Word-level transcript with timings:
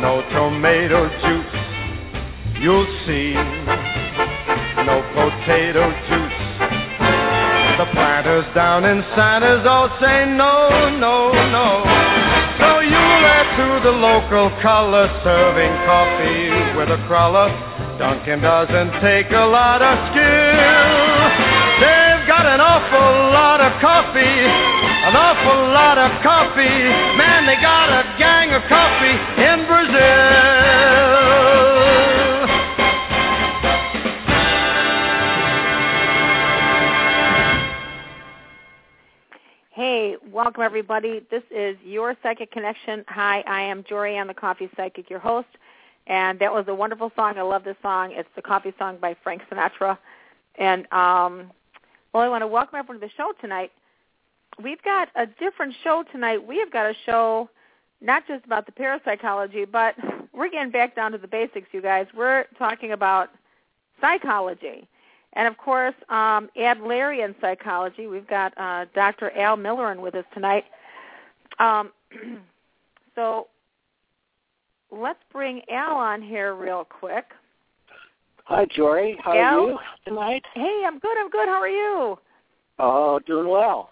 no 0.00 0.22
tomato 0.30 1.08
juice, 1.24 1.56
you'll 2.60 2.86
see. 3.06 3.34
No 4.84 5.02
potato 5.16 5.90
juice. 6.08 6.40
The 7.78 7.86
planters 7.92 8.46
down 8.54 8.84
in 8.84 9.02
Santos 9.16 9.66
all 9.66 9.88
say 10.00 10.24
no, 10.24 10.88
no, 11.00 11.32
no. 11.52 11.84
So 12.60 12.80
you 12.80 12.96
let 12.96 13.46
to 13.56 13.80
the 13.84 13.92
local 13.92 14.50
color 14.62 15.08
serving 15.24 15.74
coffee 15.84 16.76
with 16.76 16.88
a 16.88 17.00
crawler. 17.06 17.48
Dunkin' 17.98 18.40
doesn't 18.40 19.00
take 19.00 19.30
a 19.32 19.46
lot 19.48 19.80
of 19.80 19.96
skill. 20.12 21.16
They've 21.80 22.24
got 22.28 22.44
an 22.44 22.60
awful 22.60 23.32
lot 23.32 23.60
of 23.60 23.72
coffee 23.80 24.75
an 25.06 25.14
awful 25.14 25.70
lot 25.70 25.98
of 25.98 26.10
coffee. 26.20 26.82
Man, 27.16 27.46
they 27.46 27.54
got 27.62 27.90
a 27.90 28.18
gang 28.18 28.52
of 28.52 28.62
coffee 28.68 29.14
in 29.40 29.64
Brazil. 29.68 29.96
Hey, 39.70 40.16
welcome 40.32 40.64
everybody. 40.64 41.24
This 41.30 41.44
is 41.52 41.76
your 41.84 42.16
Psychic 42.20 42.50
Connection. 42.50 43.04
Hi, 43.06 43.44
I 43.46 43.62
am 43.62 43.84
Jorianne, 43.84 44.26
the 44.26 44.34
Coffee 44.34 44.68
Psychic, 44.76 45.08
your 45.08 45.20
host. 45.20 45.46
And 46.08 46.40
that 46.40 46.52
was 46.52 46.64
a 46.66 46.74
wonderful 46.74 47.12
song. 47.14 47.38
I 47.38 47.42
love 47.42 47.62
this 47.62 47.76
song. 47.80 48.10
It's 48.10 48.28
the 48.34 48.42
Coffee 48.42 48.74
Song 48.76 48.98
by 49.00 49.14
Frank 49.22 49.42
Sinatra. 49.48 49.98
And 50.56 50.90
um, 50.92 51.52
well, 52.12 52.24
I 52.24 52.28
want 52.28 52.42
to 52.42 52.48
welcome 52.48 52.74
everyone 52.74 53.00
to 53.00 53.06
the 53.06 53.12
show 53.16 53.32
tonight 53.40 53.70
we've 54.62 54.82
got 54.82 55.08
a 55.16 55.26
different 55.26 55.74
show 55.84 56.04
tonight. 56.12 56.46
We 56.46 56.58
have 56.58 56.72
got 56.72 56.86
a 56.86 56.94
show 57.04 57.50
not 58.00 58.26
just 58.26 58.44
about 58.44 58.66
the 58.66 58.72
parapsychology, 58.72 59.64
but 59.64 59.94
we're 60.34 60.50
getting 60.50 60.70
back 60.70 60.94
down 60.94 61.12
to 61.12 61.18
the 61.18 61.28
basics, 61.28 61.68
you 61.72 61.80
guys. 61.80 62.06
We're 62.14 62.44
talking 62.58 62.92
about 62.92 63.30
psychology. 64.00 64.86
And 65.32 65.46
of 65.48 65.56
course, 65.58 65.94
um, 66.08 66.48
Adlerian 66.58 67.34
psychology. 67.40 68.06
We've 68.06 68.26
got 68.26 68.56
uh, 68.58 68.86
Dr. 68.94 69.30
Al 69.32 69.56
Milliren 69.56 70.00
with 70.00 70.14
us 70.14 70.24
tonight. 70.34 70.64
Um, 71.58 71.90
so 73.14 73.48
let's 74.90 75.18
bring 75.32 75.62
Al 75.70 75.96
on 75.96 76.22
here 76.22 76.54
real 76.54 76.84
quick. 76.84 77.24
Hi, 78.44 78.66
Jory. 78.76 79.18
How 79.22 79.36
Al? 79.36 79.58
are 79.58 79.70
you 79.70 79.78
tonight? 80.06 80.42
Hey, 80.54 80.84
I'm 80.86 80.98
good. 80.98 81.16
I'm 81.18 81.30
good. 81.30 81.48
How 81.48 81.60
are 81.60 81.68
you? 81.68 82.18
Oh, 82.78 83.18
doing 83.26 83.48
well. 83.48 83.90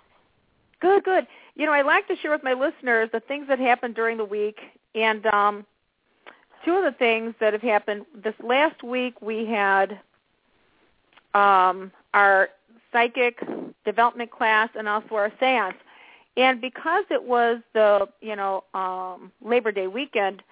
Good, 0.85 1.03
good. 1.03 1.27
You 1.55 1.65
know, 1.65 1.73
I 1.73 1.81
like 1.81 2.07
to 2.09 2.17
share 2.17 2.31
with 2.31 2.45
my 2.45 2.53
listeners 2.53 3.09
the 3.11 3.21
things 3.21 3.49
that 3.49 3.59
happened 3.59 3.95
during 3.95 4.19
the 4.19 4.25
week, 4.27 4.59
and 4.95 5.25
um, 5.25 5.65
two 6.63 6.73
of 6.73 6.85
the 6.85 6.93
things 6.99 7.35
that 7.41 7.55
have 7.55 7.63
happened 7.63 8.05
this 8.23 8.35
last 8.43 8.83
week. 8.83 9.15
We 9.23 9.47
had 9.47 9.99
um, 11.33 11.91
our 12.13 12.51
psychic 12.93 13.41
development 13.87 14.31
class 14.31 14.69
and 14.77 14.87
also 14.87 15.15
our 15.15 15.31
séance, 15.41 15.77
and 16.37 16.61
because 16.61 17.07
it 17.11 17.25
was 17.25 17.63
the 17.73 18.07
you 18.21 18.37
know 18.37 18.65
um, 18.75 19.33
Labor 19.43 19.73
Day 19.73 19.87
weekend, 19.87 20.43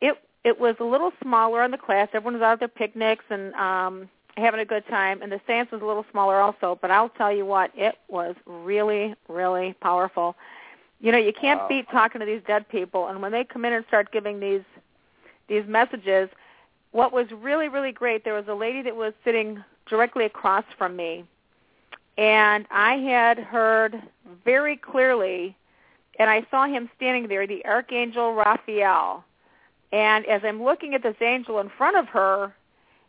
it 0.00 0.16
it 0.42 0.58
was 0.58 0.74
a 0.80 0.84
little 0.84 1.12
smaller 1.22 1.62
on 1.62 1.70
the 1.70 1.78
class. 1.78 2.08
Everyone 2.14 2.34
was 2.34 2.42
out 2.42 2.54
at 2.54 2.58
their 2.58 2.66
picnics 2.66 3.24
and 3.30 3.54
um, 3.54 4.08
having 4.38 4.60
a 4.60 4.64
good 4.64 4.86
time, 4.88 5.22
and 5.22 5.30
the 5.30 5.40
seance 5.46 5.70
was 5.70 5.82
a 5.82 5.84
little 5.84 6.06
smaller 6.10 6.40
also. 6.40 6.78
But 6.80 6.90
I'll 6.90 7.08
tell 7.10 7.32
you 7.32 7.44
what, 7.44 7.70
it 7.76 7.96
was 8.08 8.34
really, 8.46 9.14
really 9.28 9.74
powerful. 9.80 10.36
You 11.00 11.12
know, 11.12 11.18
you 11.18 11.32
can't 11.32 11.60
wow. 11.60 11.68
beat 11.68 11.90
talking 11.90 12.20
to 12.20 12.26
these 12.26 12.42
dead 12.46 12.68
people, 12.68 13.08
and 13.08 13.22
when 13.22 13.32
they 13.32 13.44
come 13.44 13.64
in 13.64 13.72
and 13.72 13.84
start 13.86 14.10
giving 14.12 14.40
these 14.40 14.62
these 15.48 15.66
messages, 15.66 16.28
what 16.92 17.12
was 17.12 17.26
really, 17.32 17.68
really 17.68 17.92
great, 17.92 18.22
there 18.22 18.34
was 18.34 18.48
a 18.48 18.54
lady 18.54 18.82
that 18.82 18.94
was 18.94 19.14
sitting 19.24 19.64
directly 19.86 20.26
across 20.26 20.64
from 20.76 20.94
me, 20.94 21.24
and 22.18 22.66
I 22.70 22.96
had 22.96 23.38
heard 23.38 24.02
very 24.44 24.76
clearly, 24.76 25.56
and 26.18 26.28
I 26.28 26.44
saw 26.50 26.66
him 26.66 26.90
standing 26.96 27.28
there, 27.28 27.46
the 27.46 27.64
Archangel 27.64 28.34
Raphael. 28.34 29.24
And 29.92 30.26
as 30.26 30.42
I'm 30.44 30.62
looking 30.62 30.94
at 30.94 31.02
this 31.02 31.16
angel 31.22 31.60
in 31.60 31.70
front 31.78 31.96
of 31.96 32.08
her, 32.08 32.52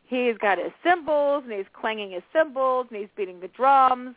he's 0.09 0.38
got 0.38 0.57
his 0.57 0.71
cymbals 0.83 1.44
and 1.44 1.53
he's 1.53 1.65
clanging 1.71 2.11
his 2.11 2.23
cymbals 2.33 2.88
and 2.89 3.00
he's 3.00 3.09
beating 3.15 3.39
the 3.39 3.47
drums. 3.50 4.15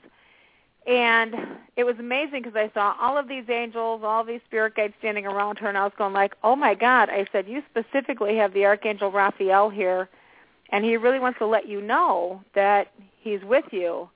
And 0.86 1.34
it 1.76 1.84
was 1.84 1.96
amazing 1.98 2.42
because 2.42 2.56
I 2.56 2.70
saw 2.74 2.96
all 3.00 3.16
of 3.16 3.28
these 3.28 3.44
angels, 3.48 4.00
all 4.02 4.24
these 4.24 4.40
spirit 4.46 4.74
guides 4.74 4.94
standing 4.98 5.26
around 5.26 5.58
her, 5.58 5.68
and 5.68 5.78
I 5.78 5.84
was 5.84 5.92
going 5.96 6.12
like, 6.12 6.34
"Oh 6.42 6.56
my 6.56 6.74
God!" 6.74 7.08
I 7.08 7.24
said, 7.30 7.46
"You 7.46 7.62
specifically 7.70 8.36
have 8.38 8.52
the 8.52 8.66
archangel 8.66 9.12
Raphael 9.12 9.70
here, 9.70 10.08
and 10.70 10.84
he 10.84 10.96
really 10.96 11.20
wants 11.20 11.38
to 11.38 11.46
let 11.46 11.68
you 11.68 11.80
know 11.80 12.42
that 12.54 12.88
he's 13.20 13.44
with 13.44 13.66
you." 13.70 14.10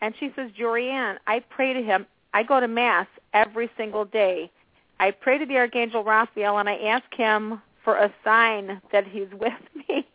And 0.00 0.14
she 0.18 0.32
says, 0.34 0.50
"Jorianne, 0.52 1.18
I 1.26 1.40
pray 1.40 1.74
to 1.74 1.82
him. 1.82 2.06
I 2.32 2.42
go 2.42 2.58
to 2.58 2.68
mass 2.68 3.06
every 3.34 3.68
single 3.76 4.06
day. 4.06 4.50
I 5.00 5.10
pray 5.10 5.36
to 5.36 5.44
the 5.44 5.58
Archangel 5.58 6.04
Raphael 6.04 6.58
and 6.58 6.68
I 6.68 6.76
ask 6.76 7.04
him 7.14 7.60
for 7.88 7.96
a 7.96 8.12
sign 8.22 8.82
that 8.92 9.06
he's 9.06 9.28
with 9.40 9.54
me. 9.88 10.06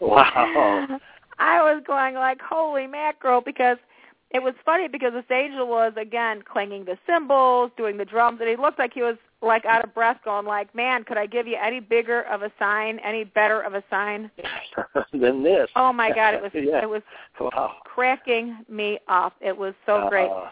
Wow. 0.00 1.00
I 1.38 1.62
was 1.62 1.82
going 1.86 2.14
like, 2.14 2.42
holy 2.42 2.86
mackerel, 2.86 3.40
because 3.40 3.78
it 4.32 4.42
was 4.42 4.52
funny 4.66 4.86
because 4.86 5.14
this 5.14 5.24
angel 5.34 5.66
was 5.66 5.94
again 5.96 6.42
clanging 6.42 6.84
the 6.84 6.98
cymbals, 7.06 7.70
doing 7.78 7.96
the 7.96 8.04
drums, 8.04 8.40
and 8.42 8.50
he 8.50 8.56
looked 8.56 8.78
like 8.78 8.92
he 8.92 9.00
was 9.00 9.16
like 9.40 9.64
out 9.64 9.82
of 9.82 9.94
breath, 9.94 10.18
going 10.26 10.44
like, 10.44 10.74
"Man, 10.74 11.04
could 11.04 11.16
I 11.16 11.24
give 11.24 11.46
you 11.46 11.56
any 11.56 11.80
bigger 11.80 12.20
of 12.24 12.42
a 12.42 12.52
sign, 12.58 12.98
any 12.98 13.24
better 13.24 13.62
of 13.62 13.72
a 13.72 13.82
sign 13.88 14.30
than 15.14 15.42
this? 15.42 15.70
Oh 15.74 15.90
my 15.90 16.12
God, 16.12 16.34
it 16.34 16.42
was 16.42 16.50
yeah. 16.52 16.82
it 16.82 16.88
was 16.90 17.00
wow. 17.40 17.76
cracking 17.86 18.58
me 18.68 18.98
up. 19.08 19.32
It 19.40 19.56
was 19.56 19.72
so 19.86 20.06
great. 20.10 20.28
Uh, 20.28 20.50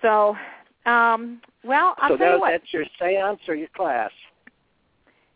So, 0.00 0.36
um, 0.88 1.40
well, 1.64 1.96
I'll 1.98 2.10
so 2.10 2.16
tell 2.16 2.26
that, 2.28 2.34
you 2.34 2.40
what. 2.40 2.50
that's 2.52 2.72
your 2.72 2.84
seance 3.00 3.40
or 3.48 3.56
your 3.56 3.68
class? 3.74 4.12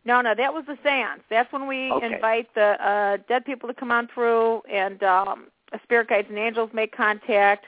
No, 0.07 0.21
no, 0.21 0.35
that 0.37 0.55
was 0.55 0.65
the 0.67 0.79
seance. 0.85 1.23
That's 1.29 1.53
when 1.53 1.67
we 1.67 1.91
Okay. 1.91 2.15
invite 2.15 2.55
the 2.55 2.81
uh, 2.81 3.17
dead 3.29 3.45
people 3.45 3.69
to 3.69 3.75
come 3.75 3.91
on 3.91 4.07
through, 4.07 4.63
and 4.71 5.03
um, 5.03 5.49
spirit 5.83 6.09
guides 6.09 6.29
and 6.29 6.39
angels 6.39 6.71
make 6.73 6.97
contact. 6.97 7.67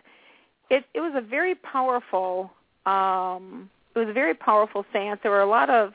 It 0.70 0.84
it 0.94 1.00
was 1.00 1.12
a 1.16 1.20
very 1.20 1.56
powerful. 1.56 2.52
Um, 2.86 3.68
it 3.94 3.98
was 3.98 4.08
a 4.08 4.12
very 4.12 4.34
powerful 4.34 4.86
seance. 4.92 5.18
There 5.22 5.32
were 5.32 5.40
a 5.40 5.46
lot 5.46 5.68
of 5.68 5.94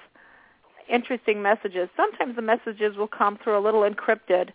interesting 0.90 1.42
messages. 1.42 1.88
Sometimes 1.96 2.36
the 2.36 2.42
messages 2.42 2.98
will 2.98 3.08
come 3.08 3.38
through 3.42 3.58
a 3.58 3.64
little 3.68 3.82
encrypted, 3.90 4.50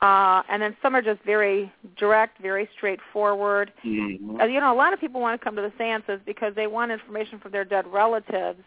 uh, 0.00 0.42
and 0.48 0.62
then 0.62 0.74
some 0.80 0.96
are 0.96 1.02
just 1.02 1.20
very 1.24 1.70
direct, 1.98 2.38
very 2.40 2.66
straightforward. 2.74 3.70
Mm-hmm. 3.84 4.40
Uh, 4.40 4.46
you 4.46 4.60
know, 4.60 4.72
a 4.72 4.74
lot 4.74 4.94
of 4.94 4.98
people 5.00 5.20
want 5.20 5.38
to 5.38 5.44
come 5.44 5.56
to 5.56 5.62
the 5.62 5.72
seances 5.76 6.20
because 6.24 6.54
they 6.54 6.66
want 6.66 6.90
information 6.90 7.38
from 7.38 7.52
their 7.52 7.66
dead 7.66 7.86
relatives. 7.86 8.62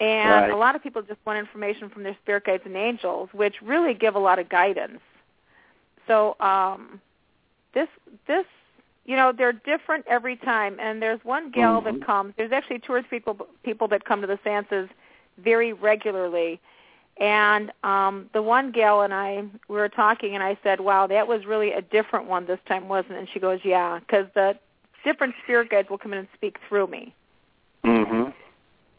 And 0.00 0.30
Right. 0.30 0.50
a 0.50 0.56
lot 0.56 0.76
of 0.76 0.82
people 0.82 1.02
just 1.02 1.20
want 1.24 1.38
information 1.38 1.88
from 1.88 2.02
their 2.02 2.16
spirit 2.22 2.44
guides 2.44 2.62
and 2.66 2.76
angels, 2.76 3.30
which 3.32 3.62
really 3.62 3.94
give 3.94 4.14
a 4.14 4.18
lot 4.18 4.38
of 4.38 4.48
guidance. 4.48 5.00
So 6.06 6.36
um, 6.40 7.00
this 7.72 7.88
this 8.26 8.46
you 9.04 9.16
know 9.16 9.32
they're 9.32 9.52
different 9.52 10.06
every 10.06 10.36
time. 10.36 10.78
And 10.80 11.00
there's 11.00 11.24
one 11.24 11.50
gal 11.50 11.80
Mhm. 11.80 11.84
that 11.84 12.00
comes. 12.06 12.34
There's 12.36 12.52
actually 12.52 12.80
two 12.80 12.92
or 12.92 13.02
three 13.02 13.20
people 13.20 13.46
people 13.62 13.88
that 13.88 14.04
come 14.04 14.20
to 14.20 14.26
the 14.26 14.38
seances 14.44 14.88
very 15.38 15.72
regularly. 15.72 16.60
And 17.18 17.72
um, 17.82 18.28
the 18.34 18.42
one 18.42 18.72
gal 18.72 19.00
and 19.00 19.14
I 19.14 19.44
we 19.68 19.76
were 19.76 19.88
talking, 19.88 20.34
and 20.34 20.42
I 20.42 20.58
said, 20.62 20.80
"Wow, 20.80 21.06
that 21.06 21.26
was 21.26 21.46
really 21.46 21.72
a 21.72 21.80
different 21.80 22.26
one 22.26 22.46
this 22.46 22.60
time, 22.66 22.88
wasn't 22.88 23.14
it?" 23.14 23.18
And 23.20 23.28
she 23.30 23.40
goes, 23.40 23.60
"Yeah, 23.64 24.00
because 24.00 24.26
the 24.34 24.58
different 25.02 25.34
spirit 25.42 25.70
guides 25.70 25.88
will 25.88 25.98
come 25.98 26.12
in 26.12 26.18
and 26.18 26.28
speak 26.34 26.58
through 26.68 26.88
me." 26.88 27.14
Mm-hmm. 27.84 28.25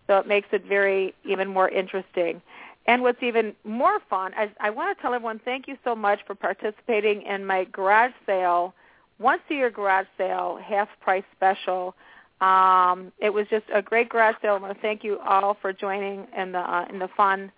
So 0.07 0.17
it 0.17 0.27
makes 0.27 0.47
it 0.51 0.65
very 0.65 1.13
even 1.25 1.47
more 1.47 1.69
interesting. 1.69 2.41
And 2.87 3.01
what's 3.01 3.21
even 3.21 3.53
more 3.65 3.99
fun, 4.09 4.33
I, 4.35 4.49
I 4.61 4.69
want 4.69 4.97
to 4.97 5.01
tell 5.01 5.13
everyone 5.13 5.41
thank 5.43 5.67
you 5.67 5.77
so 5.83 5.93
much 5.93 6.19
for 6.25 6.35
participating 6.35 7.21
in 7.23 7.45
my 7.45 7.65
garage 7.65 8.13
sale, 8.25 8.73
once 9.19 9.41
a 9.49 9.55
year 9.55 9.69
garage 9.69 10.07
sale, 10.17 10.57
half 10.63 10.87
price 11.01 11.23
special. 11.35 11.95
Um, 12.39 13.11
it 13.19 13.33
was 13.33 13.45
just 13.49 13.65
a 13.73 13.81
great 13.81 14.09
garage 14.09 14.35
sale. 14.41 14.53
I 14.53 14.59
want 14.59 14.73
to 14.73 14.81
thank 14.81 15.03
you 15.03 15.19
all 15.19 15.57
for 15.61 15.73
joining 15.73 16.27
in 16.37 16.53
the 16.53 16.59
uh, 16.59 16.85
in 16.89 16.99
the 16.99 17.09
fun, 17.09 17.51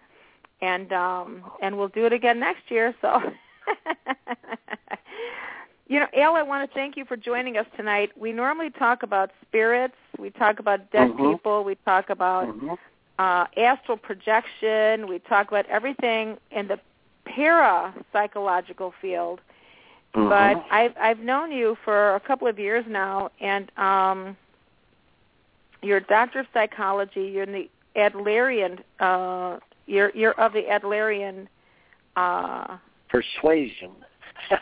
and 0.61 0.91
um, 0.93 1.43
and 1.61 1.77
we'll 1.77 1.89
do 1.89 2.05
it 2.05 2.13
again 2.13 2.39
next 2.39 2.71
year. 2.71 2.95
So. 3.01 3.21
You 5.89 5.99
know, 5.99 6.05
Al, 6.15 6.35
I 6.35 6.43
want 6.43 6.69
to 6.69 6.73
thank 6.75 6.95
you 6.95 7.03
for 7.03 7.17
joining 7.17 7.57
us 7.57 7.65
tonight. 7.75 8.11
We 8.15 8.31
normally 8.31 8.69
talk 8.69 9.01
about 9.01 9.31
spirits, 9.41 9.95
we 10.19 10.29
talk 10.29 10.59
about 10.59 10.91
dead 10.91 11.09
Mhm. 11.09 11.31
people, 11.31 11.63
we 11.63 11.75
talk 11.83 12.11
about 12.11 12.47
Mm-hmm. 12.47 12.75
uh, 13.17 13.47
astral 13.57 13.97
projection. 13.97 15.07
We 15.07 15.19
talk 15.19 15.47
about 15.49 15.65
everything 15.65 16.37
in 16.51 16.67
the 16.67 16.79
parapsychological 17.25 18.93
field. 19.01 19.41
Mm-hmm. 20.13 20.29
But 20.29 20.63
I've 20.71 20.95
I've 20.97 21.19
known 21.19 21.51
you 21.51 21.75
for 21.83 22.15
a 22.15 22.19
couple 22.19 22.47
of 22.47 22.57
years 22.59 22.85
now, 22.87 23.31
and 23.41 23.71
um, 23.77 24.37
you're 25.81 25.97
a 25.97 26.03
doctor 26.03 26.39
of 26.39 26.47
psychology. 26.53 27.23
You're 27.33 27.43
in 27.43 27.51
the 27.51 27.69
Adlerian. 27.95 28.79
Uh, 28.99 29.59
you're 29.87 30.11
you're 30.15 30.39
of 30.39 30.53
the 30.53 30.63
Adlerian 30.63 31.47
uh, 32.15 32.77
persuasion. 33.09 33.91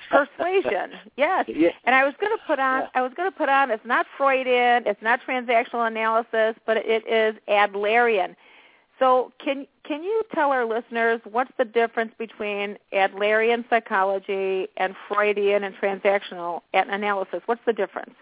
Persuasion. 0.10 0.92
Yes. 1.16 1.46
Yeah. 1.58 1.70
And 1.86 1.96
I 1.96 2.04
was 2.04 2.14
going 2.20 2.36
to 2.36 2.44
put 2.46 2.60
on. 2.60 2.82
Yeah. 2.82 2.88
I 2.96 3.02
was 3.02 3.12
going 3.16 3.32
to 3.32 3.36
put 3.38 3.50
on. 3.50 3.72
It's 3.72 3.86
not 3.86 4.06
Freudian. 4.18 4.84
It's 4.86 5.02
not 5.02 5.20
transactional 5.28 5.88
analysis, 5.88 6.56
but 6.66 6.78
it 6.78 7.08
is 7.08 7.36
Adlerian. 7.48 8.36
So 9.00 9.32
can 9.44 9.68
can 9.84 10.04
you 10.04 10.24
tell 10.34 10.52
our 10.52 10.66
listeners 10.66 11.22
what's 11.32 11.52
the 11.58 11.66
difference 11.66 12.12
between 12.18 12.78
Adlerian 12.94 13.64
psychology 13.70 14.68
and 14.78 14.96
Freudian 15.08 15.64
and 15.64 15.76
transactional 15.76 16.62
analysis? 16.74 17.42
What's 17.46 17.62
the 17.66 17.74
difference? 17.74 18.14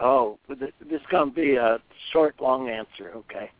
Oh, 0.00 0.38
this 0.48 0.70
this 0.80 1.00
is 1.00 1.06
going 1.10 1.30
to 1.30 1.34
be 1.34 1.56
a 1.56 1.78
short, 2.12 2.36
long 2.40 2.68
answer. 2.68 3.12
Okay. 3.16 3.50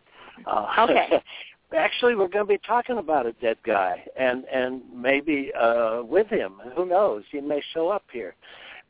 Uh, 0.46 0.66
Okay. 0.80 1.22
actually, 1.74 2.14
we're 2.14 2.28
going 2.28 2.46
to 2.46 2.52
be 2.52 2.60
talking 2.66 2.98
about 2.98 3.26
a 3.26 3.32
dead 3.32 3.56
guy, 3.64 4.04
and 4.16 4.44
and 4.44 4.82
maybe 4.94 5.52
uh, 5.58 6.02
with 6.02 6.28
him. 6.28 6.54
Who 6.76 6.86
knows? 6.86 7.24
He 7.30 7.40
may 7.40 7.62
show 7.72 7.88
up 7.88 8.04
here. 8.12 8.34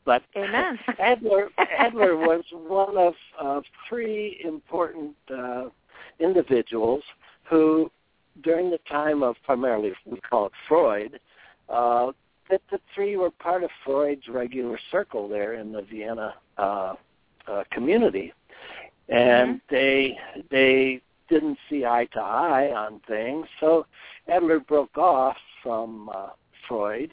But 0.05 0.23
Amen. 0.37 0.79
Adler 0.99 1.49
Adler 1.57 2.15
was 2.15 2.43
one 2.51 2.97
of 2.97 3.13
of 3.39 3.63
three 3.89 4.39
important 4.43 5.15
uh, 5.35 5.65
individuals 6.19 7.03
who, 7.49 7.91
during 8.43 8.69
the 8.69 8.79
time 8.89 9.23
of 9.23 9.35
primarily 9.43 9.93
we 10.05 10.19
call 10.21 10.45
it 10.47 10.51
Freud, 10.67 11.19
uh, 11.69 12.11
that 12.49 12.61
the 12.71 12.79
three 12.93 13.17
were 13.17 13.31
part 13.31 13.63
of 13.63 13.69
Freud's 13.83 14.27
regular 14.27 14.79
circle 14.91 15.27
there 15.27 15.55
in 15.55 15.71
the 15.71 15.81
Vienna 15.81 16.35
uh, 16.57 16.93
uh, 17.47 17.63
community, 17.71 18.31
and 19.09 19.59
they 19.69 20.17
they 20.51 21.01
didn't 21.29 21.57
see 21.69 21.85
eye 21.85 22.07
to 22.13 22.19
eye 22.19 22.71
on 22.75 23.01
things. 23.07 23.45
So 23.59 23.85
Adler 24.27 24.59
broke 24.59 24.97
off 24.97 25.37
from 25.63 26.09
uh, 26.13 26.29
Freud, 26.67 27.11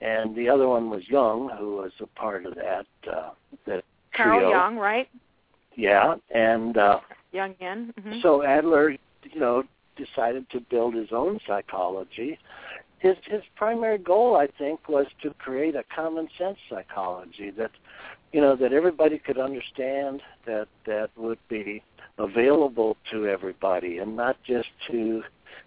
and 0.00 0.34
the 0.36 0.48
other 0.48 0.68
one 0.68 0.90
was 0.90 1.02
Jung, 1.08 1.50
who 1.58 1.76
was 1.76 1.92
a 2.00 2.06
part 2.06 2.46
of 2.46 2.54
that 2.54 2.86
uh, 3.10 3.30
that 3.66 3.84
Carl 4.16 4.38
trio. 4.40 4.50
Jung, 4.50 4.76
right? 4.76 5.08
Yeah, 5.76 6.16
and 6.34 6.76
uh, 6.76 7.00
Jungian. 7.34 7.92
hmm 7.98 8.20
so 8.22 8.42
Adler, 8.42 8.90
you 8.90 9.40
know, 9.40 9.62
decided 9.96 10.48
to 10.50 10.60
build 10.60 10.94
his 10.94 11.08
own 11.12 11.38
psychology. 11.46 12.38
His 12.98 13.16
his 13.26 13.42
primary 13.56 13.98
goal, 13.98 14.36
I 14.36 14.46
think, 14.58 14.88
was 14.88 15.06
to 15.22 15.32
create 15.34 15.74
a 15.74 15.84
common 15.94 16.28
sense 16.38 16.58
psychology 16.68 17.50
that, 17.52 17.70
you 18.32 18.40
know, 18.40 18.54
that 18.56 18.72
everybody 18.72 19.18
could 19.18 19.38
understand, 19.38 20.22
that 20.46 20.68
that 20.86 21.10
would 21.16 21.38
be 21.48 21.82
available 22.18 22.96
to 23.10 23.26
everybody, 23.26 23.98
and 23.98 24.16
not 24.16 24.36
just 24.44 24.68
to, 24.90 25.22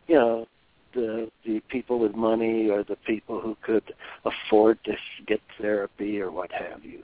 you 0.07 0.15
know, 0.15 0.47
the 0.93 1.29
the 1.45 1.59
people 1.69 1.99
with 1.99 2.15
money 2.15 2.69
or 2.69 2.83
the 2.83 2.95
people 3.07 3.41
who 3.41 3.57
could 3.63 3.93
afford 4.25 4.77
to 4.83 4.93
get 5.25 5.41
therapy 5.59 6.21
or 6.21 6.31
what 6.31 6.51
have 6.51 6.85
you. 6.85 7.03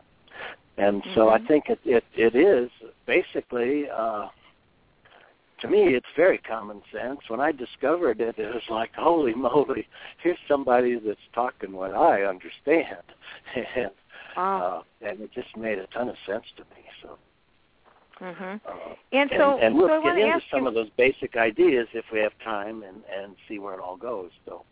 And 0.78 1.04
so 1.16 1.30
I 1.30 1.40
Mhm. 1.40 1.48
think 1.48 1.70
it 1.70 1.80
it, 1.86 2.04
it 2.16 2.36
is 2.36 2.70
basically. 3.06 3.90
uh 3.90 4.30
to 5.62 5.68
me, 5.68 5.94
it's 5.94 6.08
very 6.16 6.38
common 6.38 6.82
sense. 6.90 7.20
When 7.28 7.42
I 7.42 7.52
discovered 7.52 8.22
it, 8.22 8.40
it 8.40 8.54
was 8.54 8.64
like, 8.70 8.94
holy 8.96 9.34
moly, 9.34 9.88
here's 10.24 10.38
somebody 10.48 10.96
that's 10.96 11.20
talking 11.34 11.74
what 11.74 11.94
I 11.94 12.24
understand, 12.24 13.04
and 13.76 13.92
Wow. 14.36 14.84
uh, 15.02 15.08
and 15.08 15.22
it 15.22 15.32
just 15.34 15.56
made 15.58 15.80
a 15.80 15.88
ton 15.88 16.10
of 16.10 16.16
sense 16.26 16.46
to 16.58 16.64
me. 16.64 16.84
So, 17.02 17.18
hmm 18.20 18.56
uh, 18.68 18.96
And 19.12 19.30
so, 19.36 19.54
and, 19.56 19.64
and 19.64 19.76
we'll 19.76 19.88
so 19.88 20.02
get 20.04 20.18
into 20.18 20.42
some 20.52 20.64
you. 20.64 20.68
of 20.68 20.74
those 20.74 20.90
basic 20.98 21.36
ideas 21.36 21.88
if 21.94 22.06
we 22.12 22.20
have 22.20 22.34
time, 22.44 22.84
and 22.84 22.98
and 23.18 23.36
see 23.48 23.60
where 23.60 23.74
it 23.74 23.80
all 23.80 23.98
goes. 23.98 24.32
So, 24.46 24.64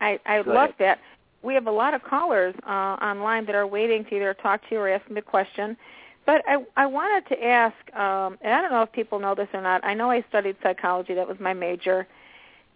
I 0.00 0.18
I 0.26 0.42
Go 0.42 0.52
love 0.52 0.70
ahead. 0.70 0.74
that. 0.78 0.98
We 1.42 1.54
have 1.54 1.66
a 1.66 1.72
lot 1.72 1.94
of 1.94 2.02
callers 2.02 2.54
uh, 2.66 2.70
online 3.10 3.46
that 3.46 3.54
are 3.54 3.66
waiting 3.66 4.04
to 4.06 4.16
either 4.16 4.34
talk 4.34 4.60
to 4.68 4.74
you 4.74 4.80
or 4.80 4.88
ask 4.88 5.08
me 5.10 5.18
a 5.18 5.22
question. 5.22 5.76
But 6.24 6.42
I 6.48 6.64
I 6.76 6.86
wanted 6.86 7.28
to 7.28 7.44
ask, 7.44 7.76
um, 7.94 8.36
and 8.40 8.52
I 8.52 8.60
don't 8.60 8.72
know 8.72 8.82
if 8.82 8.92
people 8.92 9.18
know 9.20 9.34
this 9.34 9.48
or 9.52 9.60
not. 9.60 9.84
I 9.84 9.94
know 9.94 10.10
I 10.10 10.24
studied 10.28 10.56
psychology; 10.62 11.14
that 11.14 11.26
was 11.28 11.38
my 11.38 11.54
major, 11.54 12.06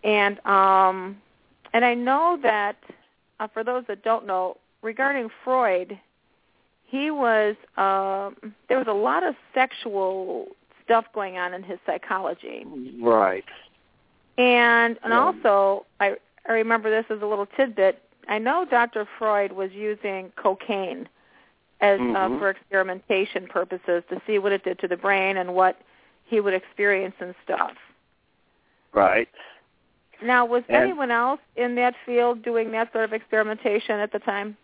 and 0.04 0.38
um, 0.46 1.16
and 1.72 1.84
I 1.84 1.94
know 1.94 2.38
that 2.42 2.76
uh, 3.40 3.48
for 3.48 3.64
those 3.64 3.84
that 3.88 4.04
don't 4.04 4.26
know, 4.26 4.56
regarding 4.82 5.28
Freud, 5.44 5.98
he 6.90 7.11
was 7.11 7.54
um, 7.76 8.52
there 8.68 8.78
was 8.78 8.88
a 8.88 8.92
lot 8.92 9.23
of 9.23 9.35
sexual 9.54 10.47
stuff 10.85 11.04
going 11.14 11.38
on 11.38 11.54
in 11.54 11.62
his 11.62 11.78
psychology. 11.87 12.66
right. 13.00 13.44
And 14.38 14.99
and 15.04 15.12
Yeah. 15.12 15.20
also, 15.20 15.87
I 16.00 16.16
I 16.49 16.52
remember 16.52 16.90
this 16.90 17.04
as 17.11 17.23
a 17.23 17.26
little 17.26 17.47
tidbit. 17.47 18.02
I 18.28 18.38
know 18.38 18.64
Dr. 18.68 19.06
Freud 19.18 19.52
was 19.52 19.70
using 19.73 20.32
cocaine 20.37 21.09
as 21.80 21.99
uh, 22.00 22.02
Mhm. 22.02 22.38
for 22.38 22.50
experimentation 22.50 23.47
purposes 23.47 24.02
to 24.11 24.20
see 24.26 24.38
what 24.38 24.52
it 24.52 24.62
did 24.64 24.78
to 24.80 24.88
the 24.88 24.97
brain 24.97 25.37
and 25.37 25.54
what 25.54 25.76
he 26.25 26.40
would 26.40 26.54
experience 26.54 27.14
and 27.20 27.35
stuff. 27.44 27.73
Right. 28.92 29.28
Now, 30.23 30.44
was 30.44 30.62
And- 30.68 30.76
anyone 30.76 31.11
else 31.11 31.40
in 31.56 31.75
that 31.76 31.94
field 32.04 32.42
doing 32.42 32.70
that 32.73 32.92
sort 32.92 33.04
of 33.04 33.12
experimentation 33.12 33.99
at 34.00 34.12
the 34.12 34.18
time? 34.18 34.56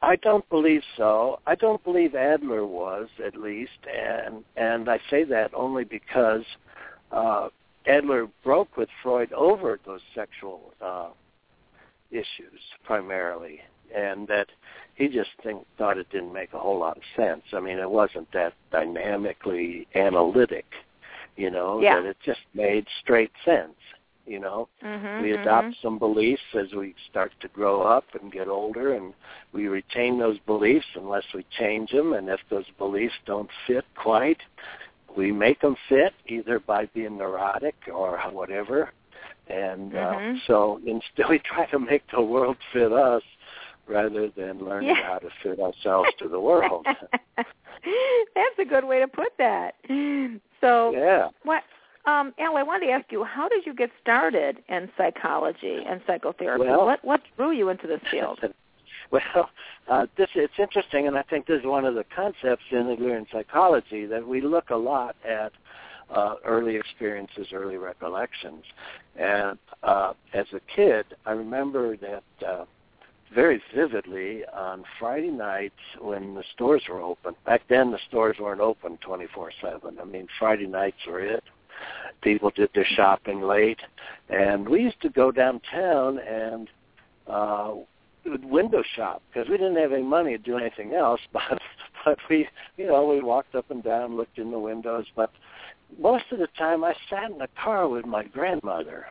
I 0.00 0.16
don't 0.16 0.48
believe 0.48 0.82
so. 0.96 1.40
I 1.46 1.54
don't 1.54 1.82
believe 1.82 2.14
Adler 2.14 2.64
was, 2.64 3.08
at 3.24 3.36
least, 3.36 3.80
and 3.92 4.44
and 4.56 4.88
I 4.88 5.00
say 5.10 5.24
that 5.24 5.52
only 5.54 5.84
because 5.84 6.44
uh, 7.10 7.48
Adler 7.86 8.28
broke 8.44 8.76
with 8.76 8.88
Freud 9.02 9.32
over 9.32 9.80
those 9.84 10.00
sexual 10.14 10.72
uh, 10.80 11.08
issues 12.10 12.60
primarily, 12.84 13.60
and 13.94 14.28
that 14.28 14.46
he 14.94 15.08
just 15.08 15.30
think, 15.42 15.64
thought 15.78 15.98
it 15.98 16.08
didn't 16.10 16.32
make 16.32 16.52
a 16.52 16.58
whole 16.58 16.78
lot 16.78 16.96
of 16.96 17.02
sense. 17.16 17.42
I 17.52 17.60
mean, 17.60 17.78
it 17.78 17.90
wasn't 17.90 18.30
that 18.32 18.52
dynamically 18.70 19.86
analytic, 19.94 20.66
you 21.36 21.50
know, 21.50 21.80
Yeah. 21.80 21.96
that 22.00 22.04
it 22.08 22.16
just 22.24 22.40
made 22.54 22.86
straight 23.00 23.32
sense, 23.44 23.76
you 24.28 24.40
know 24.40 24.68
Mm-hmm, 24.84 25.22
we 25.22 25.32
adopt 25.32 25.74
some 25.82 25.98
beliefs 25.98 26.42
as 26.54 26.72
we 26.74 26.94
start 27.10 27.32
to 27.40 27.48
grow 27.48 27.82
up 27.82 28.04
and 28.20 28.32
get 28.32 28.48
older 28.48 28.94
and 28.94 29.14
we 29.52 29.66
retain 29.68 30.18
those 30.18 30.38
beliefs 30.46 30.86
unless 30.94 31.24
we 31.34 31.44
change 31.58 31.90
them 31.90 32.12
and 32.14 32.28
if 32.28 32.40
those 32.50 32.66
beliefs 32.78 33.14
don't 33.26 33.50
fit 33.66 33.84
quite 33.96 34.38
we 35.16 35.32
make 35.32 35.60
them 35.60 35.76
fit 35.88 36.12
either 36.28 36.58
by 36.60 36.86
being 36.94 37.18
neurotic 37.18 37.74
or 37.92 38.18
whatever 38.32 38.90
and 39.48 39.94
Mhm. 39.94 39.96
uh, 39.96 40.20
so 40.46 40.80
instead 40.86 41.26
we 41.30 41.38
try 41.40 41.66
to 41.66 41.78
make 41.78 42.02
the 42.12 42.22
world 42.22 42.56
fit 42.72 42.92
us 42.92 43.22
rather 43.86 44.28
than 44.36 44.58
learning 44.64 44.96
Yeah. 44.96 45.02
how 45.02 45.18
to 45.18 45.28
fit 45.42 45.58
ourselves 45.60 46.10
to 46.18 46.28
the 46.28 46.40
world 46.40 46.86
That's 48.34 48.58
a 48.58 48.64
good 48.64 48.84
way 48.84 48.98
to 49.00 49.08
put 49.08 49.32
that. 49.38 49.74
So, 50.60 50.92
yeah 50.94 51.28
what, 51.44 51.62
um, 52.06 52.32
Al, 52.38 52.56
I 52.56 52.62
wanted 52.62 52.86
to 52.86 52.92
ask 52.92 53.06
you, 53.10 53.24
how 53.24 53.48
did 53.48 53.66
you 53.66 53.74
get 53.74 53.90
started 54.00 54.58
in 54.68 54.88
psychology 54.96 55.80
and 55.86 56.00
psychotherapy? 56.06 56.64
Well- 56.64 56.86
what 56.86 57.04
what 57.04 57.20
drew 57.36 57.52
you 57.52 57.68
into 57.68 57.86
this 57.86 58.00
field? 58.10 58.40
Well, 59.10 59.48
uh, 59.88 60.06
this 60.18 60.28
it's 60.34 60.58
interesting, 60.58 61.06
and 61.06 61.16
I 61.16 61.22
think 61.22 61.46
this 61.46 61.60
is 61.60 61.64
one 61.64 61.86
of 61.86 61.94
the 61.94 62.04
concepts 62.14 62.64
in 62.70 62.94
Adlerian 62.94 63.24
psychology 63.32 64.04
that 64.04 64.26
we 64.26 64.42
look 64.42 64.68
a 64.68 64.76
lot 64.76 65.16
at 65.26 65.52
uh, 66.10 66.34
early 66.44 66.76
experiences, 66.76 67.48
early 67.52 67.76
recollections. 67.76 68.64
And 69.16 69.58
uh, 69.82 70.12
as 70.34 70.46
a 70.52 70.60
kid, 70.74 71.06
I 71.26 71.32
remember 71.32 71.96
that 71.96 72.22
uh, 72.46 72.64
very 73.34 73.62
vividly 73.74 74.42
on 74.52 74.84
Friday 74.98 75.30
nights 75.30 75.74
when 76.00 76.34
the 76.34 76.44
stores 76.54 76.82
were 76.88 77.00
open. 77.00 77.34
Back 77.46 77.62
then, 77.68 77.90
the 77.90 77.98
stores 78.08 78.36
weren't 78.40 78.60
open 78.60 78.98
24/7. 79.06 80.00
I 80.00 80.04
mean, 80.04 80.26
Friday 80.38 80.66
nights 80.66 80.98
were 81.06 81.20
it. 81.20 81.44
People 82.22 82.50
did 82.50 82.70
their 82.74 82.86
shopping 82.96 83.42
late, 83.42 83.80
and 84.28 84.68
we 84.68 84.82
used 84.82 85.00
to 85.02 85.08
go 85.08 85.30
downtown 85.30 86.18
and 86.18 86.68
uh, 87.26 87.74
window 88.42 88.82
shop 88.96 89.22
because 89.28 89.48
we 89.48 89.56
didn't 89.56 89.76
have 89.76 89.92
any 89.92 90.02
money 90.02 90.36
to 90.36 90.38
do 90.38 90.56
anything 90.56 90.94
else. 90.94 91.20
But 91.32 91.60
but 92.04 92.18
we 92.30 92.48
you 92.76 92.86
know 92.86 93.06
we 93.06 93.20
walked 93.20 93.54
up 93.54 93.70
and 93.70 93.82
down, 93.82 94.16
looked 94.16 94.38
in 94.38 94.50
the 94.50 94.58
windows. 94.58 95.06
But 95.14 95.30
most 96.00 96.24
of 96.30 96.38
the 96.38 96.48
time, 96.58 96.84
I 96.84 96.94
sat 97.10 97.30
in 97.30 97.38
the 97.38 97.48
car 97.62 97.88
with 97.88 98.06
my 98.06 98.24
grandmother, 98.24 99.06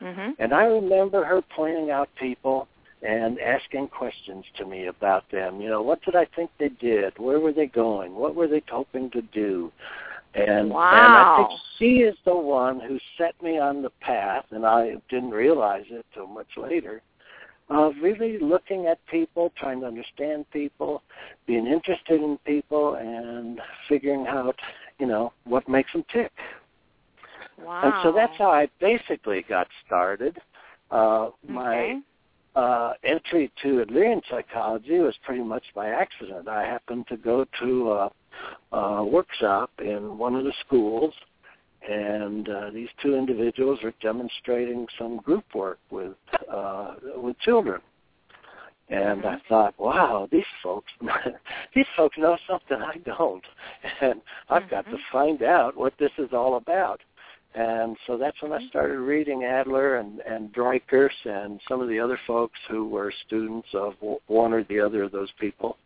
Mhm. 0.00 0.36
and 0.38 0.52
I 0.52 0.64
remember 0.64 1.24
her 1.24 1.42
pointing 1.42 1.90
out 1.90 2.08
people 2.16 2.68
and 3.02 3.38
asking 3.40 3.88
questions 3.88 4.44
to 4.56 4.64
me 4.64 4.86
about 4.86 5.28
them. 5.30 5.60
You 5.60 5.68
know, 5.68 5.82
what 5.82 6.02
did 6.02 6.16
I 6.16 6.24
think 6.24 6.50
they 6.58 6.68
did? 6.68 7.18
Where 7.18 7.40
were 7.40 7.52
they 7.52 7.66
going? 7.66 8.14
What 8.14 8.34
were 8.34 8.48
they 8.48 8.62
hoping 8.68 9.10
to 9.10 9.22
do? 9.22 9.72
And, 10.36 10.68
and 10.68 10.72
I 10.72 11.36
think 11.38 11.60
she 11.78 12.02
is 12.02 12.14
the 12.26 12.36
one 12.36 12.78
who 12.78 12.98
set 13.16 13.40
me 13.42 13.58
on 13.58 13.80
the 13.80 13.90
path, 14.00 14.44
and 14.50 14.66
I 14.66 14.96
didn't 15.08 15.30
realize 15.30 15.84
it 15.88 16.04
till 16.12 16.26
much 16.26 16.50
later, 16.58 17.00
of 17.70 17.94
really 18.02 18.38
looking 18.38 18.86
at 18.86 18.98
people, 19.06 19.50
trying 19.56 19.80
to 19.80 19.86
understand 19.86 20.44
people, 20.52 21.02
being 21.46 21.66
interested 21.66 22.20
in 22.20 22.38
people, 22.44 22.96
and 22.96 23.60
figuring 23.88 24.26
out, 24.26 24.56
you 24.98 25.06
know, 25.06 25.32
what 25.44 25.66
makes 25.68 25.92
them 25.92 26.04
tick. 26.12 26.32
Wow. 27.58 27.80
And 27.84 27.94
so 28.02 28.12
that's 28.12 28.36
how 28.36 28.50
I 28.50 28.68
basically 28.78 29.42
got 29.48 29.68
started. 29.86 30.36
Uh, 30.90 31.30
my 31.48 31.76
Okay. 31.76 32.00
Uh, 32.56 32.94
entry 33.04 33.52
to 33.62 33.84
Adlerian 33.84 34.22
psychology 34.30 34.98
was 34.98 35.14
pretty 35.24 35.42
much 35.42 35.62
by 35.74 35.88
accident. 35.88 36.48
I 36.48 36.64
happened 36.64 37.06
to 37.08 37.16
go 37.16 37.46
to 37.60 37.92
a, 37.92 38.76
a 38.76 39.04
workshop 39.04 39.70
in 39.78 40.16
one 40.16 40.34
of 40.34 40.44
the 40.44 40.54
schools, 40.66 41.12
and 41.88 42.48
uh, 42.48 42.70
these 42.70 42.88
two 43.02 43.14
individuals 43.14 43.80
were 43.84 43.92
demonstrating 44.00 44.86
some 44.98 45.18
group 45.18 45.44
work 45.54 45.78
with 45.90 46.16
uh, 46.50 46.94
with 47.16 47.38
children. 47.40 47.80
And 48.88 49.26
I 49.26 49.38
thought, 49.48 49.74
wow, 49.78 50.28
these 50.30 50.44
folks, 50.62 50.92
these 51.74 51.86
folks 51.96 52.16
know 52.16 52.38
something 52.48 52.78
I 52.80 52.98
don't, 52.98 53.44
and 54.00 54.20
I've 54.48 54.70
got 54.70 54.86
to 54.86 54.96
find 55.12 55.42
out 55.42 55.76
what 55.76 55.92
this 55.98 56.12
is 56.18 56.28
all 56.32 56.56
about. 56.56 57.00
And 57.56 57.96
so 58.06 58.18
that's 58.18 58.40
when 58.42 58.52
I 58.52 58.66
started 58.68 58.98
reading 58.98 59.44
Adler 59.44 59.96
and, 59.96 60.20
and 60.20 60.52
Dreikurs 60.52 61.08
and 61.24 61.58
some 61.66 61.80
of 61.80 61.88
the 61.88 61.98
other 61.98 62.20
folks 62.26 62.58
who 62.68 62.86
were 62.86 63.10
students 63.26 63.68
of 63.72 63.94
one 64.26 64.52
or 64.52 64.62
the 64.64 64.78
other 64.78 65.04
of 65.04 65.12
those 65.12 65.30
people, 65.40 65.78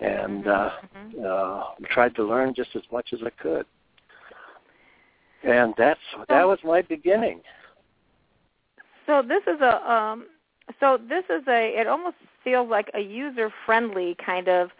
and 0.00 0.48
uh, 0.48 0.70
uh, 1.24 1.64
tried 1.90 2.16
to 2.16 2.24
learn 2.24 2.54
just 2.54 2.70
as 2.74 2.82
much 2.90 3.10
as 3.12 3.20
I 3.24 3.30
could. 3.40 3.66
And 5.44 5.74
that's 5.78 6.00
that 6.28 6.42
was 6.42 6.58
my 6.64 6.82
beginning. 6.82 7.40
So 9.06 9.22
this 9.22 9.42
is 9.46 9.60
a 9.60 9.92
um 9.92 10.26
so 10.80 10.98
this 11.08 11.22
is 11.30 11.46
a 11.46 11.80
it 11.80 11.86
almost 11.86 12.16
feels 12.42 12.68
like 12.68 12.90
a 12.94 13.00
user 13.00 13.52
friendly 13.64 14.16
kind 14.24 14.48
of 14.48 14.70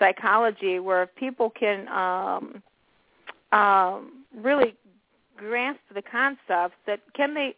psychology 0.00 0.80
where 0.80 1.06
people 1.06 1.50
can 1.50 1.86
um 1.86 2.62
um 3.52 4.24
really 4.34 4.74
grasp 5.38 5.80
the 5.94 6.02
concepts 6.02 6.76
that 6.86 7.00
can 7.14 7.34
they 7.34 7.54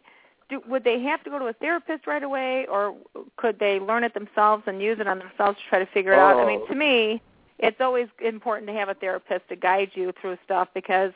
do 0.49 0.61
would 0.67 0.83
they 0.83 1.01
have 1.01 1.23
to 1.23 1.29
go 1.29 1.39
to 1.39 1.45
a 1.45 1.53
therapist 1.53 2.07
right 2.07 2.23
away 2.23 2.65
or 2.69 2.95
could 3.37 3.57
they 3.59 3.79
learn 3.79 4.03
it 4.03 4.13
themselves 4.13 4.63
and 4.67 4.81
use 4.81 4.99
it 4.99 5.07
on 5.07 5.19
themselves 5.19 5.57
to 5.57 5.63
try 5.69 5.79
to 5.79 5.85
figure 5.93 6.13
it 6.13 6.19
out? 6.19 6.37
I 6.37 6.45
mean 6.45 6.61
Oh. 6.63 6.67
to 6.67 6.75
me 6.75 7.21
it's 7.59 7.79
always 7.79 8.07
important 8.23 8.67
to 8.67 8.73
have 8.73 8.89
a 8.89 8.93
therapist 8.95 9.47
to 9.49 9.55
guide 9.55 9.91
you 9.93 10.11
through 10.21 10.37
stuff 10.45 10.67
because 10.73 11.11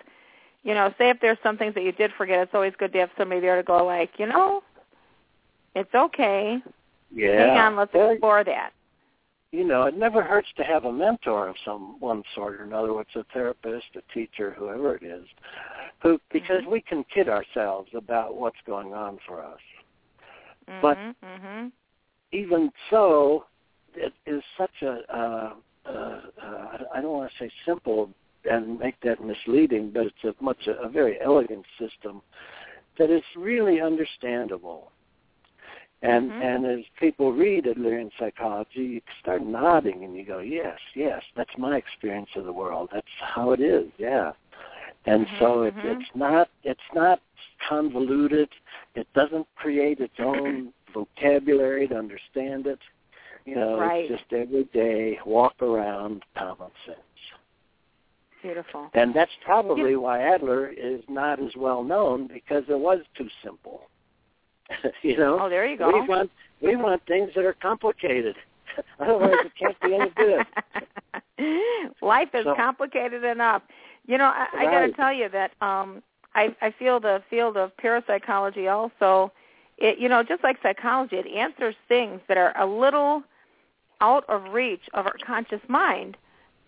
you 0.63 0.73
know, 0.73 0.91
say 0.97 1.09
if 1.11 1.19
there's 1.21 1.37
some 1.43 1.57
things 1.59 1.75
that 1.75 1.83
you 1.83 1.91
did 1.91 2.11
forget, 2.17 2.39
it's 2.39 2.55
always 2.55 2.73
good 2.79 2.91
to 2.93 2.97
have 2.99 3.11
somebody 3.19 3.39
there 3.39 3.55
to 3.55 3.61
go 3.61 3.85
like, 3.85 4.09
you 4.17 4.25
know, 4.25 4.63
it's 5.75 5.93
okay. 5.93 6.57
Yeah. 7.13 7.37
Hang 7.49 7.57
on, 7.57 7.75
let's 7.75 7.93
Well, 7.93 8.09
explore 8.11 8.43
that. 8.43 8.71
you 9.51 9.63
know, 9.63 9.83
it 9.83 9.95
never 9.95 10.23
hurts 10.23 10.47
to 10.57 10.63
have 10.63 10.85
a 10.85 10.91
mentor 10.91 11.47
of 11.49 11.55
some 11.63 11.99
one 11.99 12.23
sort 12.33 12.59
or 12.59 12.63
another, 12.63 12.93
whether 12.93 13.01
it's 13.01 13.15
a 13.15 13.25
therapist, 13.31 13.85
a 13.95 14.01
teacher, 14.13 14.55
whoever 14.57 14.95
it 14.95 15.03
is, 15.03 15.25
who 16.05 16.19
because 16.31 16.61
we 16.69 16.81
can 16.81 17.03
kid 17.13 17.27
ourselves 17.27 17.89
about 17.95 18.35
what's 18.35 18.61
going 18.67 18.93
on 18.93 19.17
for 19.27 19.43
us. 19.43 19.59
But- 20.81 20.97
Mhm, 20.97 21.15
mhm. 21.23 21.71
Even 22.31 22.71
so, 22.89 23.45
it 23.95 24.13
is 24.25 24.43
such 24.57 24.81
a 24.81 24.93
uh, 25.09 25.53
uh, 25.85 26.21
uh, 26.41 26.77
I 26.93 27.01
don't 27.01 27.13
want 27.13 27.31
to 27.31 27.37
say 27.37 27.49
simple 27.65 28.09
and 28.49 28.77
make 28.79 28.99
that 29.01 29.23
misleading, 29.23 29.91
but 29.91 30.07
it's 30.07 30.23
a 30.23 30.35
much 30.43 30.67
a, 30.67 30.73
a 30.81 30.89
very 30.89 31.19
elegant 31.21 31.65
system 31.79 32.21
that 32.97 33.09
is 33.09 33.23
really 33.35 33.81
understandable. 33.81 34.91
And 36.01 36.31
Mhm. 36.31 36.41
and 36.41 36.65
as 36.65 36.85
people 36.99 37.31
read 37.31 37.65
Adlerian 37.65 38.11
psychology, 38.19 38.85
you 38.95 39.01
start 39.21 39.41
nodding 39.41 40.03
and 40.03 40.15
you 40.15 40.23
go, 40.23 40.39
yes, 40.39 40.79
yes, 40.93 41.23
that's 41.35 41.57
my 41.57 41.77
experience 41.77 42.29
of 42.35 42.45
the 42.45 42.53
world. 42.53 42.89
That's 42.91 43.07
how 43.19 43.51
it 43.51 43.59
is. 43.61 43.89
Yeah. 43.97 44.33
And 45.07 45.27
Mhm, 45.27 45.39
so 45.39 45.63
it, 45.63 45.75
mhm. 45.75 46.01
it's 46.01 46.15
not 46.15 46.49
it's 46.63 46.93
not 46.93 47.19
convoluted. 47.67 48.49
It 48.95 49.07
doesn't 49.13 49.47
create 49.55 49.99
its 49.99 50.19
own 50.19 50.73
vocabulary 50.93 51.87
to 51.89 51.95
understand 51.97 52.67
it. 52.67 52.79
You 53.45 53.55
know, 53.55 53.77
Right. 53.79 54.09
it's 54.09 54.21
just 54.21 54.33
everyday 54.33 55.19
walk 55.25 55.61
around 55.61 56.23
common 56.35 56.71
sense. 56.85 56.97
Beautiful. 58.41 58.89
And 58.93 59.13
that's 59.13 59.31
probably 59.43 59.95
why 59.95 60.21
Adler 60.21 60.67
is 60.67 61.01
not 61.09 61.39
as 61.39 61.55
well 61.55 61.83
known 61.83 62.27
because 62.27 62.63
it 62.69 62.77
was 62.79 62.99
too 63.15 63.27
simple. 63.43 63.89
you 65.03 65.17
know, 65.17 65.39
Oh, 65.41 65.49
there 65.49 65.65
you 65.65 65.77
go. 65.77 65.91
we 65.91 66.07
want 66.07 66.31
we 66.61 66.75
want 66.75 67.03
things 67.05 67.31
that 67.35 67.45
are 67.45 67.53
complicated. 67.61 68.35
Otherwise, 68.99 69.35
it 69.45 69.51
can't 69.59 69.79
be 69.81 69.95
any 69.95 70.09
good. 70.11 70.45
Life 72.01 72.29
is 72.33 72.43
So- 72.45 72.55
complicated 72.55 73.23
enough. 73.23 73.61
You 74.07 74.17
know, 74.17 74.25
I, 74.25 74.47
I 74.57 74.65
got 74.65 74.79
to 74.81 74.91
tell 74.91 75.13
you 75.13 75.29
that 75.29 75.51
um, 75.61 76.03
I, 76.35 76.55
I 76.61 76.71
feel 76.77 76.99
the 76.99 77.23
field 77.29 77.57
of 77.57 77.75
parapsychology 77.77 78.67
also. 78.67 79.31
It, 79.77 79.99
you 79.99 80.07
know, 80.07 80.23
just 80.23 80.43
like 80.43 80.57
psychology, 80.63 81.17
it 81.17 81.27
answers 81.27 81.75
things 81.87 82.21
that 82.27 82.37
are 82.37 82.57
a 82.57 82.65
little 82.65 83.23
out 84.01 84.23
of 84.29 84.53
reach 84.53 84.83
of 84.93 85.05
our 85.05 85.15
conscious 85.25 85.61
mind. 85.67 86.17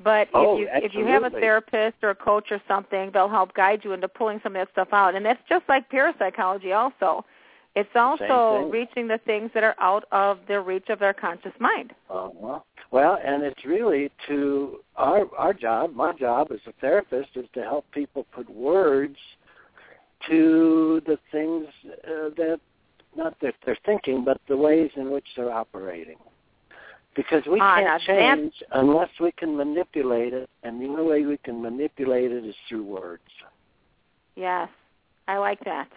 But 0.03 0.27
Oh, 0.33 0.55
if 0.55 0.59
you 0.59 0.69
if 0.73 0.93
you 0.93 1.05
have 1.07 1.23
a 1.23 1.29
therapist 1.29 1.97
or 2.03 2.11
a 2.11 2.15
coach 2.15 2.51
or 2.51 2.61
something, 2.67 3.09
they'll 3.13 3.29
help 3.29 3.53
guide 3.55 3.81
you 3.83 3.93
into 3.93 4.07
pulling 4.07 4.39
some 4.43 4.55
of 4.55 4.59
that 4.59 4.71
stuff 4.71 4.89
out. 4.91 5.15
And 5.15 5.25
that's 5.25 5.41
just 5.49 5.65
like 5.67 5.89
parapsychology 5.89 6.71
also. 6.71 7.25
It's 7.77 7.95
also 7.95 8.69
reaching 8.71 9.07
the 9.07 9.19
things 9.19 9.51
that 9.53 9.63
are 9.63 9.75
out 9.79 10.05
of 10.11 10.39
the 10.47 10.59
reach 10.59 10.89
of 10.89 10.97
their 10.97 11.13
conscious 11.13 11.51
mind. 11.59 11.93
Uh-huh. 12.09 12.59
Well, 12.89 13.19
and 13.23 13.43
it's 13.43 13.63
really 13.65 14.09
to 14.27 14.79
our 14.95 15.27
our 15.37 15.53
job. 15.53 15.93
My 15.93 16.11
job 16.13 16.47
as 16.51 16.59
a 16.65 16.71
therapist 16.81 17.29
is 17.35 17.45
to 17.53 17.61
help 17.61 17.85
people 17.91 18.25
put 18.33 18.49
words 18.49 19.17
to 20.27 21.03
the 21.05 21.19
things 21.31 21.67
uh, 21.85 22.29
that 22.37 22.59
not 23.15 23.39
that 23.41 23.53
they're 23.63 23.77
thinking, 23.85 24.23
but 24.25 24.41
the 24.47 24.57
ways 24.57 24.89
in 24.95 25.11
which 25.11 25.27
they're 25.35 25.51
operating. 25.51 26.17
Because 27.15 27.45
we 27.45 27.59
Ah, 27.61 27.75
can't 27.77 28.01
change 28.03 28.53
unless 28.71 29.09
we 29.19 29.31
can 29.33 29.55
manipulate 29.55 30.33
it, 30.33 30.49
and 30.63 30.81
the 30.81 30.85
only 30.87 31.03
way 31.03 31.25
we 31.25 31.37
can 31.37 31.61
manipulate 31.61 32.31
it 32.31 32.43
is 32.43 32.55
through 32.67 32.85
words. 32.85 33.21
Yes, 34.35 34.69
I 35.27 35.37
like 35.37 35.59
that. 35.65 35.89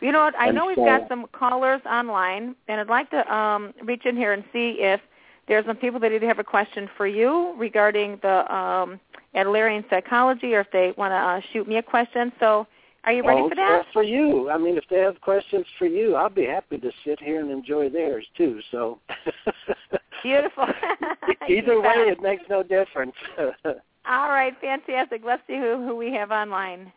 You 0.00 0.12
know 0.12 0.24
what? 0.24 0.34
I 0.36 0.48
And 0.48 0.56
know 0.56 0.66
we've 0.66 0.76
so- 0.76 0.84
got 0.84 1.08
some 1.08 1.26
callers 1.32 1.80
online, 1.86 2.54
and 2.68 2.80
I'd 2.80 2.88
like 2.88 3.10
to 3.10 3.34
um, 3.34 3.72
reach 3.82 4.04
in 4.04 4.16
here 4.16 4.32
and 4.32 4.44
see 4.52 4.76
if 4.80 5.00
there's 5.48 5.64
some 5.64 5.76
people 5.76 6.00
that 6.00 6.12
either 6.12 6.26
have 6.26 6.38
a 6.38 6.44
question 6.44 6.88
for 6.96 7.06
you 7.06 7.54
regarding 7.56 8.18
the 8.22 8.52
um, 8.54 9.00
Adlerian 9.34 9.88
psychology, 9.88 10.54
or 10.54 10.60
if 10.60 10.70
they 10.72 10.92
want 10.96 11.12
to 11.12 11.16
uh, 11.16 11.40
shoot 11.52 11.68
me 11.68 11.76
a 11.76 11.82
question. 11.82 12.32
So, 12.40 12.66
are 13.04 13.12
you 13.12 13.24
ready 13.24 13.42
oh, 13.42 13.48
for 13.48 13.54
that? 13.54 13.84
For 13.92 14.02
you, 14.02 14.50
I 14.50 14.58
mean, 14.58 14.76
if 14.76 14.84
they 14.90 14.98
have 14.98 15.20
questions 15.20 15.64
for 15.78 15.86
you, 15.86 16.16
I'll 16.16 16.28
be 16.28 16.44
happy 16.44 16.78
to 16.78 16.90
sit 17.04 17.20
here 17.20 17.40
and 17.40 17.50
enjoy 17.52 17.88
theirs 17.88 18.26
too. 18.36 18.60
So, 18.72 18.98
Beautiful. 20.22 20.66
either 21.48 21.80
way, 21.80 22.08
it 22.08 22.20
makes 22.20 22.42
no 22.50 22.62
difference. 22.62 23.14
All 23.64 24.28
right, 24.28 24.54
fantastic. 24.60 25.22
Let's 25.24 25.42
see 25.46 25.56
who 25.56 25.84
who 25.86 25.94
we 25.96 26.12
have 26.12 26.30
online. 26.30 26.92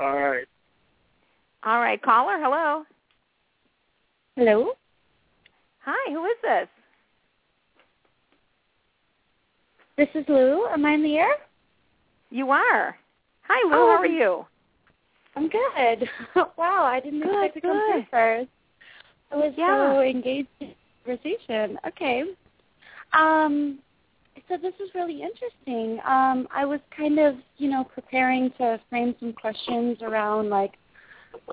All 0.00 0.20
right. 0.20 0.46
All 1.64 1.80
right, 1.80 2.00
caller. 2.02 2.38
Hello. 2.38 2.84
Hello. 4.36 4.72
Hi. 5.84 6.12
Who 6.12 6.24
is 6.26 6.36
this? 6.42 6.68
This 9.96 10.08
is 10.14 10.28
Lou. 10.28 10.66
Am 10.66 10.84
I 10.84 10.92
in 10.92 11.02
the 11.02 11.16
air? 11.16 11.34
You 12.30 12.50
are. 12.50 12.96
Hi, 13.48 13.68
Lou. 13.68 13.74
Oh. 13.74 13.94
How 13.96 13.98
are 13.98 14.06
you? 14.06 14.44
I'm 15.36 15.48
good. 15.48 16.08
wow, 16.56 16.84
I 16.84 17.00
didn't 17.00 17.20
Good, 17.20 17.30
expect 17.30 17.54
to 17.54 17.60
come 17.62 17.82
through 17.90 18.04
first. 18.10 18.48
I 19.32 19.36
was 19.36 19.54
Yeah. 19.56 19.94
so 19.94 20.00
engaged 20.02 20.48
in 20.60 20.74
conversation. 21.04 21.78
Okay. 21.88 22.24
Um 23.14 23.78
so 24.48 24.56
this 24.58 24.74
is 24.80 24.90
really 24.94 25.22
interesting. 25.22 25.98
Um 26.04 26.46
I 26.54 26.64
was 26.64 26.80
kind 26.96 27.18
of, 27.18 27.36
you 27.56 27.70
know, 27.70 27.84
preparing 27.84 28.50
to 28.58 28.78
frame 28.90 29.14
some 29.18 29.32
questions 29.32 29.98
around 30.02 30.50
like 30.50 30.74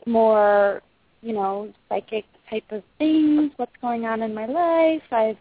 more, 0.06 0.82
you 1.22 1.34
know, 1.34 1.72
psychic 1.90 2.26
type 2.50 2.66
of 2.72 2.84
things, 2.98 3.52
what's 3.58 3.76
going 3.82 4.06
on 4.06 4.22
in 4.22 4.34
my 4.34 4.46
life. 4.46 5.04
I've 5.12 5.38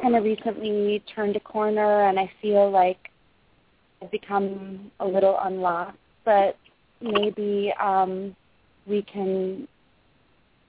kind 0.00 0.16
of 0.16 0.24
recently 0.24 1.02
turned 1.14 1.36
a 1.36 1.40
corner 1.40 2.08
and 2.08 2.18
I 2.18 2.30
feel 2.40 2.70
like 2.70 3.10
I've 4.02 4.10
become 4.10 4.90
a 5.00 5.06
little 5.06 5.38
unlocked, 5.42 5.98
but 6.24 6.56
maybe 7.00 7.72
um, 7.80 8.34
we 8.86 9.02
can 9.02 9.68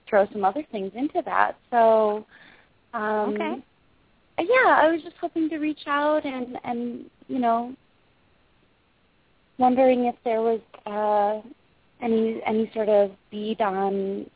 throw 0.10 0.28
some 0.32 0.46
other 0.46 0.64
things 0.72 0.92
into 0.96 1.22
that. 1.26 1.58
So, 1.72 2.26
um, 2.94 3.30
Okay. 3.30 3.56
yeah, 4.40 4.80
I 4.82 4.90
was 4.92 5.02
just 5.04 5.16
hoping 5.20 5.50
to 5.50 5.58
reach 5.58 5.82
out 5.88 6.26
and 6.26 6.58
and 6.64 7.06
you 7.28 7.40
know, 7.40 7.74
wondering 9.58 10.06
if 10.06 10.16
there 10.24 10.42
was 10.42 10.60
uh, 10.86 11.48
any 12.04 12.42
any 12.46 12.70
sort 12.74 12.90
of 12.90 13.12
bead 13.32 13.62
on 13.62 14.30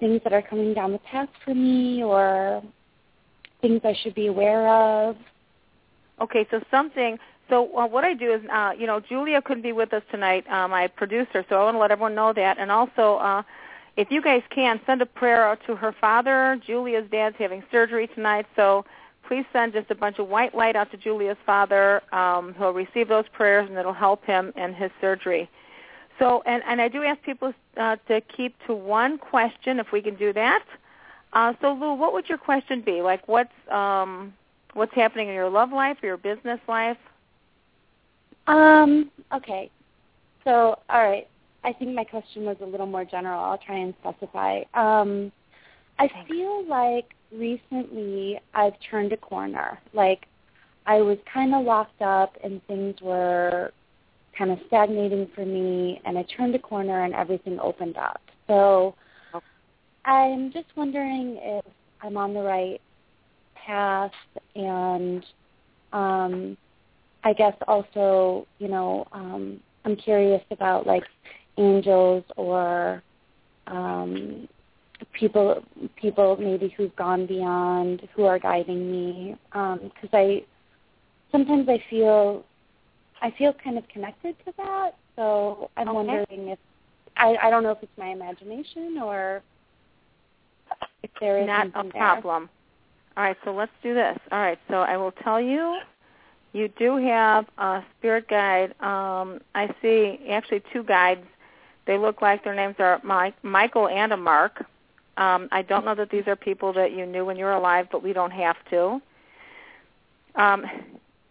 things 0.00 0.20
that 0.24 0.32
are 0.32 0.42
coming 0.42 0.74
down 0.74 0.92
the 0.92 0.98
path 0.98 1.28
for 1.44 1.54
me 1.54 2.02
or 2.02 2.62
things 3.60 3.80
I 3.84 3.94
should 4.02 4.14
be 4.14 4.26
aware 4.26 4.68
of. 4.68 5.16
Okay, 6.20 6.46
so 6.50 6.60
something. 6.70 7.18
So 7.48 7.76
uh, 7.76 7.86
what 7.86 8.04
I 8.04 8.14
do 8.14 8.32
is, 8.32 8.40
uh, 8.52 8.72
you 8.78 8.86
know, 8.86 9.00
Julia 9.00 9.42
couldn't 9.42 9.62
be 9.62 9.72
with 9.72 9.92
us 9.92 10.02
tonight, 10.10 10.48
uh, 10.48 10.66
my 10.66 10.86
producer. 10.88 11.44
So 11.48 11.56
I 11.56 11.64
want 11.64 11.74
to 11.74 11.78
let 11.78 11.90
everyone 11.90 12.14
know 12.14 12.32
that. 12.32 12.58
And 12.58 12.70
also, 12.70 13.16
uh, 13.16 13.42
if 13.96 14.10
you 14.10 14.22
guys 14.22 14.42
can, 14.50 14.80
send 14.86 15.02
a 15.02 15.06
prayer 15.06 15.46
out 15.46 15.60
to 15.66 15.76
her 15.76 15.94
father. 16.00 16.60
Julia's 16.66 17.06
dad's 17.10 17.36
having 17.38 17.62
surgery 17.70 18.08
tonight, 18.08 18.46
so 18.56 18.84
please 19.28 19.44
send 19.52 19.72
just 19.72 19.90
a 19.90 19.94
bunch 19.94 20.18
of 20.18 20.28
white 20.28 20.54
light 20.54 20.76
out 20.76 20.90
to 20.90 20.96
Julia's 20.96 21.36
father. 21.46 22.02
Um, 22.12 22.54
he'll 22.58 22.72
receive 22.72 23.08
those 23.08 23.24
prayers, 23.32 23.68
and 23.68 23.78
it'll 23.78 23.92
help 23.92 24.24
him 24.24 24.52
in 24.56 24.74
his 24.74 24.90
surgery. 25.00 25.48
So, 26.18 26.42
and, 26.46 26.62
and 26.66 26.80
I 26.80 26.88
do 26.88 27.02
ask 27.02 27.20
people 27.22 27.52
uh, 27.76 27.96
to 28.08 28.20
keep 28.20 28.54
to 28.66 28.74
one 28.74 29.18
question 29.18 29.80
if 29.80 29.88
we 29.92 30.00
can 30.00 30.14
do 30.14 30.32
that. 30.32 30.64
Uh, 31.32 31.52
so, 31.60 31.72
Lou, 31.72 31.94
what 31.94 32.12
would 32.12 32.28
your 32.28 32.38
question 32.38 32.80
be? 32.80 33.02
Like, 33.02 33.26
what's 33.26 33.50
um, 33.70 34.32
what's 34.74 34.94
happening 34.94 35.28
in 35.28 35.34
your 35.34 35.50
love 35.50 35.72
life 35.72 35.96
or 36.02 36.06
your 36.06 36.16
business 36.16 36.60
life? 36.68 36.98
Um, 38.46 39.10
okay. 39.32 39.70
So, 40.44 40.78
all 40.88 41.02
right. 41.02 41.26
I 41.64 41.72
think 41.72 41.94
my 41.94 42.04
question 42.04 42.44
was 42.44 42.56
a 42.60 42.66
little 42.66 42.86
more 42.86 43.04
general. 43.04 43.42
I'll 43.42 43.58
try 43.58 43.78
and 43.78 43.94
specify. 44.00 44.62
Um, 44.74 45.32
I 45.98 46.10
feel 46.28 46.66
like 46.66 47.14
recently 47.32 48.40
I've 48.54 48.74
turned 48.90 49.12
a 49.12 49.16
corner. 49.16 49.78
Like 49.92 50.26
I 50.86 51.00
was 51.00 51.18
kind 51.32 51.54
of 51.54 51.64
locked 51.64 52.02
up 52.02 52.36
and 52.42 52.64
things 52.66 52.96
were 53.00 53.72
kind 54.36 54.50
of 54.50 54.58
stagnating 54.66 55.28
for 55.34 55.44
me 55.44 56.00
and 56.04 56.18
I 56.18 56.24
turned 56.36 56.54
a 56.54 56.58
corner 56.58 57.04
and 57.04 57.14
everything 57.14 57.58
opened 57.60 57.96
up. 57.96 58.20
So. 58.46 58.94
I'm 60.04 60.52
just 60.52 60.66
wondering 60.76 61.38
if 61.40 61.64
I'm 62.02 62.16
on 62.16 62.34
the 62.34 62.40
right 62.42 62.80
path 63.54 64.12
and 64.54 65.24
um 65.92 66.56
I 67.26 67.32
guess 67.32 67.54
also, 67.66 68.46
you 68.58 68.68
know, 68.68 69.06
um 69.12 69.60
I'm 69.84 69.96
curious 69.96 70.42
about 70.50 70.86
like 70.86 71.04
angels 71.56 72.24
or 72.36 73.02
um 73.66 74.48
people 75.12 75.64
people 75.96 76.36
maybe 76.38 76.72
who've 76.76 76.94
gone 76.96 77.26
beyond 77.26 78.06
who 78.14 78.24
are 78.24 78.38
guiding 78.38 78.90
me 78.90 79.36
um 79.52 79.90
cuz 80.00 80.10
I 80.12 80.44
sometimes 81.32 81.68
I 81.68 81.82
feel 81.88 82.44
I 83.24 83.30
feel 83.38 83.54
kind 83.54 83.78
of 83.78 83.88
connected 83.88 84.36
to 84.44 84.52
that. 84.58 84.96
So 85.16 85.70
I'm 85.78 85.88
Okay. 85.88 85.96
wondering 85.96 86.48
if 86.48 86.58
I 87.16 87.36
I 87.42 87.48
don't 87.50 87.62
know 87.62 87.70
if 87.70 87.82
it's 87.82 87.96
my 87.96 88.08
imagination 88.08 88.98
or 88.98 89.42
if 91.02 91.10
there 91.20 91.38
is 91.38 91.46
Not 91.46 91.68
a 91.68 91.72
something 91.72 91.90
there. 91.92 92.02
problem. 92.02 92.50
All 93.16 93.24
right, 93.24 93.36
so 93.44 93.54
let's 93.54 93.72
do 93.82 93.94
this. 93.94 94.18
All 94.30 94.40
right, 94.40 94.58
so 94.68 94.80
I 94.80 94.96
will 94.98 95.12
tell 95.12 95.40
you, 95.40 95.80
you 96.52 96.68
do 96.68 96.96
have 96.96 97.46
a 97.56 97.82
spirit 97.98 98.28
guide. 98.28 98.70
Um, 98.82 99.40
I 99.54 99.74
see 99.80 100.20
actually 100.30 100.62
two 100.72 100.82
guides. 100.82 101.24
They 101.86 101.96
look 101.96 102.20
like 102.20 102.44
their 102.44 102.54
names 102.54 102.76
are 102.78 103.00
Mike, 103.02 103.34
Michael 103.42 103.88
and 103.88 104.12
a 104.12 104.16
Mark. 104.16 104.64
Um, 105.16 105.48
I 105.52 105.62
don't 105.62 105.84
know 105.84 105.94
that 105.94 106.10
these 106.10 106.26
are 106.26 106.36
people 106.36 106.72
that 106.74 106.92
you 106.92 107.06
knew 107.06 107.24
when 107.24 107.36
you 107.36 107.44
were 107.44 107.52
alive, 107.52 107.86
but 107.90 108.02
we 108.02 108.12
don't 108.12 108.32
have 108.32 108.56
to. 108.70 109.00
Um, 110.34 110.66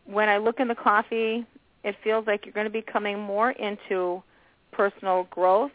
when 0.05 0.29
I 0.29 0.37
look 0.37 0.59
in 0.59 0.67
the 0.69 0.75
coffee, 0.75 1.45
it 1.83 1.95
feels 2.03 2.25
like 2.27 2.45
you're 2.45 2.53
going 2.53 2.65
to 2.65 2.71
be 2.71 2.81
coming 2.81 3.19
more 3.19 3.51
into 3.51 4.23
personal 4.71 5.27
growth. 5.29 5.71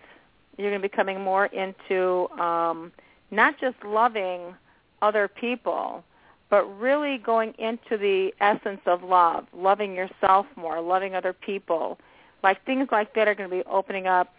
You're 0.57 0.71
going 0.71 0.83
to 0.83 0.89
be 0.89 0.95
coming 0.95 1.21
more 1.21 1.47
into 1.47 2.29
um, 2.41 2.93
not 3.31 3.61
just 3.61 3.77
loving 3.85 4.55
other 5.03 5.29
people, 5.29 6.03
but 6.51 6.65
really 6.79 7.19
going 7.19 7.55
into 7.59 7.99
the 7.99 8.33
essence 8.41 8.81
of 8.87 9.03
love, 9.03 9.47
loving 9.53 9.95
yourself 9.95 10.47
more, 10.57 10.81
loving 10.81 11.15
other 11.15 11.33
people. 11.33 11.99
Like 12.43 12.65
things 12.65 12.89
like 12.91 13.15
that 13.15 13.29
are 13.29 13.35
going 13.35 13.51
to 13.51 13.57
be 13.57 13.65
opening 13.65 14.07
up 14.07 14.33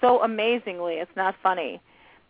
so 0.00 0.22
amazingly. 0.22 0.94
It's 0.94 1.16
not 1.16 1.34
funny. 1.42 1.80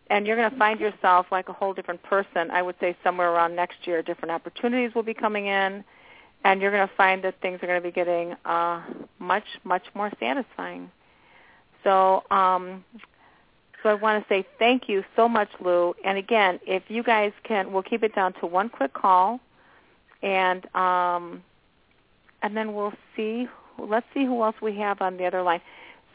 And 0.09 0.27
you're 0.27 0.37
going 0.37 0.51
to 0.51 0.57
find 0.57 0.79
yourself 0.79 1.25
like 1.31 1.49
a 1.49 1.53
whole 1.53 1.73
different 1.73 2.03
person. 2.03 2.51
I 2.51 2.61
would 2.61 2.75
say 2.79 2.95
somewhere 3.03 3.31
around 3.31 3.55
next 3.55 3.85
year, 3.85 4.03
different 4.03 4.31
opportunities 4.31 4.93
will 4.93 5.03
be 5.03 5.15
coming 5.15 5.47
in, 5.47 5.83
and 6.45 6.61
you're 6.61 6.71
going 6.71 6.87
to 6.87 6.93
find 6.95 7.23
that 7.23 7.41
things 7.41 7.59
are 7.63 7.67
going 7.67 7.81
to 7.81 7.85
be 7.85 7.91
getting 7.91 8.35
uh, 8.45 8.81
much, 9.17 9.45
much 9.63 9.83
more 9.95 10.11
satisfying. 10.19 10.91
So, 11.83 12.23
um, 12.29 12.85
so 13.81 13.89
I 13.89 13.95
want 13.95 14.23
to 14.23 14.33
say 14.33 14.45
thank 14.59 14.87
you 14.87 15.03
so 15.15 15.27
much, 15.27 15.49
Lou. 15.59 15.95
And 16.05 16.19
again, 16.19 16.59
if 16.65 16.83
you 16.87 17.01
guys 17.01 17.33
can, 17.43 17.73
we'll 17.73 17.83
keep 17.83 18.03
it 18.03 18.13
down 18.13 18.33
to 18.33 18.45
one 18.45 18.69
quick 18.69 18.93
call, 18.93 19.39
and 20.21 20.65
um, 20.75 21.43
and 22.41 22.55
then 22.55 22.73
we'll 22.75 22.93
see. 23.15 23.47
Let's 23.79 24.05
see 24.13 24.23
who 24.23 24.41
else 24.43 24.55
we 24.61 24.77
have 24.77 25.01
on 25.01 25.17
the 25.17 25.25
other 25.25 25.41
line. 25.41 25.61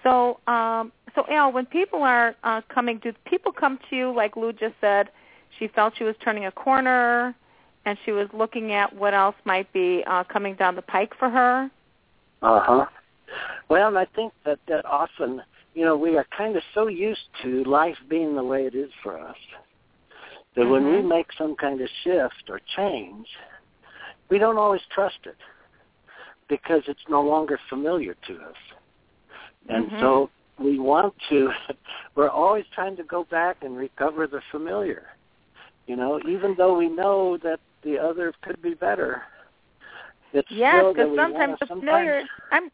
So, 0.02 0.38
um, 0.46 0.92
so 1.14 1.26
Al, 1.28 1.52
when 1.52 1.66
people 1.66 2.02
are 2.02 2.34
uh, 2.44 2.62
coming, 2.68 2.98
do 2.98 3.12
people 3.24 3.52
come 3.52 3.78
to 3.90 3.96
you 3.96 4.14
like 4.14 4.36
Lou 4.36 4.52
just 4.52 4.74
said? 4.80 5.10
She 5.58 5.66
felt 5.68 5.94
she 5.98 6.04
was 6.04 6.14
turning 6.24 6.46
a 6.46 6.52
corner, 6.52 7.34
and 7.84 7.98
she 8.04 8.12
was 8.12 8.28
looking 8.32 8.72
at 8.72 8.94
what 8.94 9.14
else 9.14 9.36
might 9.44 9.72
be 9.72 10.02
uh, 10.06 10.24
coming 10.24 10.54
down 10.54 10.76
the 10.76 10.82
pike 10.82 11.12
for 11.18 11.30
her. 11.30 11.70
Uh 12.42 12.60
huh. 12.62 12.86
Well, 13.68 13.96
I 13.96 14.06
think 14.16 14.32
that 14.44 14.58
that 14.68 14.84
often, 14.84 15.42
you 15.74 15.84
know, 15.84 15.96
we 15.96 16.16
are 16.16 16.26
kind 16.36 16.56
of 16.56 16.62
so 16.74 16.88
used 16.88 17.28
to 17.42 17.64
life 17.64 17.96
being 18.08 18.34
the 18.34 18.44
way 18.44 18.66
it 18.66 18.74
is 18.74 18.90
for 19.02 19.18
us 19.18 19.36
that 20.56 20.62
mm-hmm. 20.62 20.70
when 20.72 20.84
we 20.86 20.98
mm-hmm. 20.98 21.08
make 21.08 21.26
some 21.36 21.54
kind 21.56 21.80
of 21.80 21.88
shift 22.02 22.48
or 22.48 22.60
change, 22.76 23.26
we 24.28 24.38
don't 24.38 24.58
always 24.58 24.80
trust 24.92 25.18
it 25.24 25.36
because 26.48 26.82
it's 26.88 27.00
no 27.08 27.22
longer 27.22 27.58
familiar 27.68 28.14
to 28.26 28.34
us. 28.34 28.56
And 29.68 29.86
mm-hmm. 29.86 30.00
so 30.00 30.30
we 30.58 30.78
want 30.78 31.14
to, 31.30 31.50
we're 32.16 32.28
always 32.28 32.64
trying 32.74 32.96
to 32.96 33.04
go 33.04 33.24
back 33.24 33.58
and 33.62 33.76
recover 33.76 34.26
the 34.26 34.40
familiar. 34.50 35.04
You 35.86 35.96
know, 35.96 36.20
even 36.28 36.54
though 36.56 36.76
we 36.76 36.88
know 36.88 37.38
that 37.42 37.58
the 37.82 37.98
other 37.98 38.32
could 38.42 38.60
be 38.62 38.74
better, 38.74 39.22
it's 40.32 40.48
yes, 40.50 40.84
because 40.94 41.16
sometimes 41.16 41.56
the 41.60 41.66
familiar, 41.66 42.22
I'm, 42.52 42.70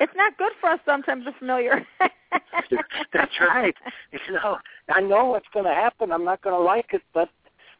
it's 0.00 0.12
not 0.16 0.36
good 0.38 0.52
for 0.60 0.70
us 0.70 0.80
sometimes 0.84 1.24
the 1.24 1.32
familiar. 1.38 1.86
That's 3.12 3.32
right. 3.40 3.74
You 4.12 4.34
know, 4.34 4.58
I 4.88 5.00
know 5.00 5.26
what's 5.26 5.48
going 5.52 5.66
to 5.66 5.74
happen. 5.74 6.12
I'm 6.12 6.24
not 6.24 6.42
going 6.42 6.54
to 6.54 6.62
like 6.62 6.86
it, 6.92 7.02
but 7.12 7.28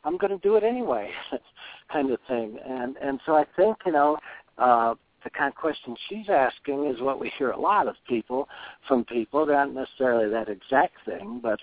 I'm 0.04 0.16
going 0.16 0.33
to 0.33 0.38
do 0.38 0.56
it 0.56 0.64
anyway, 0.64 1.11
kind 1.92 2.11
of 2.11 2.18
thing. 2.28 2.59
And 2.66 2.96
and 2.96 3.20
so 3.26 3.35
I 3.35 3.44
think 3.56 3.76
you 3.85 3.92
know 3.92 4.18
uh, 4.59 4.94
the 5.24 5.30
kind 5.30 5.48
of 5.48 5.54
question 5.54 5.94
she's 6.09 6.28
asking 6.28 6.87
is 6.87 7.00
what 7.00 7.20
we 7.20 7.30
hear 7.38 7.50
a 7.50 7.61
lot 7.61 7.88
of 7.88 7.96
people 8.09 8.48
from 8.88 9.04
people. 9.04 9.44
They're 9.44 9.56
not 9.56 9.74
necessarily 9.74 10.30
that 10.30 10.48
exact 10.48 10.94
thing, 11.04 11.40
but 11.42 11.61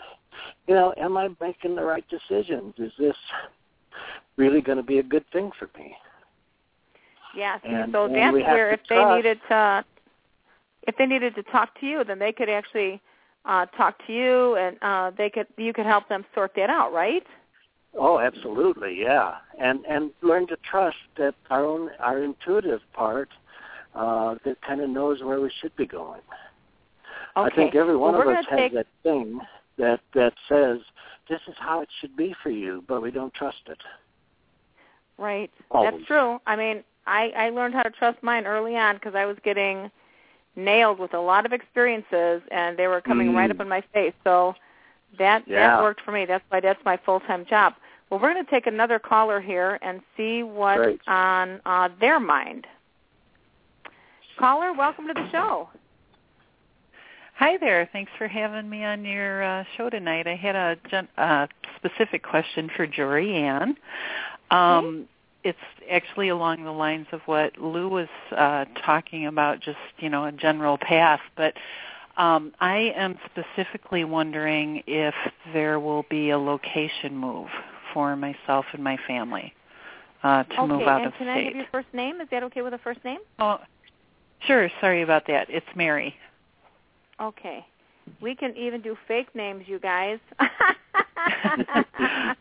you 0.67 0.76
know, 0.76 0.93
am 0.98 1.17
I 1.17 1.30
making 1.41 1.76
the 1.76 1.84
right 1.84 2.06
decisions? 2.10 2.74
Is 2.78 2.91
this 3.00 3.15
really 4.36 4.62
going 4.62 4.77
to 4.77 4.83
be 4.83 4.99
a 4.99 5.03
good 5.03 5.25
thing 5.31 5.51
for 5.57 5.69
me? 5.77 5.95
Yes. 7.36 7.60
And, 7.63 7.91
so 7.91 8.07
that's 8.07 8.33
where 8.33 8.71
if 8.71 8.83
trust. 8.83 8.89
they 8.89 9.15
needed 9.15 9.39
to, 9.49 9.86
if 10.83 10.97
they 10.97 11.05
needed 11.05 11.36
to 11.36 11.43
talk 11.43 11.79
to 11.79 11.86
you, 11.86 12.03
then 12.03 12.19
they 12.19 12.31
could 12.31 12.49
actually 12.49 13.01
uh, 13.45 13.65
talk 13.77 13.95
to 14.07 14.13
you, 14.13 14.55
and 14.55 14.77
uh, 14.81 15.12
they 15.17 15.29
could 15.29 15.47
you 15.57 15.73
could 15.73 15.86
help 15.86 16.07
them 16.10 16.25
sort 16.33 16.51
that 16.55 16.69
out, 16.69 16.93
right? 16.93 17.23
Oh, 17.97 18.19
absolutely, 18.19 18.99
yeah, 19.01 19.36
and 19.60 19.86
and 19.86 20.12
learn 20.21 20.47
to 20.47 20.57
trust 20.69 20.97
that 21.17 21.36
our 21.49 21.65
own 21.65 21.89
our 21.99 22.23
intuitive 22.23 22.81
part 22.93 23.29
uh, 23.95 24.36
that 24.45 24.62
kind 24.62 24.81
of 24.81 24.89
knows 24.89 25.23
where 25.23 25.39
we 25.39 25.51
should 25.62 25.75
be 25.75 25.86
going. 25.86 26.21
Okay. 27.36 27.51
I 27.51 27.55
think 27.55 27.75
every 27.75 27.95
one 27.95 28.13
well, 28.13 28.29
of 28.29 28.36
us 28.36 28.45
has 28.49 28.60
take... 28.60 28.73
that 28.73 28.88
thing 29.03 29.39
that 29.77 29.99
that 30.13 30.33
says 30.49 30.79
this 31.30 31.42
is 31.48 31.56
how 31.58 31.82
it 31.82 31.90
should 32.00 32.16
be 32.16 32.36
for 32.44 32.50
you, 32.50 32.84
but 32.88 33.02
we 33.02 33.12
don't 33.12 33.34
trust 33.34 33.62
it. 33.68 33.80
Right. 35.18 35.52
Always. 35.72 35.94
That's 35.94 36.06
true. 36.06 36.40
I 36.46 36.56
mean, 36.56 36.84
I 37.06 37.32
I 37.36 37.50
learned 37.50 37.74
how 37.74 37.84
to 37.84 37.92
trust 37.92 38.22
mine 38.22 38.46
early 38.46 38.76
on 38.76 38.96
because 38.96 39.16
I 39.16 39.26
was 39.26 39.38
getting 39.44 39.90
nailed 40.56 41.00
with 41.00 41.13
a 41.13 41.20
lot 41.20 41.46
of 41.46 41.54
experiences, 41.54 42.42
and 42.52 42.78
they 42.78 42.88
were 42.88 43.02
coming 43.02 43.32
mm. 43.32 43.36
right 43.36 43.50
up 43.50 43.60
in 43.60 43.70
my 43.70 43.84
face. 43.94 44.13
So 44.24 44.56
that 45.18 45.44
yeah. 45.48 45.78
that 45.78 45.82
worked 45.82 46.02
for 46.02 46.12
me. 46.12 46.26
That's 46.26 46.44
why 46.50 46.60
that's 46.60 46.84
my 46.86 47.00
full 47.06 47.20
time 47.22 47.46
job. 47.50 47.74
Well, 48.10 48.20
we're 48.20 48.34
going 48.34 48.46
to 48.46 48.52
take 48.52 48.68
another 48.68 49.00
caller 49.00 49.42
here 49.42 49.80
and 49.82 50.02
see 50.16 50.42
what's 50.44 50.78
Great. 50.78 51.02
on 51.08 51.60
uh, 51.66 51.90
their 52.00 52.20
mind. 52.22 52.66
Caller, 54.40 54.72
welcome 54.72 55.08
to 55.08 55.13
the 55.13 55.30
show. 55.32 55.68
Hi 57.38 57.56
there. 57.58 57.88
Thanks 57.93 58.12
for 58.17 58.28
having 58.28 58.67
me 58.67 58.84
on 58.84 59.06
your 59.06 59.43
uh, 59.43 59.63
show 59.76 59.91
tonight. 59.91 60.26
I 60.26 60.36
had 60.36 60.56
a 60.56 60.76
gen- 60.89 61.08
uh, 61.19 61.45
specific 61.76 62.23
question 62.23 62.67
for 62.76 62.88
Jorianne. 62.88 63.76
Um, 64.50 65.08
It's 65.43 65.58
actually 65.89 66.30
along 66.30 66.63
the 66.63 66.71
lines 66.71 67.06
of 67.12 67.21
what 67.28 67.56
Lou 67.60 67.89
was 67.89 68.08
uh, 68.36 68.65
talking 68.84 69.28
about, 69.28 69.60
just 69.60 69.78
you 70.00 70.10
know 70.10 70.26
a 70.26 70.32
general 70.32 70.80
path. 70.80 71.19
But 71.36 71.54
um, 72.17 72.54
I 72.60 72.91
am 72.95 73.19
specifically 73.30 74.04
wondering 74.04 74.82
if 74.88 75.13
there 75.54 75.80
will 75.80 76.06
be 76.10 76.32
a 76.32 76.39
location 76.39 77.15
move 77.15 77.50
for 77.93 78.15
myself 78.15 78.65
and 78.73 78.84
my 78.84 78.97
family 79.06 79.54
uh, 80.23 80.43
to 80.43 80.54
okay, 80.62 80.67
move 80.67 80.82
out 80.82 81.02
and 81.02 81.08
of 81.08 81.13
state. 81.13 81.19
Can 81.19 81.28
I 81.28 81.43
have 81.43 81.56
your 81.56 81.65
first 81.71 81.93
name? 81.93 82.19
Is 82.19 82.28
that 82.32 82.41
okay 82.43 82.63
with 82.63 82.73
a 82.73 82.80
first 82.80 83.06
name? 83.06 83.19
Oh, 83.38 83.60
sure. 84.47 84.69
Sorry 84.82 85.04
about 85.04 85.28
that. 85.28 85.52
It's 85.52 85.67
Mary. 85.76 86.15
Okay. 87.21 87.65
We 88.21 88.36
can 88.36 88.56
even 88.56 88.82
do 88.82 88.97
fake 89.08 89.34
names, 89.36 89.65
you 89.67 89.80
guys. 89.80 90.19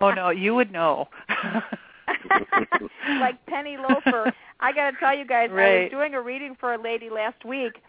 oh 0.01 0.13
no, 0.13 0.31
you 0.31 0.55
would 0.55 0.71
know. 0.73 1.09
like 3.21 3.45
Penny 3.47 3.77
Loafer. 3.77 4.33
I 4.61 4.73
got 4.73 4.93
to 4.93 4.97
tell 4.99 5.17
you 5.17 5.27
guys, 5.27 5.51
right. 5.51 5.67
I 5.67 5.83
was 5.83 5.91
doing 5.91 6.15
a 6.15 6.21
reading 6.21 6.57
for 6.59 6.75
a 6.75 6.81
lady 6.81 7.11
last 7.11 7.45
week, 7.45 7.83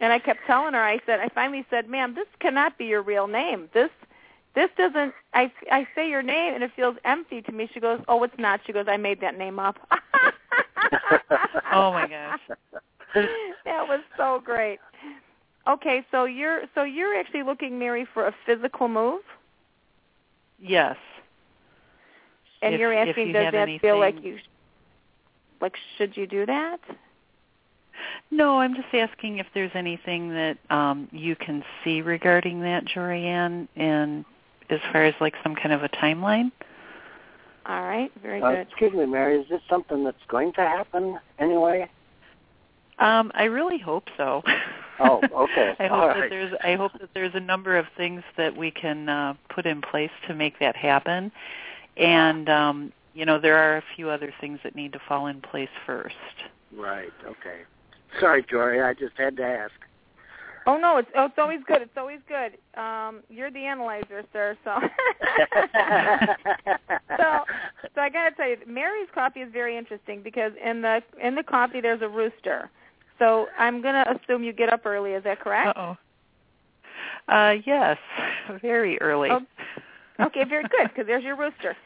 and 0.00 0.12
I 0.12 0.18
kept 0.18 0.40
telling 0.46 0.74
her. 0.74 0.82
I 0.82 0.98
said, 1.06 1.20
I 1.20 1.28
finally 1.28 1.64
said, 1.70 1.88
"Ma'am, 1.88 2.14
this 2.14 2.26
cannot 2.40 2.76
be 2.78 2.86
your 2.86 3.02
real 3.02 3.26
name. 3.26 3.68
This, 3.72 3.90
this 4.54 4.68
doesn't. 4.76 5.14
I 5.32 5.52
I 5.70 5.86
say 5.94 6.08
your 6.10 6.22
name, 6.22 6.54
and 6.54 6.62
it 6.64 6.72
feels 6.74 6.96
empty 7.04 7.42
to 7.42 7.52
me." 7.52 7.70
She 7.72 7.80
goes, 7.80 8.00
"Oh, 8.08 8.22
it's 8.22 8.38
not." 8.38 8.60
She 8.66 8.72
goes, 8.72 8.86
"I 8.88 8.96
made 8.96 9.20
that 9.20 9.38
name 9.38 9.58
up." 9.58 9.78
oh 11.72 11.92
my 11.92 12.08
gosh. 12.08 12.40
that 13.64 13.88
was 13.88 14.00
so 14.16 14.42
great. 14.44 14.78
Okay, 15.68 16.04
so 16.10 16.24
you're 16.24 16.62
so 16.74 16.82
you're 16.82 17.18
actually 17.18 17.42
looking, 17.42 17.78
Mary, 17.78 18.06
for 18.12 18.26
a 18.26 18.34
physical 18.46 18.88
move. 18.88 19.20
Yes. 20.58 20.96
And 22.62 22.74
if, 22.74 22.80
you're 22.80 22.92
asking, 22.92 23.28
you 23.28 23.32
does 23.32 23.52
that 23.52 23.54
anything... 23.54 23.80
feel 23.80 23.98
like 23.98 24.22
you, 24.22 24.38
like 25.60 25.74
should 25.96 26.16
you 26.16 26.26
do 26.26 26.46
that? 26.46 26.78
No, 28.30 28.60
I'm 28.60 28.74
just 28.74 28.88
asking 28.92 29.38
if 29.38 29.46
there's 29.54 29.70
anything 29.74 30.30
that 30.30 30.58
um, 30.70 31.08
you 31.10 31.36
can 31.36 31.64
see 31.82 32.00
regarding 32.00 32.60
that, 32.62 32.84
Jorianne, 32.84 33.68
and 33.76 34.24
as 34.70 34.80
far 34.92 35.04
as 35.04 35.14
like 35.20 35.34
some 35.42 35.54
kind 35.54 35.72
of 35.72 35.82
a 35.82 35.88
timeline. 35.88 36.52
All 37.66 37.82
right, 37.82 38.10
very 38.22 38.40
uh, 38.40 38.50
good. 38.50 38.68
Excuse 38.68 38.92
me, 38.92 39.06
Mary. 39.06 39.40
Is 39.40 39.48
this 39.48 39.60
something 39.68 40.04
that's 40.04 40.16
going 40.28 40.52
to 40.54 40.60
happen 40.62 41.18
anyway? 41.38 41.90
Um, 42.98 43.30
I 43.34 43.44
really 43.44 43.78
hope 43.78 44.08
so. 44.16 44.42
Oh, 45.00 45.20
okay. 45.32 45.74
I 45.80 45.86
hope 45.86 45.92
All 45.92 46.08
that 46.08 46.16
right. 46.18 46.30
there's 46.30 46.52
I 46.62 46.74
hope 46.76 46.92
that 47.00 47.10
there's 47.14 47.34
a 47.34 47.40
number 47.40 47.76
of 47.76 47.86
things 47.96 48.22
that 48.36 48.56
we 48.56 48.70
can 48.70 49.08
uh, 49.08 49.34
put 49.54 49.66
in 49.66 49.80
place 49.80 50.10
to 50.28 50.34
make 50.34 50.58
that 50.60 50.76
happen, 50.76 51.32
and 51.96 52.48
um, 52.48 52.92
you 53.14 53.24
know 53.24 53.40
there 53.40 53.56
are 53.56 53.78
a 53.78 53.84
few 53.96 54.10
other 54.10 54.32
things 54.40 54.58
that 54.64 54.74
need 54.74 54.92
to 54.92 55.00
fall 55.08 55.26
in 55.26 55.40
place 55.40 55.68
first. 55.86 56.14
Right. 56.76 57.12
Okay. 57.24 57.62
Sorry, 58.18 58.44
Jory. 58.48 58.82
I 58.82 58.94
just 58.94 59.16
had 59.16 59.36
to 59.36 59.44
ask. 59.44 59.72
Oh 60.66 60.76
no, 60.76 60.98
it's 60.98 61.08
oh, 61.16 61.24
it's 61.24 61.38
always 61.38 61.60
good. 61.66 61.80
It's 61.80 61.96
always 61.96 62.20
good. 62.28 62.58
Um, 62.78 63.20
you're 63.30 63.50
the 63.50 63.64
analyzer, 63.64 64.22
sir. 64.32 64.56
So, 64.62 64.72
so, 67.16 67.44
so 67.94 68.00
I 68.00 68.10
got 68.10 68.28
to 68.28 68.34
tell 68.36 68.48
you, 68.48 68.56
Mary's 68.66 69.08
coffee 69.14 69.40
is 69.40 69.50
very 69.52 69.76
interesting 69.78 70.22
because 70.22 70.52
in 70.62 70.82
the 70.82 71.02
in 71.22 71.34
the 71.34 71.42
coffee 71.42 71.80
there's 71.80 72.02
a 72.02 72.08
rooster. 72.08 72.70
So 73.20 73.46
I'm 73.56 73.80
going 73.80 73.94
to 73.94 74.16
assume 74.16 74.42
you 74.42 74.52
get 74.52 74.72
up 74.72 74.84
early. 74.84 75.12
Is 75.12 75.22
that 75.22 75.40
correct? 75.40 75.76
Uh-oh. 75.78 75.96
Uh 77.28 77.54
yes, 77.64 77.96
very 78.62 79.00
early. 79.00 79.28
Oh, 79.30 79.40
okay, 80.26 80.42
very 80.44 80.64
good 80.64 80.88
because 80.88 81.06
there's 81.06 81.22
your 81.22 81.36
rooster. 81.36 81.76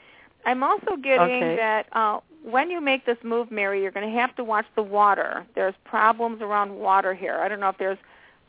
I'm 0.46 0.62
also 0.62 0.96
getting 0.96 1.42
Okay. 1.42 1.56
that 1.56 1.86
uh, 1.92 2.20
when 2.42 2.70
you 2.70 2.80
make 2.80 3.04
this 3.04 3.18
move, 3.22 3.50
Mary, 3.50 3.82
you're 3.82 3.90
going 3.90 4.10
to 4.10 4.18
have 4.18 4.34
to 4.36 4.44
watch 4.44 4.66
the 4.74 4.82
water. 4.82 5.44
There's 5.54 5.74
problems 5.84 6.40
around 6.40 6.74
water 6.74 7.14
here. 7.14 7.40
I 7.40 7.48
don't 7.48 7.60
know 7.60 7.68
if 7.68 7.78
there's 7.78 7.98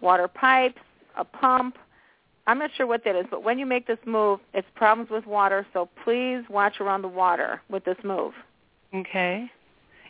water 0.01 0.27
pipes, 0.27 0.79
a 1.17 1.23
pump. 1.23 1.77
I'm 2.47 2.59
not 2.59 2.69
sure 2.77 2.85
what 2.85 3.03
that 3.05 3.15
is, 3.15 3.25
but 3.31 3.43
when 3.43 3.57
you 3.57 3.65
make 3.65 3.87
this 3.87 3.97
move, 4.05 4.39
it's 4.53 4.67
problems 4.75 5.09
with 5.09 5.25
water. 5.25 5.65
So 5.73 5.89
please 6.03 6.43
watch 6.49 6.79
around 6.79 7.01
the 7.01 7.07
water 7.07 7.61
with 7.69 7.83
this 7.85 7.97
move. 8.03 8.33
Okay. 8.93 9.49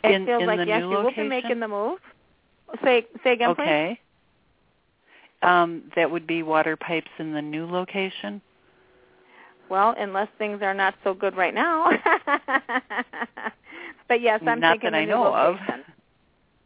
It 0.04 0.12
in 0.12 0.26
feels 0.26 0.42
in 0.42 0.46
like 0.46 0.66
yes, 0.66 0.80
you 0.80 0.88
will 0.88 1.10
be 1.12 1.22
making 1.22 1.60
the 1.60 1.68
move. 1.68 1.98
Say 2.84 3.06
say 3.24 3.32
again, 3.34 3.54
please. 3.54 3.62
okay. 3.64 4.00
Um, 5.42 5.82
that 5.94 6.10
would 6.10 6.26
be 6.26 6.42
water 6.42 6.76
pipes 6.76 7.10
in 7.18 7.32
the 7.32 7.42
new 7.42 7.66
location. 7.66 8.40
Well, 9.68 9.94
unless 9.98 10.28
things 10.38 10.62
are 10.62 10.74
not 10.74 10.94
so 11.04 11.12
good 11.14 11.36
right 11.36 11.54
now. 11.54 11.90
but 14.08 14.20
yes, 14.20 14.40
I'm 14.46 14.60
Not 14.60 14.72
thinking 14.74 14.92
that 14.92 14.96
the 14.96 15.02
I 15.02 15.04
new 15.04 15.10
know 15.10 15.34
of. 15.34 15.56
location. 15.56 15.84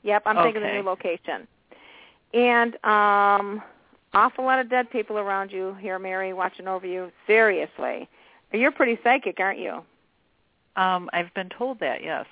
Yep, 0.02 0.22
I'm 0.26 0.36
thinking 0.36 0.62
the 0.62 0.68
Okay. 0.68 0.76
new 0.78 0.82
location. 0.84 1.46
And 2.32 2.76
um 2.84 3.62
awful 4.14 4.44
lot 4.44 4.58
of 4.60 4.68
dead 4.70 4.90
people 4.90 5.18
around 5.18 5.50
you 5.52 5.74
here, 5.80 5.98
Mary, 5.98 6.32
watching 6.32 6.68
over 6.68 6.86
you. 6.86 7.10
Seriously. 7.26 8.08
You're 8.52 8.72
pretty 8.72 8.98
psychic, 9.04 9.38
aren't 9.40 9.58
you? 9.60 9.82
Um, 10.76 11.08
I've 11.12 11.32
been 11.34 11.48
told 11.48 11.78
that. 11.80 12.02
Yes. 12.02 12.26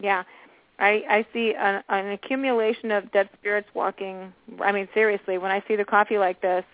Yeah. 0.00 0.24
I 0.78 1.04
I 1.08 1.26
see 1.32 1.54
an, 1.54 1.82
an 1.88 2.10
accumulation 2.12 2.90
of 2.90 3.10
dead 3.12 3.28
spirits 3.38 3.68
walking. 3.74 4.32
I 4.60 4.72
mean, 4.72 4.88
seriously, 4.94 5.38
when 5.38 5.50
I 5.50 5.62
see 5.68 5.76
the 5.76 5.84
coffee 5.84 6.18
like 6.18 6.40
this, 6.40 6.64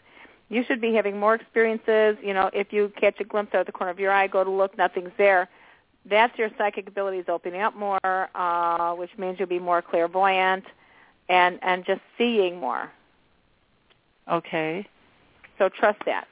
you 0.49 0.65
should 0.65 0.81
be 0.81 0.95
having 0.95 1.19
more 1.19 1.35
experiences. 1.35 2.17
You 2.23 2.35
know, 2.35 2.51
if 2.53 2.73
you 2.73 2.93
catch 2.97 3.21
a 3.21 3.25
glimpse 3.25 3.55
out 3.55 3.61
of 3.61 3.67
the 3.67 3.73
corner 3.73 3.91
of 3.91 4.01
your 4.01 4.13
eye, 4.13 4.27
go 4.27 4.43
to 4.43 4.51
look, 4.51 4.77
nothing's 4.79 5.13
there. 5.19 5.49
that's 6.07 6.37
your 6.39 6.51
psychic 6.57 6.89
abilities 6.89 7.25
opening 7.29 7.61
up 7.61 7.77
more, 7.77 8.31
uh, 8.35 8.95
which 8.95 9.11
means 9.19 9.39
you'll 9.39 9.49
be 9.49 9.59
more 9.59 9.83
clairvoyant 9.83 10.65
and 11.29 11.59
and 11.63 11.85
just 11.85 12.01
seeing 12.17 12.59
more. 12.59 12.91
Okay. 14.31 14.87
So 15.59 15.69
trust 15.69 15.99
that. 16.07 16.27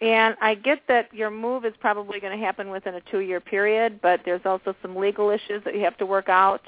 And 0.00 0.36
I 0.42 0.54
get 0.54 0.82
that 0.88 1.12
your 1.14 1.30
move 1.30 1.64
is 1.64 1.72
probably 1.80 2.20
going 2.20 2.38
to 2.38 2.44
happen 2.44 2.70
within 2.70 2.94
a 2.96 3.00
two-year 3.10 3.40
period, 3.40 4.00
but 4.02 4.20
there's 4.24 4.42
also 4.44 4.74
some 4.82 4.94
legal 4.94 5.30
issues 5.30 5.64
that 5.64 5.74
you 5.74 5.80
have 5.84 5.96
to 5.98 6.06
work 6.06 6.28
out. 6.28 6.60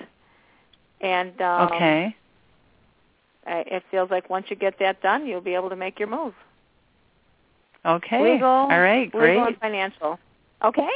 And 1.00 1.38
um, 1.42 1.72
okay. 1.72 2.16
I, 3.46 3.64
it 3.66 3.82
feels 3.90 4.10
like 4.10 4.30
once 4.30 4.46
you 4.48 4.56
get 4.56 4.78
that 4.80 5.02
done, 5.02 5.26
you'll 5.26 5.42
be 5.42 5.54
able 5.54 5.68
to 5.70 5.76
make 5.76 5.98
your 5.98 6.08
move. 6.08 6.34
Okay. 7.84 8.32
Legal, 8.32 8.48
All 8.48 8.80
right. 8.80 9.10
Great. 9.10 9.30
Legal 9.30 9.46
and 9.46 9.58
financial. 9.58 10.18
Okay. 10.64 10.88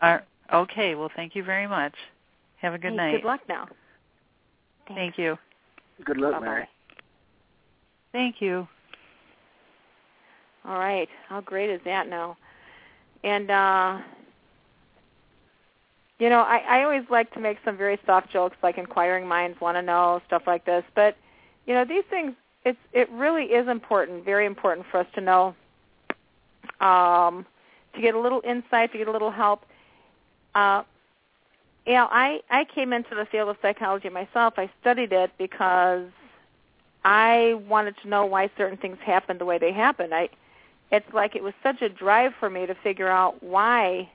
All, 0.00 0.20
okay. 0.52 0.94
Well, 0.94 1.10
thank 1.16 1.34
you 1.34 1.44
very 1.44 1.66
much. 1.66 1.94
Have 2.60 2.74
a 2.74 2.78
good 2.78 2.92
Hey, 2.92 2.96
night. 2.96 3.12
Good 3.22 3.26
luck 3.26 3.40
now. 3.48 3.68
Thank 4.88 5.18
you. 5.18 5.36
Good 6.04 6.16
luck, 6.16 6.34
Bye-bye. 6.34 6.44
Mary. 6.44 6.68
Thank 8.12 8.40
you. 8.40 8.66
All 10.64 10.78
right. 10.78 11.08
How 11.28 11.40
great 11.40 11.70
is 11.70 11.80
that 11.84 12.08
now? 12.08 12.36
And 13.24 13.50
uh 13.50 13.98
you 16.18 16.28
know, 16.28 16.40
I, 16.40 16.58
I 16.58 16.84
always 16.84 17.04
like 17.08 17.32
to 17.32 17.40
make 17.40 17.56
some 17.64 17.78
very 17.78 17.98
soft 18.04 18.30
jokes 18.30 18.56
like 18.62 18.76
inquiring 18.76 19.26
minds 19.26 19.58
want 19.58 19.78
to 19.78 19.82
know, 19.82 20.20
stuff 20.26 20.42
like 20.46 20.66
this. 20.66 20.84
But, 20.94 21.16
you 21.66 21.72
know, 21.72 21.84
these 21.84 22.04
things 22.10 22.34
it's 22.64 22.78
it 22.92 23.10
really 23.10 23.44
is 23.44 23.68
important, 23.68 24.24
very 24.24 24.46
important 24.46 24.86
for 24.90 24.98
us 25.00 25.06
to 25.14 25.20
know 25.20 25.54
um 26.80 27.46
to 27.94 28.00
get 28.00 28.14
a 28.14 28.20
little 28.20 28.42
insight, 28.44 28.92
to 28.92 28.98
get 28.98 29.08
a 29.08 29.12
little 29.12 29.30
help. 29.30 29.64
Uh 30.54 30.82
you 31.86 31.94
know, 31.94 32.08
I, 32.10 32.40
I 32.50 32.66
came 32.66 32.92
into 32.92 33.14
the 33.14 33.24
field 33.24 33.48
of 33.48 33.56
psychology 33.62 34.10
myself. 34.10 34.54
I 34.58 34.70
studied 34.80 35.12
it 35.12 35.30
because 35.38 36.06
I 37.04 37.54
wanted 37.68 37.96
to 38.02 38.08
know 38.08 38.26
why 38.26 38.50
certain 38.56 38.76
things 38.76 38.98
happened 39.04 39.40
the 39.40 39.46
way 39.46 39.58
they 39.58 39.72
happened. 39.72 40.14
I 40.14 40.28
it's 40.90 41.12
like 41.12 41.36
it 41.36 41.42
was 41.42 41.54
such 41.62 41.82
a 41.82 41.88
drive 41.88 42.32
for 42.38 42.50
me 42.50 42.66
to 42.66 42.74
figure 42.74 43.08
out 43.08 43.42
why 43.42 44.08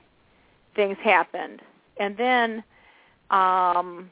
things 0.74 0.96
happened. 1.02 1.60
And 1.98 2.16
then 2.16 2.64
um 3.30 4.10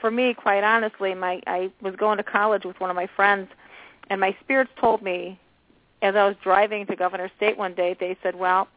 for 0.00 0.10
me, 0.10 0.34
quite 0.34 0.64
honestly, 0.64 1.14
my 1.14 1.40
I 1.46 1.70
was 1.80 1.94
going 1.96 2.18
to 2.18 2.24
college 2.24 2.64
with 2.64 2.78
one 2.80 2.90
of 2.90 2.96
my 2.96 3.08
friends 3.14 3.48
and 4.10 4.20
my 4.20 4.36
spirits 4.42 4.70
told 4.80 5.02
me 5.02 5.38
as 6.02 6.16
I 6.16 6.26
was 6.26 6.36
driving 6.42 6.84
to 6.86 6.96
Governor 6.96 7.30
State 7.36 7.56
one 7.56 7.74
day, 7.74 7.96
they 7.98 8.16
said, 8.22 8.34
Well, 8.34 8.68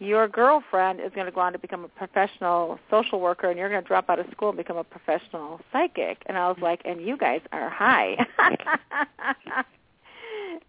your 0.00 0.26
girlfriend 0.26 1.00
is 1.00 1.12
going 1.14 1.26
to 1.26 1.32
go 1.32 1.40
on 1.40 1.52
to 1.52 1.58
become 1.60 1.84
a 1.84 1.88
professional 1.88 2.78
social 2.90 3.20
worker 3.20 3.48
and 3.48 3.58
you're 3.58 3.68
going 3.68 3.82
to 3.82 3.86
drop 3.86 4.10
out 4.10 4.18
of 4.18 4.26
school 4.32 4.48
and 4.48 4.58
become 4.58 4.76
a 4.76 4.84
professional 4.84 5.60
psychic. 5.72 6.22
And 6.26 6.36
I 6.36 6.48
was 6.48 6.58
like, 6.60 6.82
and 6.84 7.00
you 7.00 7.16
guys 7.16 7.40
are 7.52 7.70
high. 7.70 8.16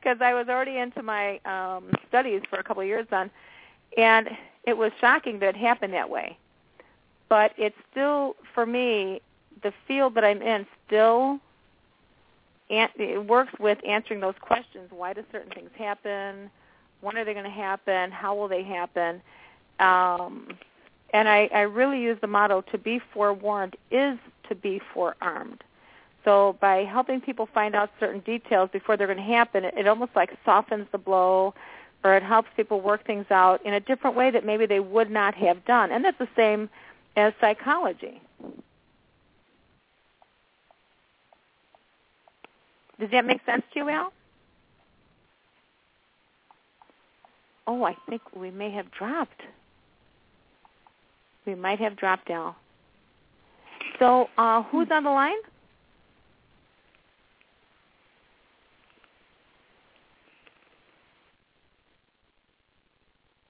Because 0.04 0.18
I 0.22 0.34
was 0.34 0.50
already 0.50 0.78
into 0.78 1.02
my 1.02 1.40
um, 1.46 1.92
studies 2.10 2.42
for 2.50 2.60
a 2.60 2.64
couple 2.64 2.82
of 2.82 2.88
years 2.88 3.08
then. 3.10 3.32
And 3.98 4.30
it 4.66 4.78
was 4.78 4.92
shocking 5.00 5.40
that 5.40 5.50
it 5.50 5.56
happened 5.56 5.94
that 5.94 6.10
way. 6.10 6.38
But 7.30 7.54
it's 7.58 7.78
still, 7.92 8.36
for 8.54 8.66
me, 8.66 9.22
the 9.62 9.72
field 9.88 10.16
that 10.16 10.26
I'm 10.26 10.42
in 10.42 10.66
still 10.86 11.40
an- 12.70 12.90
it 12.96 13.26
works 13.26 13.54
with 13.60 13.78
answering 13.88 14.20
those 14.20 14.36
questions. 14.42 14.90
Why 14.92 15.14
do 15.14 15.24
certain 15.32 15.52
things 15.52 15.70
happen? 15.78 16.50
When 17.02 17.18
are 17.18 17.24
they 17.26 17.34
going 17.34 17.46
to 17.46 17.52
happen? 17.52 18.12
How 18.12 18.36
will 18.36 18.48
they 18.48 18.64
happen? 18.64 19.22
Um, 19.80 20.50
and 21.14 21.30
I, 21.30 21.50
I 21.54 21.62
really 21.62 22.02
use 22.02 22.18
the 22.22 22.28
motto, 22.28 22.62
to 22.72 22.78
be 22.78 23.00
forewarned 23.14 23.76
is 23.92 24.18
to 24.50 24.56
be 24.56 24.82
forearmed. 24.94 25.64
So 26.26 26.58
by 26.62 26.86
helping 26.86 27.22
people 27.22 27.48
find 27.54 27.76
out 27.76 27.90
certain 28.00 28.22
details 28.22 28.70
before 28.72 28.96
they're 28.96 29.08
going 29.08 29.18
to 29.18 29.24
happen, 29.24 29.66
it, 29.66 29.74
it 29.78 29.88
almost 29.88 30.12
like 30.16 30.30
softens 30.46 30.88
the 30.92 30.98
blow 30.98 31.54
or 32.04 32.16
it 32.16 32.24
helps 32.24 32.50
people 32.56 32.82
work 32.82 33.06
things 33.06 33.26
out 33.30 33.66
in 33.66 33.74
a 33.74 33.80
different 33.80 34.16
way 34.16 34.30
that 34.32 34.46
maybe 34.46 34.66
they 34.66 34.80
would 34.80 35.10
not 35.10 35.34
have 35.36 35.64
done. 35.66 35.92
And 35.92 36.04
that's 36.04 36.18
the 36.20 36.28
same 36.36 36.70
as 37.16 37.34
psychology. 37.40 38.22
Does 43.00 43.10
that 43.12 43.26
make 43.26 43.42
sense 43.46 43.64
to 43.74 43.80
you, 43.80 43.90
Al? 43.90 44.14
Oh, 47.66 47.84
I 47.84 47.96
think 48.10 48.22
we 48.36 48.52
may 48.52 48.72
have 48.72 48.92
dropped. 48.92 49.42
We 51.46 51.56
might 51.56 51.80
have 51.80 51.96
dropped 51.96 52.30
Al. 52.30 52.56
So, 54.00 54.30
uh, 54.38 54.64
who's 54.64 54.88
on 54.92 55.04
the 55.04 55.10
line? 55.10 55.36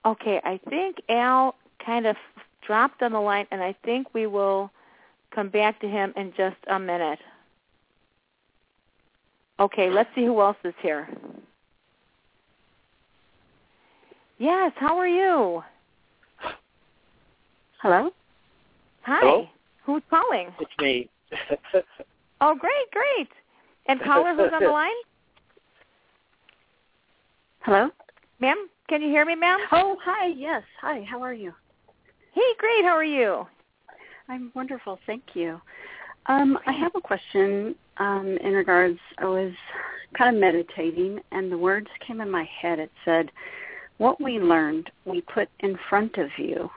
Okay, 0.05 0.41
I 0.43 0.59
think 0.69 0.97
Al 1.09 1.55
kind 1.85 2.05
of 2.05 2.15
dropped 2.65 3.01
on 3.01 3.13
the 3.13 3.19
line, 3.19 3.47
and 3.51 3.61
I 3.61 3.75
think 3.83 4.13
we 4.13 4.27
will 4.27 4.71
come 5.33 5.49
back 5.49 5.79
to 5.81 5.87
him 5.87 6.13
in 6.15 6.33
just 6.35 6.57
a 6.67 6.79
minute. 6.79 7.19
Okay, 9.59 9.89
let's 9.89 10.09
see 10.15 10.25
who 10.25 10.41
else 10.41 10.57
is 10.63 10.73
here. 10.81 11.07
Yes, 14.39 14.73
how 14.75 14.97
are 14.97 15.07
you? 15.07 15.63
Hello? 17.81 18.11
Hi. 19.03 19.19
Hello? 19.19 19.49
Who's 19.85 20.01
calling? 20.09 20.49
It's 20.59 20.71
me. 20.79 21.09
Oh, 22.45 22.55
great, 22.55 22.91
great. 22.91 23.29
And 23.85 24.01
caller, 24.01 24.35
who's 24.35 24.51
on 24.51 24.61
the 24.61 24.69
line? 24.69 24.91
Hello? 27.61 27.89
Ma'am, 28.41 28.67
can 28.89 29.01
you 29.01 29.09
hear 29.09 29.25
me, 29.25 29.35
ma'am? 29.35 29.59
Oh, 29.71 29.97
hi. 30.03 30.27
Yes. 30.27 30.63
Hi. 30.81 31.05
How 31.09 31.21
are 31.21 31.33
you? 31.33 31.53
Hey, 32.33 32.41
great. 32.57 32.83
How 32.83 32.95
are 32.95 33.03
you? 33.03 33.45
I'm 34.29 34.51
wonderful. 34.55 34.99
Thank 35.05 35.23
you. 35.33 35.59
Um, 36.27 36.57
I 36.65 36.71
have 36.71 36.93
a 36.95 37.01
question 37.01 37.75
um, 37.97 38.37
in 38.41 38.53
regards. 38.53 38.97
I 39.17 39.25
was 39.25 39.51
kind 40.17 40.35
of 40.35 40.39
meditating, 40.39 41.19
and 41.31 41.51
the 41.51 41.57
words 41.57 41.87
came 42.05 42.21
in 42.21 42.29
my 42.29 42.47
head. 42.61 42.79
It 42.79 42.91
said, 43.03 43.29
"What 43.97 44.21
we 44.21 44.39
learned, 44.39 44.89
we 45.05 45.21
put 45.21 45.49
in 45.59 45.77
front 45.89 46.17
of 46.17 46.29
you." 46.37 46.69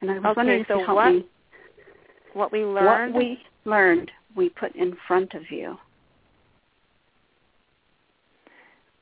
And 0.00 0.10
I 0.10 0.14
was 0.14 0.24
Okay, 0.24 0.34
wondering 0.36 0.60
if 0.60 0.68
so 0.68 0.78
you 0.78 0.86
help 0.86 0.96
what 0.96 1.12
me. 1.12 1.26
What 2.32 2.52
we 2.52 2.64
learned. 2.64 3.14
What 3.14 3.20
we 3.20 3.38
learned, 3.64 4.10
we 4.34 4.48
put 4.48 4.74
in 4.76 4.96
front 5.06 5.34
of 5.34 5.42
you. 5.50 5.76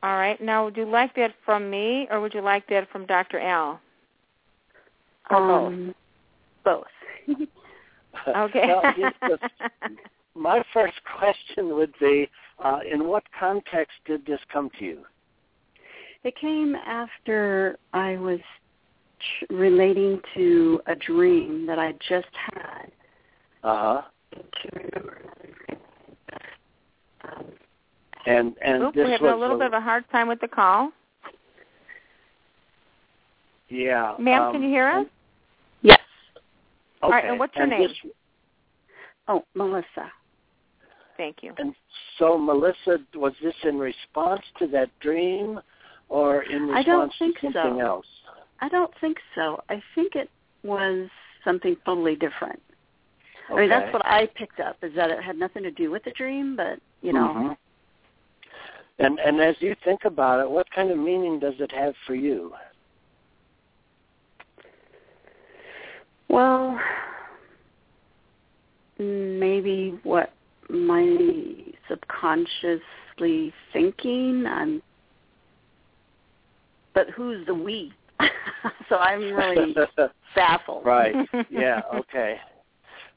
All 0.06 0.18
right. 0.18 0.40
Now, 0.40 0.66
would 0.66 0.76
you 0.76 0.88
like 0.88 1.16
that 1.16 1.32
from 1.44 1.68
me, 1.68 2.06
or 2.12 2.20
would 2.20 2.32
you 2.32 2.40
like 2.40 2.68
that 2.68 2.88
from 2.92 3.06
Dr. 3.06 3.40
Al? 3.40 3.80
Or 5.30 5.40
both? 5.40 5.72
Um, 5.72 5.94
both. 6.64 6.84
Okay. 8.34 8.66
well, 8.66 8.82
yes, 8.96 9.38
my 10.34 10.62
first 10.72 10.94
question 11.18 11.74
would 11.76 11.92
be, 12.00 12.26
uh, 12.64 12.78
in 12.90 13.06
what 13.06 13.22
context 13.38 13.92
did 14.06 14.24
this 14.24 14.40
come 14.50 14.70
to 14.78 14.84
you? 14.86 15.00
It 16.24 16.34
came 16.40 16.74
after 16.74 17.76
I 17.92 18.16
was 18.16 18.40
ch- 19.20 19.44
relating 19.50 20.18
to 20.34 20.80
a 20.86 20.94
dream 20.94 21.66
that 21.66 21.78
I 21.78 21.92
just 22.08 22.26
had. 22.54 22.90
Uh 23.62 24.00
huh. 24.00 24.02
To 24.32 24.68
remember 24.74 25.20
um, 27.24 27.44
And 28.26 28.54
and 28.62 28.82
Oop, 28.82 28.94
this 28.94 29.04
we're 29.04 29.10
having 29.12 29.26
was 29.26 29.34
a 29.34 29.36
little 29.36 29.58
bit 29.58 29.68
of 29.68 29.72
a 29.72 29.80
hard 29.80 30.04
time 30.10 30.28
with 30.28 30.40
the 30.40 30.48
call. 30.48 30.90
yeah. 33.68 34.14
Ma'am, 34.18 34.42
um, 34.42 34.52
can 34.52 34.62
you 34.62 34.68
hear 34.68 34.88
us? 34.88 35.06
yes. 35.82 35.98
Okay. 35.98 37.02
All 37.02 37.10
right, 37.10 37.24
and 37.24 37.38
what's 37.38 37.54
your 37.56 37.66
name? 37.66 37.88
This, 37.88 38.12
Oh, 39.28 39.44
Melissa. 39.54 40.10
Thank 41.16 41.42
you. 41.42 41.52
and 41.58 41.74
so, 42.18 42.38
Melissa, 42.38 42.98
was 43.14 43.32
this 43.42 43.54
in 43.64 43.78
response 43.78 44.42
to 44.60 44.66
that 44.68 44.88
dream, 45.00 45.58
or 46.08 46.42
in 46.44 46.62
response 46.68 46.86
I 46.86 46.90
don't 46.90 47.12
think 47.18 47.38
to 47.40 47.46
something 47.52 47.78
so. 47.80 47.86
else? 47.86 48.06
I 48.60 48.68
don't 48.68 48.92
think 49.00 49.18
so. 49.34 49.60
I 49.68 49.82
think 49.94 50.14
it 50.14 50.30
was 50.62 51.08
something 51.44 51.76
totally 51.84 52.14
different. 52.16 52.60
Okay. 53.50 53.54
I 53.54 53.60
mean, 53.60 53.68
that's 53.68 53.92
what 53.92 54.04
I 54.06 54.26
picked 54.34 54.60
up 54.60 54.76
is 54.82 54.92
that 54.94 55.10
it 55.10 55.22
had 55.22 55.36
nothing 55.38 55.62
to 55.64 55.70
do 55.70 55.90
with 55.90 56.04
the 56.04 56.10
dream, 56.12 56.54
but 56.56 56.78
you 57.02 57.12
know, 57.12 57.28
Mhm. 57.34 57.56
And 58.98 59.18
and 59.18 59.40
as 59.40 59.56
you 59.61 59.74
think 59.85 60.00
about 60.04 60.40
it, 60.40 60.50
what 60.50 60.70
kind 60.70 60.90
of 60.90 60.98
meaning 60.98 61.38
does 61.38 61.54
it 61.59 61.70
have 61.72 61.94
for 62.06 62.14
you? 62.14 62.52
well, 66.28 66.78
maybe 68.98 69.98
what 70.02 70.32
my 70.68 71.56
subconsciously 71.88 73.52
thinking. 73.72 74.44
I'm 74.46 74.82
but 76.94 77.11
who's 77.11 77.46
the 77.46 77.54
we? 77.54 77.92
so 78.88 78.96
I'm 78.96 79.32
really 79.35 79.74
baffled. 80.35 80.85
Right. 80.85 81.14
Yeah. 81.50 81.82
Okay. 81.94 82.37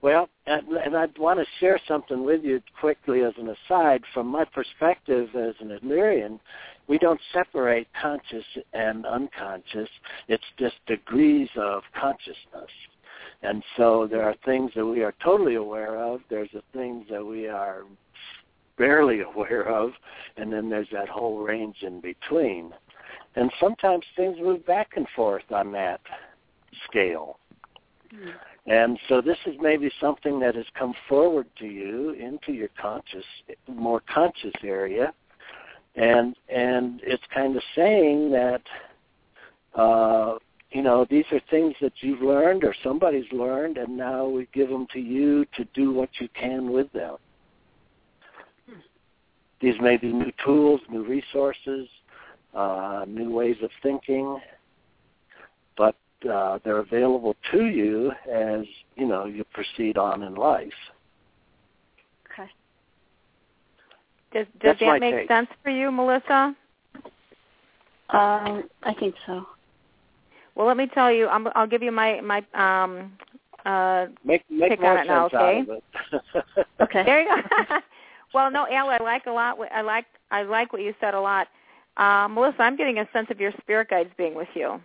Well, 0.02 0.30
and, 0.46 0.96
I 0.96 1.08
want 1.18 1.40
to 1.40 1.46
share 1.60 1.80
something 1.88 2.24
with 2.24 2.44
you 2.44 2.62
quickly 2.80 3.22
as 3.22 3.34
an 3.38 3.50
aside. 3.50 4.02
From 4.14 4.28
my 4.28 4.46
perspective 4.46 5.30
as 5.36 5.56
an 5.60 5.78
Adlerian, 5.78 6.40
we 6.88 6.98
don't 6.98 7.20
separate 7.34 7.88
conscious 8.00 8.46
and 8.74 9.06
unconscious. 9.06 9.90
It's 10.30 10.44
just 10.58 10.76
degrees 10.88 11.50
of 11.58 11.84
consciousness. 12.00 12.72
And 13.42 13.64
so 13.78 14.08
there 14.10 14.24
are 14.24 14.36
things 14.46 14.72
that 14.76 14.86
we 14.86 15.04
are 15.04 15.14
totally 15.24 15.56
aware 15.56 15.98
of. 15.98 16.22
There's 16.30 16.50
the 16.54 16.64
things 16.74 17.06
that 17.10 17.26
we 17.26 17.48
are 17.48 17.84
barely 18.78 19.22
aware 19.36 19.68
of, 19.68 19.92
and 20.38 20.52
then 20.52 20.70
there's 20.70 20.90
that 20.94 21.10
whole 21.10 21.40
range 21.40 21.78
in 21.82 22.00
between. 22.00 22.72
And 23.36 23.52
sometimes 23.60 24.06
things 24.16 24.38
move 24.40 24.66
back 24.66 24.92
and 24.96 25.08
forth 25.16 25.52
on 25.52 25.72
that 25.74 26.02
scale. 26.88 27.38
Mm. 28.14 28.34
And 28.70 29.00
so 29.10 29.20
this 29.20 29.38
is 29.48 29.56
maybe 29.60 29.92
something 30.00 30.40
that 30.42 30.54
has 30.54 30.68
come 30.78 30.94
forward 31.10 31.48
to 31.58 31.66
you 31.66 32.12
into 32.12 32.54
your 32.54 32.70
conscious, 32.80 33.26
more 33.68 34.00
conscious 34.08 34.54
area, 34.64 35.12
and 35.96 36.36
and 36.50 37.02
it's 37.04 37.24
kind 37.34 37.56
of 37.58 37.64
saying 37.76 38.32
that, 38.32 38.62
uh, 39.74 40.36
you 40.70 40.84
know, 40.84 41.04
these 41.10 41.26
are 41.32 41.42
things 41.50 41.74
that 41.82 41.94
you've 42.02 42.22
learned 42.22 42.64
or 42.64 42.76
somebody's 42.84 43.32
learned, 43.32 43.80
and 43.80 43.98
now 43.98 44.28
we 44.28 44.48
give 44.54 44.70
them 44.70 44.86
to 44.94 45.00
you 45.00 45.46
to 45.58 45.66
do 45.74 45.92
what 45.92 46.10
you 46.20 46.30
can 46.40 46.72
with 46.72 46.92
them. 46.94 47.16
These 49.62 49.82
may 49.82 49.98
be 49.98 50.14
new 50.14 50.32
tools, 50.46 50.80
new 50.92 51.04
resources, 51.04 51.88
uh, 52.54 53.06
new 53.08 53.32
ways 53.32 53.58
of 53.64 53.72
thinking, 53.82 54.40
but 55.76 55.96
uh, 56.26 56.60
they're 56.64 56.80
available 56.80 57.36
to 57.52 57.66
you 57.66 58.12
as 58.32 58.66
you 58.96 59.08
know 59.08 59.26
you 59.26 59.44
proceed 59.54 59.98
on 59.98 60.24
in 60.24 60.36
life. 60.36 60.74
Okay. 62.32 62.50
Does 64.34 64.46
does 64.62 64.76
that 64.80 65.00
make 65.00 65.16
take. 65.16 65.28
sense 65.28 65.50
for 65.64 65.70
you, 65.70 65.92
Melissa? 65.92 66.56
Um, 68.10 68.64
I 68.84 68.94
think 69.00 69.16
so. 69.26 69.46
Well, 70.56 70.68
let 70.68 70.78
me 70.78 70.88
tell 70.94 71.12
you. 71.12 71.28
I'm, 71.28 71.48
I'll 71.56 71.68
give 71.68 71.84
you 71.84 71.92
my 71.92 72.22
my 72.22 72.44
um 72.54 73.14
uh 73.66 74.08
make 74.24 74.44
make 74.50 74.72
pick 74.72 74.82
more 74.82 74.98
on 74.98 75.06
it 75.06 75.08
now, 75.08 75.30
sense 75.30 75.34
okay? 75.34 75.82
it. 76.14 76.66
Okay. 76.82 77.04
There 77.04 77.22
you 77.22 77.28
go. 77.28 77.76
well, 78.34 78.50
no, 78.50 78.66
Al, 78.72 78.90
I 78.90 78.98
like 79.02 79.26
a 79.26 79.32
lot. 79.32 79.58
what- 79.58 79.72
I 79.72 79.82
like 79.82 80.06
I 80.32 80.44
like 80.44 80.74
what 80.74 80.82
you 80.82 80.94
said 81.00 81.14
a 81.14 81.20
lot. 81.20 81.48
Uh, 81.98 82.28
Melissa, 82.30 82.62
I'm 82.62 82.78
getting 82.78 83.00
a 83.00 83.08
sense 83.12 83.28
of 83.30 83.40
your 83.40 83.52
spirit 83.62 83.90
guides 83.90 84.10
being 84.18 84.34
with 84.34 84.48
you, 84.54 84.80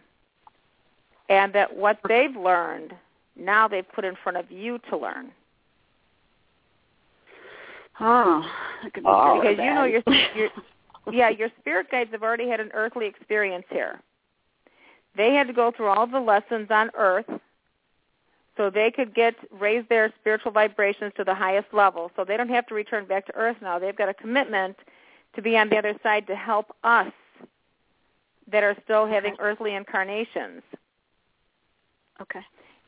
and 1.28 1.52
that 1.54 1.74
what 1.74 1.98
they've 2.08 2.36
learned 2.36 2.92
now 3.36 3.66
they've 3.66 3.90
put 3.92 4.04
in 4.04 4.14
front 4.22 4.38
of 4.38 4.50
you 4.50 4.78
to 4.90 4.96
learn. 4.96 5.32
Oh, 8.00 8.48
could 8.82 8.94
be 8.94 9.00
Oh. 9.06 9.40
good 9.40 9.46
or 9.46 9.54
because 9.54 9.64
you 9.64 9.74
know 9.74 9.84
your, 9.84 10.02
your 10.36 10.48
yeah 11.12 11.28
your 11.28 11.48
spirit 11.60 11.90
guides 11.90 12.10
have 12.12 12.22
already 12.22 12.48
had 12.48 12.60
an 12.60 12.70
earthly 12.74 13.06
experience 13.06 13.64
here. 13.70 14.00
They 15.16 15.32
had 15.32 15.46
to 15.46 15.52
go 15.52 15.70
through 15.70 15.88
all 15.88 16.06
the 16.06 16.18
lessons 16.18 16.68
on 16.70 16.90
Earth, 16.96 17.26
so 18.56 18.68
they 18.68 18.90
could 18.90 19.14
get 19.14 19.34
raise 19.52 19.84
their 19.88 20.12
spiritual 20.20 20.50
vibrations 20.50 21.12
to 21.16 21.24
the 21.24 21.34
highest 21.34 21.68
level. 21.72 22.10
So 22.16 22.24
they 22.24 22.36
don't 22.36 22.48
have 22.48 22.66
to 22.66 22.74
return 22.74 23.06
back 23.06 23.26
to 23.26 23.34
Earth 23.36 23.56
now. 23.62 23.78
They've 23.78 23.96
got 23.96 24.08
a 24.08 24.14
commitment 24.14 24.76
to 25.36 25.42
be 25.42 25.56
on 25.56 25.68
the 25.68 25.76
other 25.76 25.94
side 26.02 26.26
to 26.26 26.36
help 26.36 26.74
us 26.82 27.12
that 28.50 28.62
are 28.62 28.76
still 28.84 29.06
having 29.06 29.36
earthly 29.38 29.74
incarnations. 29.74 30.62
Okay. 32.20 32.40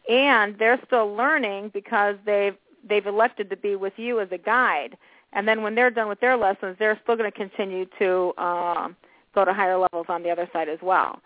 and 0.09 0.57
they're 0.59 0.81
still 0.87 1.15
learning 1.15 1.71
because 1.73 2.17
they've 2.25 2.57
they've 2.89 3.07
elected 3.07 3.51
to 3.51 3.57
be 3.57 3.77
with 3.77 3.95
you 3.97 4.21
as 4.21 4.29
a 4.31 4.39
guide. 4.39 4.97
And 5.33 5.47
then 5.47 5.63
when 5.63 5.75
they're 5.75 5.91
done 5.91 6.09
with 6.09 6.21
their 6.21 6.37
lessons, 6.37 6.77
they're 6.79 6.99
still 7.03 7.17
going 7.17 7.31
to 7.31 7.37
continue 7.37 7.87
to 7.99 8.33
um, 8.39 8.97
go 9.35 9.45
to 9.45 9.53
higher 9.53 9.77
levels 9.77 10.07
on 10.09 10.23
the 10.23 10.31
other 10.31 10.49
side 10.53 10.69
as 10.69 10.79
well. 10.83 11.21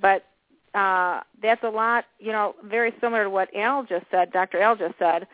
But 0.00 0.26
uh, 0.74 1.20
that's 1.40 1.62
a 1.64 1.68
lot, 1.68 2.04
you 2.18 2.32
know, 2.32 2.54
very 2.64 2.92
similar 3.00 3.24
to 3.24 3.30
what 3.30 3.54
Al 3.56 3.84
just 3.84 4.04
said, 4.10 4.32
Dr. 4.32 4.60
Al 4.60 4.76
just 4.76 4.98
said. 4.98 5.26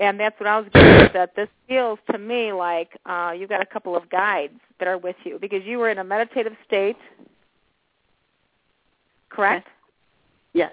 And 0.00 0.18
that's 0.18 0.38
what 0.40 0.46
I 0.46 0.58
was 0.58 0.68
getting 0.72 0.92
at, 0.92 1.12
that 1.12 1.36
this 1.36 1.48
feels 1.68 1.98
to 2.10 2.18
me 2.18 2.52
like 2.52 2.96
uh, 3.04 3.34
you've 3.38 3.50
got 3.50 3.60
a 3.60 3.66
couple 3.66 3.94
of 3.94 4.08
guides 4.08 4.54
that 4.78 4.88
are 4.88 4.98
with 4.98 5.16
you 5.24 5.38
because 5.38 5.62
you 5.64 5.78
were 5.78 5.90
in 5.90 5.98
a 5.98 6.04
meditative 6.04 6.54
state, 6.66 6.96
correct? 9.28 9.68
Yes. 10.54 10.72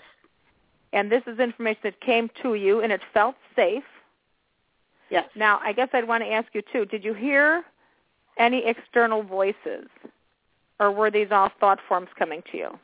And 0.94 1.12
this 1.12 1.24
is 1.28 1.40
information 1.40 1.82
that 1.84 2.00
came 2.02 2.30
to 2.42 2.56
you 2.56 2.82
and 2.82 2.92
it 2.92 3.02
felt 3.14 3.36
safe. 3.56 3.84
Yes. 5.10 5.30
Now, 5.36 5.60
I 5.64 5.74
guess 5.74 5.90
I'd 5.94 6.08
want 6.08 6.24
to 6.24 6.32
ask 6.32 6.48
you 6.54 6.62
too, 6.74 6.86
did 6.86 7.04
you 7.04 7.14
hear 7.14 7.64
any 8.38 8.66
external 8.66 9.24
voices? 9.24 9.88
Or 10.80 10.92
were 10.92 11.10
these 11.10 11.28
all 11.32 11.52
thought 11.60 11.80
forms 11.88 12.10
coming 12.18 12.44
to 12.52 12.58
you? 12.58 12.80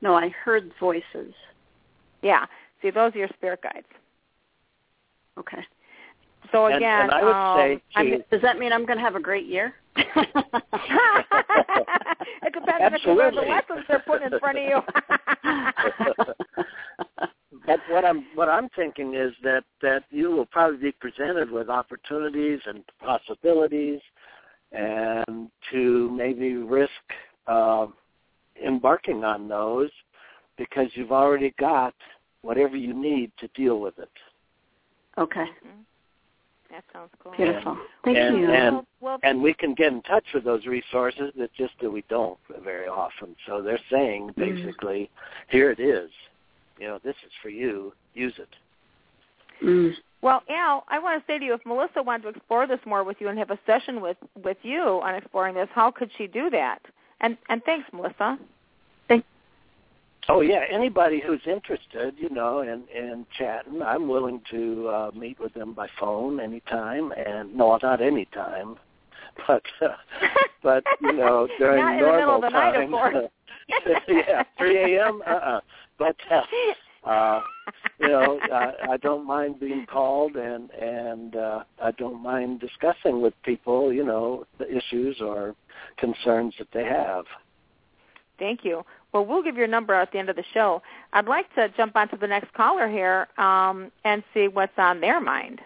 No, 0.00 0.14
I 0.14 0.28
heard 0.28 0.72
voices. 0.78 1.34
Yeah. 2.22 2.46
See, 2.80 2.90
those 2.90 3.14
are 3.14 3.18
your 3.18 3.28
spirit 3.28 3.62
guides. 3.62 3.86
Okay. 5.38 5.64
So 6.50 6.66
again, 6.66 7.02
and 7.02 7.10
I 7.12 7.22
would 7.24 7.32
um, 7.32 7.58
say, 7.58 7.82
I'm- 7.96 8.10
too- 8.10 8.24
Does 8.30 8.42
that 8.42 8.58
mean 8.58 8.72
I'm 8.72 8.84
going 8.84 8.98
to 8.98 9.04
have 9.04 9.14
a 9.16 9.20
great 9.20 9.46
year? 9.46 9.74
It 9.96 10.04
depends 12.52 12.80
on 12.80 12.94
if 12.94 13.02
the 13.02 13.10
Absolutely. 13.10 13.48
lessons 13.48 13.80
they're 13.88 14.04
putting 14.06 14.32
in 14.32 14.38
front 14.38 14.58
of 14.58 14.64
you. 14.64 14.80
But 17.66 17.80
what 17.90 18.04
I'm 18.04 18.24
what 18.34 18.48
I'm 18.48 18.68
thinking 18.70 19.14
is 19.14 19.32
that 19.44 19.64
that 19.82 20.04
you 20.10 20.30
will 20.30 20.46
probably 20.46 20.78
be 20.78 20.92
presented 20.92 21.50
with 21.50 21.68
opportunities 21.68 22.60
and 22.66 22.82
possibilities, 22.98 24.00
and 24.72 25.50
to 25.70 26.10
maybe 26.10 26.54
risk 26.54 26.90
uh, 27.46 27.86
embarking 28.64 29.22
on 29.22 29.48
those 29.48 29.90
because 30.58 30.86
you've 30.94 31.12
already 31.12 31.54
got 31.58 31.94
whatever 32.42 32.76
you 32.76 32.94
need 32.94 33.32
to 33.38 33.48
deal 33.48 33.80
with 33.80 33.98
it. 33.98 34.10
okay. 35.18 35.44
That 36.72 36.84
sounds 36.92 37.10
cool. 37.22 37.32
Beautiful. 37.36 37.78
Thank 38.04 38.16
and, 38.16 38.38
you. 38.38 38.50
And, 38.50 38.74
Well, 38.76 38.86
well, 39.00 39.18
and 39.22 39.42
we 39.42 39.54
can 39.54 39.74
get 39.74 39.92
in 39.92 40.02
touch 40.02 40.24
with 40.34 40.44
those 40.44 40.66
resources. 40.66 41.32
It's 41.36 41.52
just 41.56 41.74
that 41.80 41.90
we 41.90 42.02
don't 42.08 42.38
very 42.64 42.88
often. 42.88 43.36
So 43.46 43.62
they're 43.62 43.78
saying 43.90 44.32
basically, 44.36 45.10
here 45.48 45.70
it 45.70 45.78
is. 45.78 46.10
You 46.78 46.88
know, 46.88 46.98
this 47.04 47.14
is 47.24 47.32
for 47.42 47.50
you. 47.50 47.92
Use 48.14 48.34
it. 48.38 48.48
Mm. 49.64 49.92
Well, 50.22 50.42
Al, 50.48 50.84
I 50.88 50.98
want 50.98 51.20
to 51.20 51.32
say 51.32 51.38
to 51.38 51.44
you, 51.44 51.54
if 51.54 51.60
Melissa 51.66 52.02
wanted 52.02 52.22
to 52.22 52.28
explore 52.30 52.66
this 52.66 52.80
more 52.86 53.04
with 53.04 53.18
you 53.20 53.28
and 53.28 53.38
have 53.38 53.50
a 53.50 53.58
session 53.66 54.00
with 54.00 54.16
with 54.42 54.56
you 54.62 55.00
on 55.02 55.14
exploring 55.14 55.54
this, 55.54 55.68
how 55.74 55.90
could 55.90 56.10
she 56.16 56.26
do 56.26 56.48
that? 56.50 56.78
And 57.20 57.36
and 57.48 57.62
thanks, 57.64 57.86
Melissa. 57.92 58.38
Oh 60.28 60.40
yeah, 60.40 60.60
anybody 60.70 61.20
who's 61.24 61.40
interested, 61.46 62.14
you 62.16 62.30
know, 62.30 62.60
in 62.60 62.84
in 62.94 63.26
chatting, 63.36 63.82
I'm 63.82 64.08
willing 64.08 64.40
to 64.50 64.88
uh, 64.88 65.10
meet 65.14 65.40
with 65.40 65.52
them 65.54 65.72
by 65.72 65.88
phone 65.98 66.38
anytime, 66.38 67.12
and 67.12 67.54
no, 67.56 67.76
not 67.82 68.00
anytime, 68.00 68.76
but 69.48 69.62
uh, 69.80 69.88
but 70.62 70.84
you 71.00 71.12
know 71.12 71.48
during 71.58 71.82
Not 71.82 71.94
in 71.94 72.00
the 72.00 72.06
middle 72.06 72.18
normal 72.18 72.34
of 72.36 72.42
the 72.42 72.48
night, 72.50 72.84
of 72.84 72.90
times. 72.90 73.30
yeah, 74.08 74.42
3 74.58 74.96
a.m. 74.96 75.22
Uh-uh. 75.26 75.60
But 75.98 76.16
uh, 76.30 76.42
uh, 77.08 77.40
you 77.98 78.08
know, 78.08 78.38
I, 78.52 78.92
I 78.92 78.96
don't 78.98 79.26
mind 79.26 79.58
being 79.58 79.86
called, 79.86 80.36
and 80.36 80.70
and 80.70 81.34
uh, 81.34 81.64
I 81.82 81.90
don't 81.92 82.22
mind 82.22 82.60
discussing 82.60 83.20
with 83.20 83.34
people, 83.42 83.92
you 83.92 84.04
know, 84.04 84.44
the 84.58 84.68
issues 84.70 85.20
or 85.20 85.56
concerns 85.98 86.54
that 86.58 86.68
they 86.72 86.84
have. 86.84 87.24
Thank 88.38 88.64
you. 88.64 88.82
Well, 89.12 89.26
we'll 89.26 89.42
give 89.42 89.56
your 89.56 89.66
number 89.66 89.94
at 89.94 90.10
the 90.10 90.18
end 90.18 90.30
of 90.30 90.36
the 90.36 90.44
show. 90.54 90.82
I'd 91.12 91.26
like 91.26 91.52
to 91.54 91.68
jump 91.76 91.96
on 91.96 92.08
to 92.08 92.16
the 92.16 92.26
next 92.26 92.52
caller 92.54 92.88
here 92.88 93.28
um, 93.38 93.92
and 94.04 94.24
see 94.32 94.48
what's 94.48 94.72
on 94.78 95.00
their 95.00 95.20
mind. 95.20 95.60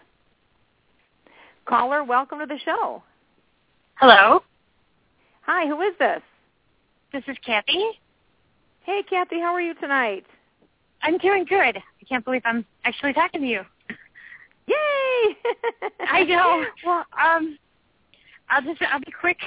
Caller, 1.64 2.02
welcome 2.02 2.40
to 2.40 2.46
the 2.46 2.58
show. 2.64 3.02
Hello, 3.94 4.42
Hi, 5.46 5.64
who 5.68 5.80
is 5.80 5.94
this? 6.00 6.20
this 7.12 7.22
is 7.28 7.36
Kathy. 7.46 8.00
Hey, 8.82 9.04
Kathy, 9.08 9.38
how 9.38 9.54
are 9.54 9.60
you 9.60 9.74
tonight? 9.74 10.26
I'm 11.02 11.18
doing 11.18 11.44
good. 11.44 11.76
I 11.76 12.04
can't 12.08 12.24
believe 12.24 12.42
I'm 12.44 12.66
actually 12.84 13.12
talking 13.12 13.42
to 13.42 13.46
you. 13.46 13.60
Yay! 14.66 15.36
I 16.08 16.24
know. 16.24 16.64
Well, 16.84 17.04
um, 17.16 17.56
I'll 18.50 18.62
just 18.62 18.82
I'll 18.82 18.98
be 18.98 19.12
quick. 19.12 19.38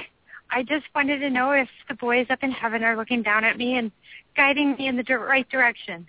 I 0.50 0.62
just 0.62 0.86
wanted 0.94 1.18
to 1.18 1.30
know 1.30 1.52
if 1.52 1.68
the 1.88 1.94
boys 1.94 2.26
up 2.30 2.42
in 2.42 2.50
heaven 2.50 2.82
are 2.82 2.96
looking 2.96 3.22
down 3.22 3.44
at 3.44 3.56
me 3.56 3.76
and 3.76 3.92
guiding 4.36 4.76
me 4.76 4.88
in 4.88 4.96
the 4.96 5.18
right 5.18 5.48
direction. 5.48 6.06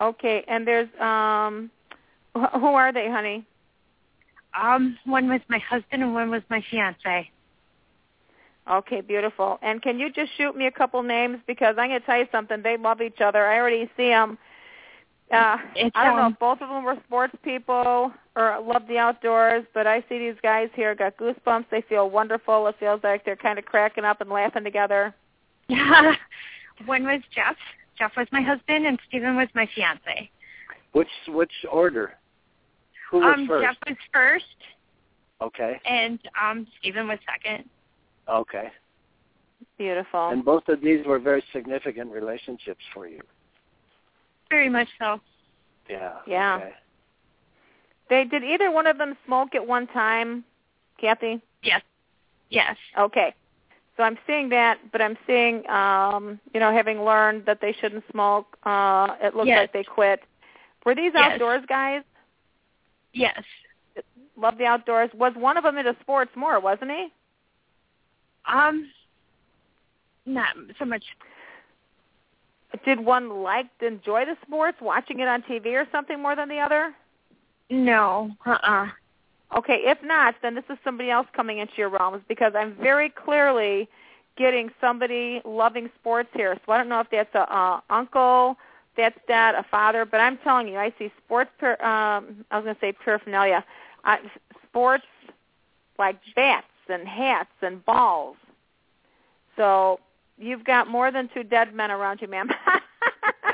Okay, 0.00 0.44
and 0.46 0.66
there's 0.66 0.88
um, 1.00 1.70
wh- 2.36 2.52
who 2.52 2.66
are 2.66 2.92
they, 2.92 3.10
honey? 3.10 3.46
Um, 4.60 4.98
one 5.04 5.28
was 5.28 5.40
my 5.48 5.58
husband 5.58 6.02
and 6.02 6.14
one 6.14 6.30
was 6.30 6.42
my 6.48 6.62
fiance. 6.70 7.30
Okay, 8.70 9.00
beautiful. 9.00 9.58
And 9.62 9.80
can 9.80 9.98
you 9.98 10.10
just 10.10 10.32
shoot 10.36 10.56
me 10.56 10.66
a 10.66 10.72
couple 10.72 11.02
names 11.02 11.38
because 11.46 11.76
I'm 11.78 11.88
going 11.88 12.00
to 12.00 12.06
tell 12.06 12.18
you 12.18 12.26
something. 12.32 12.62
They 12.62 12.76
love 12.76 13.00
each 13.00 13.20
other. 13.20 13.46
I 13.46 13.58
already 13.58 13.88
see 13.96 14.08
them. 14.08 14.38
Uh, 15.32 15.56
It's, 15.74 15.90
I 15.96 16.04
don't 16.04 16.16
know 16.16 16.22
um, 16.24 16.32
if 16.34 16.38
both 16.38 16.60
of 16.60 16.68
them 16.68 16.84
were 16.84 16.96
sports 17.06 17.34
people 17.42 18.12
or 18.36 18.60
love 18.62 18.82
the 18.88 18.98
outdoors, 18.98 19.64
but 19.74 19.86
I 19.86 20.00
see 20.08 20.18
these 20.18 20.36
guys 20.42 20.68
here 20.74 20.94
got 20.94 21.16
goosebumps. 21.16 21.66
They 21.70 21.82
feel 21.88 22.08
wonderful. 22.10 22.66
It 22.68 22.76
feels 22.78 23.00
like 23.02 23.24
they're 23.24 23.34
kind 23.34 23.58
of 23.58 23.64
cracking 23.64 24.04
up 24.04 24.20
and 24.20 24.30
laughing 24.30 24.62
together. 24.64 25.14
Yeah. 25.68 26.14
One 26.86 27.04
was 27.04 27.22
Jeff. 27.34 27.56
Jeff 27.98 28.12
was 28.16 28.28
my 28.30 28.42
husband, 28.42 28.86
and 28.86 28.98
Stephen 29.08 29.36
was 29.36 29.48
my 29.54 29.68
fiance. 29.74 30.30
Which 30.92 31.08
which 31.28 31.52
order? 31.70 32.14
Who 33.10 33.18
was 33.18 33.34
um, 33.38 33.46
first? 33.46 33.64
Jeff 33.64 33.76
was 33.86 33.96
first, 34.12 34.44
Okay. 35.40 35.80
and 35.86 36.18
um, 36.40 36.66
Stephen 36.78 37.08
was 37.08 37.18
second. 37.26 37.68
Okay. 38.28 38.70
Beautiful. 39.78 40.28
And 40.28 40.44
both 40.44 40.68
of 40.68 40.80
these 40.80 41.04
were 41.06 41.18
very 41.18 41.42
significant 41.52 42.10
relationships 42.10 42.82
for 42.92 43.06
you. 43.06 43.20
Very 44.50 44.68
much 44.68 44.88
so. 44.98 45.20
Yeah. 45.88 46.12
Yeah. 46.26 46.56
Okay. 46.56 46.72
They 48.08 48.24
did 48.24 48.44
either 48.44 48.70
one 48.70 48.86
of 48.86 48.98
them 48.98 49.16
smoke 49.26 49.54
at 49.54 49.66
one 49.66 49.86
time, 49.88 50.44
Kathy? 51.00 51.40
Yes. 51.62 51.82
Yes. 52.50 52.76
Okay. 52.98 53.34
So 53.96 54.02
I'm 54.02 54.18
seeing 54.26 54.48
that, 54.50 54.78
but 54.92 55.00
I'm 55.00 55.16
seeing, 55.26 55.68
um, 55.68 56.38
you 56.52 56.60
know, 56.60 56.72
having 56.72 57.02
learned 57.02 57.46
that 57.46 57.60
they 57.60 57.72
shouldn't 57.80 58.04
smoke, 58.10 58.56
uh, 58.64 59.16
it 59.22 59.34
looks 59.34 59.48
Yes. 59.48 59.58
like 59.62 59.72
they 59.72 59.84
quit. 59.84 60.22
Were 60.84 60.94
these 60.94 61.12
Yes. 61.14 61.32
outdoors 61.32 61.64
guys? 61.66 62.02
Yes. 63.12 63.42
Love 64.36 64.58
the 64.58 64.66
outdoors. 64.66 65.12
Was 65.14 65.34
one 65.34 65.56
of 65.56 65.64
them 65.64 65.78
into 65.78 65.96
sports 66.00 66.30
more, 66.36 66.60
wasn't 66.60 66.90
he? 66.90 67.12
Um, 68.44 68.92
not 70.26 70.54
so 70.78 70.84
much. 70.84 71.04
Did 72.84 73.00
one 73.00 73.42
like 73.42 73.66
enjoy 73.80 74.24
the 74.24 74.36
sports, 74.46 74.78
watching 74.80 75.20
it 75.20 75.28
on 75.28 75.42
TV 75.42 75.66
or 75.74 75.86
something 75.92 76.20
more 76.20 76.36
than 76.36 76.48
the 76.48 76.58
other? 76.58 76.94
No. 77.70 78.30
Uh-uh. 78.44 78.88
Okay, 79.56 79.80
if 79.84 79.98
not, 80.02 80.34
then 80.42 80.54
this 80.54 80.64
is 80.68 80.76
somebody 80.82 81.10
else 81.10 81.26
coming 81.32 81.58
into 81.58 81.74
your 81.76 81.88
realms 81.88 82.22
because 82.28 82.52
I'm 82.56 82.74
very 82.74 83.08
clearly 83.08 83.88
getting 84.36 84.70
somebody 84.80 85.40
loving 85.44 85.88
sports 85.98 86.28
here. 86.34 86.58
So 86.66 86.72
I 86.72 86.78
don't 86.78 86.88
know 86.88 87.00
if 87.00 87.10
that's 87.10 87.34
a 87.34 87.52
uh, 87.52 87.80
uncle, 87.88 88.56
that's 88.96 89.18
dad, 89.28 89.54
a 89.54 89.64
father, 89.70 90.04
but 90.04 90.20
I'm 90.20 90.36
telling 90.38 90.68
you, 90.68 90.76
I 90.76 90.92
see 90.98 91.12
sports. 91.24 91.50
Per, 91.58 91.72
um, 91.72 92.44
I 92.50 92.56
was 92.56 92.64
going 92.64 92.74
to 92.74 92.80
say 92.80 92.92
paraphernalia, 92.92 93.64
uh, 94.04 94.16
sports 94.68 95.06
like 95.98 96.18
bats 96.34 96.66
and 96.88 97.06
hats 97.06 97.50
and 97.62 97.84
balls. 97.84 98.36
So 99.56 100.00
you've 100.38 100.64
got 100.64 100.88
more 100.88 101.10
than 101.10 101.28
two 101.34 101.42
dead 101.42 101.74
men 101.74 101.90
around 101.90 102.20
you, 102.20 102.28
ma'am. 102.28 102.48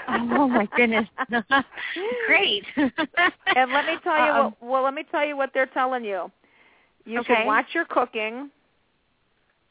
Oh 0.09 0.47
my 0.49 0.69
goodness. 0.77 1.09
Great. 2.27 2.65
and 2.77 3.73
let 3.73 3.87
me 3.87 3.97
tell 4.05 4.27
you 4.27 4.33
what 4.33 4.53
well 4.61 4.83
let 4.83 4.95
me 4.95 5.05
tell 5.11 5.27
you 5.27 5.37
what 5.37 5.51
they're 5.55 5.67
telling 5.67 6.05
you. 6.05 6.31
You 7.05 7.21
Okay. 7.21 7.35
should 7.35 7.47
watch 7.47 7.67
your 7.73 7.85
cooking. 7.87 8.51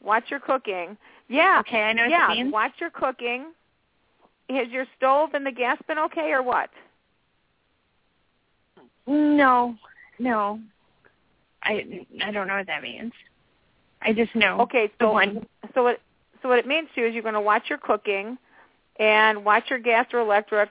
Watch 0.03 0.25
your 0.29 0.39
cooking. 0.39 0.97
Yeah. 1.27 1.59
Okay, 1.59 1.81
I 1.81 1.93
know 1.93 2.03
what 2.03 2.09
yeah, 2.11 2.27
that 2.27 2.35
means. 2.35 2.51
watch 2.51 2.71
your 2.79 2.89
cooking. 2.89 3.51
Is 4.49 4.69
your 4.69 4.85
stove 4.97 5.31
and 5.33 5.45
the 5.45 5.51
gas 5.51 5.77
been 5.87 5.99
okay 5.99 6.31
or 6.31 6.41
what? 6.41 6.69
No. 9.07 9.75
No. 10.19 10.59
I 11.63 12.05
I 12.23 12.31
don't 12.31 12.47
know 12.47 12.57
what 12.57 12.67
that 12.67 12.81
means. 12.81 13.13
I 14.01 14.13
just 14.13 14.33
know. 14.35 14.61
Okay, 14.61 14.91
so 14.99 15.11
one. 15.11 15.45
so 15.75 15.83
what 15.83 15.99
so 16.41 16.49
what 16.49 16.59
it 16.59 16.67
means 16.67 16.87
to 16.95 17.01
you 17.01 17.07
is 17.07 17.13
you're 17.13 17.23
going 17.23 17.33
to 17.35 17.41
watch 17.41 17.63
your 17.69 17.77
cooking 17.77 18.37
and 18.99 19.43
watch 19.43 19.65
your 19.69 19.79
gas 19.79 20.07
or 20.13 20.19
electric. 20.19 20.69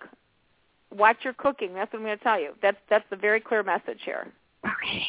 Watch 0.96 1.18
your 1.22 1.34
cooking. 1.34 1.74
That's 1.74 1.92
what 1.92 2.00
I'm 2.00 2.04
going 2.04 2.18
to 2.18 2.24
tell 2.24 2.40
you. 2.40 2.50
That's 2.62 2.76
that's 2.88 3.04
the 3.10 3.16
very 3.16 3.40
clear 3.40 3.62
message 3.62 4.00
here. 4.04 4.26
Okay. 4.64 5.06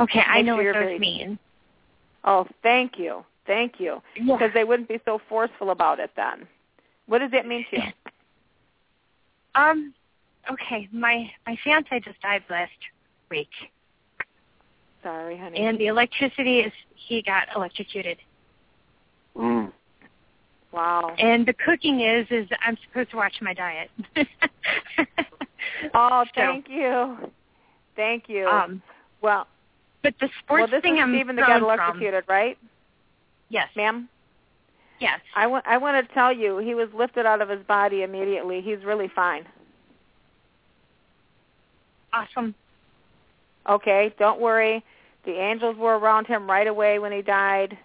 Okay, 0.00 0.20
I 0.20 0.42
know 0.42 0.52
sure 0.52 0.56
what 0.56 0.62
you're 0.64 0.90
those 0.92 1.00
mean. 1.00 1.38
Oh, 2.24 2.46
thank 2.62 2.98
you. 2.98 3.24
Thank 3.46 3.74
you. 3.78 4.00
Yeah. 4.16 4.36
Because 4.36 4.50
they 4.54 4.64
wouldn't 4.64 4.88
be 4.88 5.00
so 5.04 5.20
forceful 5.28 5.70
about 5.70 5.98
it 6.00 6.10
then. 6.16 6.46
What 7.06 7.18
does 7.18 7.30
that 7.32 7.46
mean 7.46 7.64
to 7.70 7.76
you? 7.76 7.82
Um, 9.54 9.92
okay, 10.50 10.88
my 10.92 11.30
my 11.46 11.58
fiance 11.62 12.00
just 12.00 12.18
died 12.22 12.42
last 12.48 12.70
week, 13.30 13.50
Sorry, 15.02 15.36
honey. 15.36 15.58
and 15.58 15.78
the 15.78 15.88
electricity 15.88 16.60
is 16.60 16.72
he 16.94 17.20
got 17.20 17.48
electrocuted. 17.54 18.16
Wow. 20.72 21.14
and 21.18 21.46
the 21.46 21.52
cooking 21.52 22.00
is 22.00 22.26
is 22.30 22.48
I'm 22.64 22.76
supposed 22.88 23.10
to 23.10 23.16
watch 23.16 23.34
my 23.40 23.54
diet. 23.54 23.90
Oh, 25.94 26.24
So, 26.34 26.40
thank 26.40 26.68
you. 26.68 27.16
Thank 27.96 28.28
you. 28.28 28.46
Um, 28.46 28.82
well, 29.20 29.46
but 30.02 30.14
the 30.20 30.28
sports 30.42 30.60
well, 30.62 30.66
this 30.70 30.82
thing 30.82 30.96
is 30.96 31.02
I'm 31.02 31.12
Stephen 31.14 31.36
that 31.36 31.46
got 31.46 31.58
from. 31.60 31.64
electrocuted, 31.64 32.24
right, 32.28 32.58
Yes, 33.48 33.68
ma'am? 33.76 34.08
yes. 35.00 35.20
I 35.36 35.46
want 35.46 35.64
I 35.66 35.78
want 35.78 36.06
to 36.06 36.14
tell 36.14 36.32
you, 36.32 36.58
he 36.58 36.74
was 36.74 36.88
lifted 36.96 37.26
out 37.26 37.40
of 37.42 37.48
his 37.48 37.62
body 37.66 38.02
immediately. 38.02 38.60
He's 38.60 38.84
really 38.84 39.08
fine. 39.14 39.44
Awesome. 42.12 42.54
Okay, 43.68 44.14
don't 44.18 44.40
worry. 44.40 44.84
The 45.24 45.32
angels 45.32 45.76
were 45.76 45.98
around 45.98 46.26
him 46.26 46.48
right 46.50 46.66
away 46.66 46.98
when 46.98 47.12
he 47.12 47.22
died. 47.22 47.78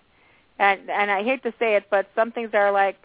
And 0.59 0.89
and 0.89 1.11
I 1.11 1.23
hate 1.23 1.43
to 1.43 1.53
say 1.59 1.75
it, 1.75 1.85
but 1.89 2.07
some 2.15 2.31
things 2.31 2.49
are 2.53 2.71
like 2.71 2.97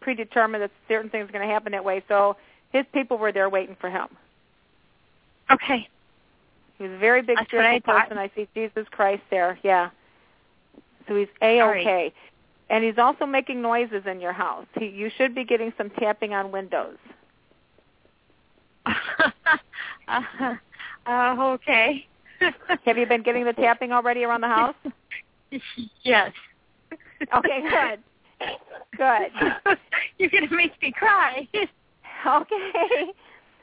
predetermined 0.00 0.62
that 0.62 0.70
certain 0.88 1.10
things 1.10 1.28
are 1.28 1.32
going 1.32 1.46
to 1.46 1.52
happen 1.52 1.72
that 1.72 1.84
way. 1.84 2.02
So 2.08 2.36
his 2.72 2.84
people 2.92 3.18
were 3.18 3.32
there 3.32 3.48
waiting 3.48 3.76
for 3.80 3.90
him. 3.90 4.08
Okay. 5.50 5.88
He 6.78 6.84
was 6.84 6.92
a 6.92 6.98
very 6.98 7.22
big 7.22 7.36
That's 7.36 7.52
what 7.52 7.64
I 7.64 7.78
spiritual 7.78 8.00
person. 8.02 8.18
I 8.18 8.30
see 8.34 8.48
Jesus 8.54 8.86
Christ 8.90 9.22
there. 9.30 9.58
Yeah. 9.62 9.90
So 11.06 11.16
he's 11.16 11.28
a 11.42 11.60
okay, 11.62 12.12
and 12.68 12.84
he's 12.84 12.98
also 12.98 13.26
making 13.26 13.60
noises 13.60 14.04
in 14.06 14.20
your 14.20 14.32
house. 14.32 14.66
He, 14.78 14.86
you 14.86 15.10
should 15.16 15.34
be 15.34 15.44
getting 15.44 15.72
some 15.76 15.90
tapping 15.90 16.34
on 16.34 16.52
windows. 16.52 16.96
uh, 18.86 18.92
uh, 21.06 21.36
okay. 21.38 22.06
Have 22.86 22.96
you 22.96 23.06
been 23.06 23.22
getting 23.22 23.44
the 23.44 23.52
tapping 23.52 23.92
already 23.92 24.24
around 24.24 24.40
the 24.42 24.48
house? 24.48 24.76
yes. 26.02 26.32
Okay, 27.34 27.60
good. 27.62 28.48
Good. 28.96 29.76
You're 30.18 30.30
gonna 30.30 30.54
make 30.54 30.80
me 30.82 30.92
cry. 30.92 31.46
Okay. 32.26 33.06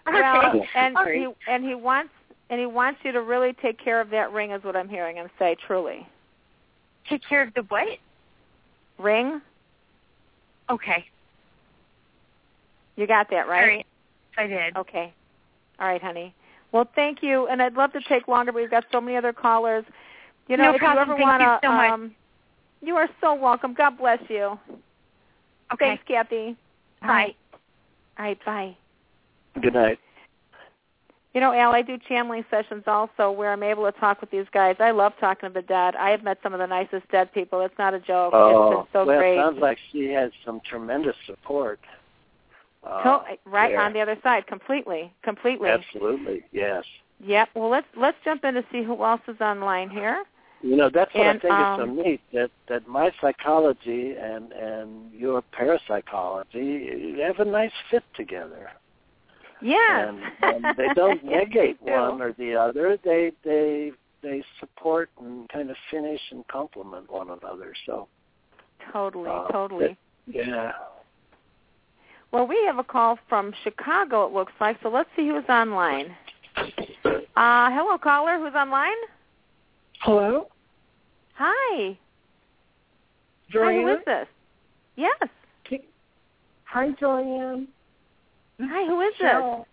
Well, 0.09 0.47
Okay. 0.55 0.69
and 0.73 0.93
Sorry. 0.95 1.19
he 1.19 1.51
and 1.51 1.65
he 1.65 1.75
wants 1.75 2.11
and 2.49 2.61
he 2.61 2.65
wants 2.65 3.01
you 3.03 3.11
to 3.11 3.21
really 3.21 3.51
take 3.61 3.77
care 3.77 3.99
of 3.99 4.09
that 4.11 4.31
ring, 4.31 4.51
is 4.51 4.63
what 4.63 4.73
I'm 4.77 4.88
hearing 4.88 5.17
him 5.17 5.27
say. 5.38 5.57
Truly, 5.67 6.07
Take 7.09 7.21
care 7.27 7.41
of 7.41 7.53
the 7.55 7.63
what? 7.63 7.88
ring. 8.97 9.41
Okay. 10.69 11.03
You 12.95 13.05
got 13.05 13.29
that 13.31 13.49
right? 13.49 13.61
All 13.61 13.67
right. 13.67 13.85
I 14.38 14.47
did. 14.47 14.77
Okay. 14.77 15.13
All 15.79 15.88
right, 15.88 16.01
honey. 16.01 16.33
Well, 16.71 16.88
thank 16.95 17.21
you, 17.21 17.47
and 17.47 17.61
I'd 17.61 17.73
love 17.73 17.91
to 17.93 17.99
take 18.07 18.29
longer. 18.29 18.53
but 18.53 18.61
We've 18.61 18.71
got 18.71 18.85
so 18.93 19.01
many 19.01 19.17
other 19.17 19.33
callers. 19.33 19.83
You 20.47 20.57
know, 20.57 20.63
No 20.65 20.73
if 20.75 20.79
problem. 20.79 21.07
you 21.09 21.13
ever 21.13 21.17
Thank 21.17 21.41
want 21.41 21.41
you 21.41 21.47
to, 21.47 21.59
so 21.63 21.93
um, 21.93 22.15
you 22.81 22.95
are 22.95 23.09
so 23.21 23.33
welcome. 23.35 23.73
God 23.73 23.97
bless 23.97 24.19
you. 24.29 24.57
Okay. 25.73 25.97
Thanks, 25.97 26.03
Kathy. 26.07 26.55
Bye. 27.01 27.35
All 28.17 28.25
right, 28.25 28.45
bye. 28.45 28.75
Good 29.61 29.73
night. 29.73 29.99
You 31.33 31.41
know, 31.41 31.53
Al, 31.53 31.71
I 31.71 31.83
do 31.83 31.97
channeling 32.09 32.43
sessions 32.49 32.83
also 32.87 33.29
where 33.29 33.51
I'm 33.51 33.61
able 33.61 33.83
to 33.91 33.91
talk 33.99 34.21
with 34.21 34.31
these 34.31 34.45
guys. 34.53 34.77
I 34.79 34.89
love 34.91 35.13
talking 35.19 35.49
to 35.49 35.53
the 35.53 35.61
dead. 35.61 35.95
I 35.95 36.09
have 36.09 36.23
met 36.23 36.39
some 36.41 36.53
of 36.53 36.59
the 36.59 36.65
nicest 36.65 37.07
dead 37.11 37.31
people. 37.31 37.61
It's 37.61 37.77
not 37.77 37.93
a 37.93 37.99
joke. 37.99 38.31
Oh, 38.33 38.71
it's 38.71 38.77
been 38.77 39.01
so 39.01 39.05
well, 39.05 39.19
great. 39.19 39.37
it 39.37 39.41
sounds 39.41 39.59
like 39.59 39.77
she 39.91 40.05
has 40.07 40.31
some 40.45 40.61
tremendous 40.67 41.15
support. 41.27 41.79
Uh, 42.83 43.03
To- 43.03 43.37
right 43.45 43.69
there. 43.71 43.81
on 43.81 43.93
the 43.93 43.99
other 43.99 44.17
side, 44.23 44.47
completely, 44.47 45.11
completely. 45.21 45.69
Absolutely, 45.69 46.43
yes. 46.53 46.83
Yep. 47.23 47.49
Well, 47.55 47.69
let's 47.69 47.87
let's 47.95 48.17
jump 48.23 48.43
in 48.43 48.53
to 48.55 48.63
see 48.71 48.81
who 48.81 49.03
else 49.03 49.21
is 49.27 49.39
online 49.41 49.89
here. 49.89 50.23
You 50.61 50.75
know, 50.75 50.89
that's 50.91 51.13
what 51.13 51.25
And, 51.27 51.37
I 51.37 51.41
think 51.41 51.53
is 51.53 51.65
um, 51.65 51.97
so 51.97 52.03
neat 52.03 52.21
that 52.33 52.51
that 52.67 52.87
my 52.87 53.11
psychology 53.21 54.15
and 54.19 54.51
and 54.51 55.13
your 55.13 55.41
parapsychology 55.51 57.19
have 57.21 57.39
a 57.39 57.45
nice 57.45 57.71
fit 57.91 58.03
together. 58.15 58.69
Yes. 59.61 60.13
And, 60.41 60.65
and 60.65 60.77
they 60.77 60.87
don't 60.95 61.23
negate 61.23 61.83
do. 61.85 61.91
one 61.91 62.21
or 62.21 62.33
the 62.33 62.55
other. 62.55 62.97
They 63.03 63.31
they 63.43 63.91
they 64.23 64.43
support 64.59 65.09
and 65.19 65.47
kind 65.49 65.69
of 65.69 65.75
finish 65.91 66.21
and 66.31 66.47
complement 66.47 67.11
one 67.11 67.29
another. 67.29 67.73
So 67.85 68.07
Totally, 68.91 69.29
uh, 69.29 69.47
totally. 69.51 69.97
yeah. 70.25 70.71
Well, 72.31 72.47
we 72.47 72.61
have 72.65 72.77
a 72.77 72.83
call 72.83 73.17
from 73.29 73.53
Chicago. 73.63 74.25
It 74.27 74.33
looks 74.33 74.53
like. 74.59 74.77
So 74.83 74.89
let's 74.89 75.09
see 75.15 75.27
who's 75.27 75.45
online. 75.49 76.15
Uh, 76.57 77.69
hello, 77.71 77.97
caller. 77.97 78.37
Who's 78.37 78.53
online? 78.55 78.95
Hello? 80.01 80.47
Hi. 81.35 81.97
Joanne. 83.49 83.65
Hi, 83.75 83.81
who 83.81 83.87
is 83.89 83.99
this? 84.05 84.27
Yes. 84.95 85.29
Hi, 86.65 86.89
Joanne. 86.99 87.67
Hi, 88.61 88.85
who 88.87 89.01
is 89.01 89.13
Michelle. 89.21 89.65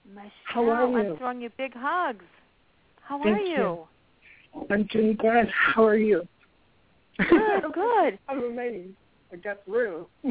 Michelle, 0.07 0.31
How 0.45 0.69
are 0.71 0.89
you? 0.89 1.11
I'm 1.13 1.17
throwing 1.17 1.41
you 1.41 1.51
big 1.59 1.73
hugs. 1.75 2.25
How 3.03 3.21
Thank 3.23 3.37
are 3.37 3.41
you. 3.43 3.89
you? 4.55 4.65
I'm 4.71 4.85
doing 4.85 5.17
good. 5.17 5.49
How 5.75 5.85
are 5.85 5.97
you? 5.97 6.23
Good, 7.19 7.65
good. 7.75 8.19
I'm 8.29 8.45
amazed. 8.45 8.97
I 9.33 9.37
got 9.37 9.65
through. 9.65 10.09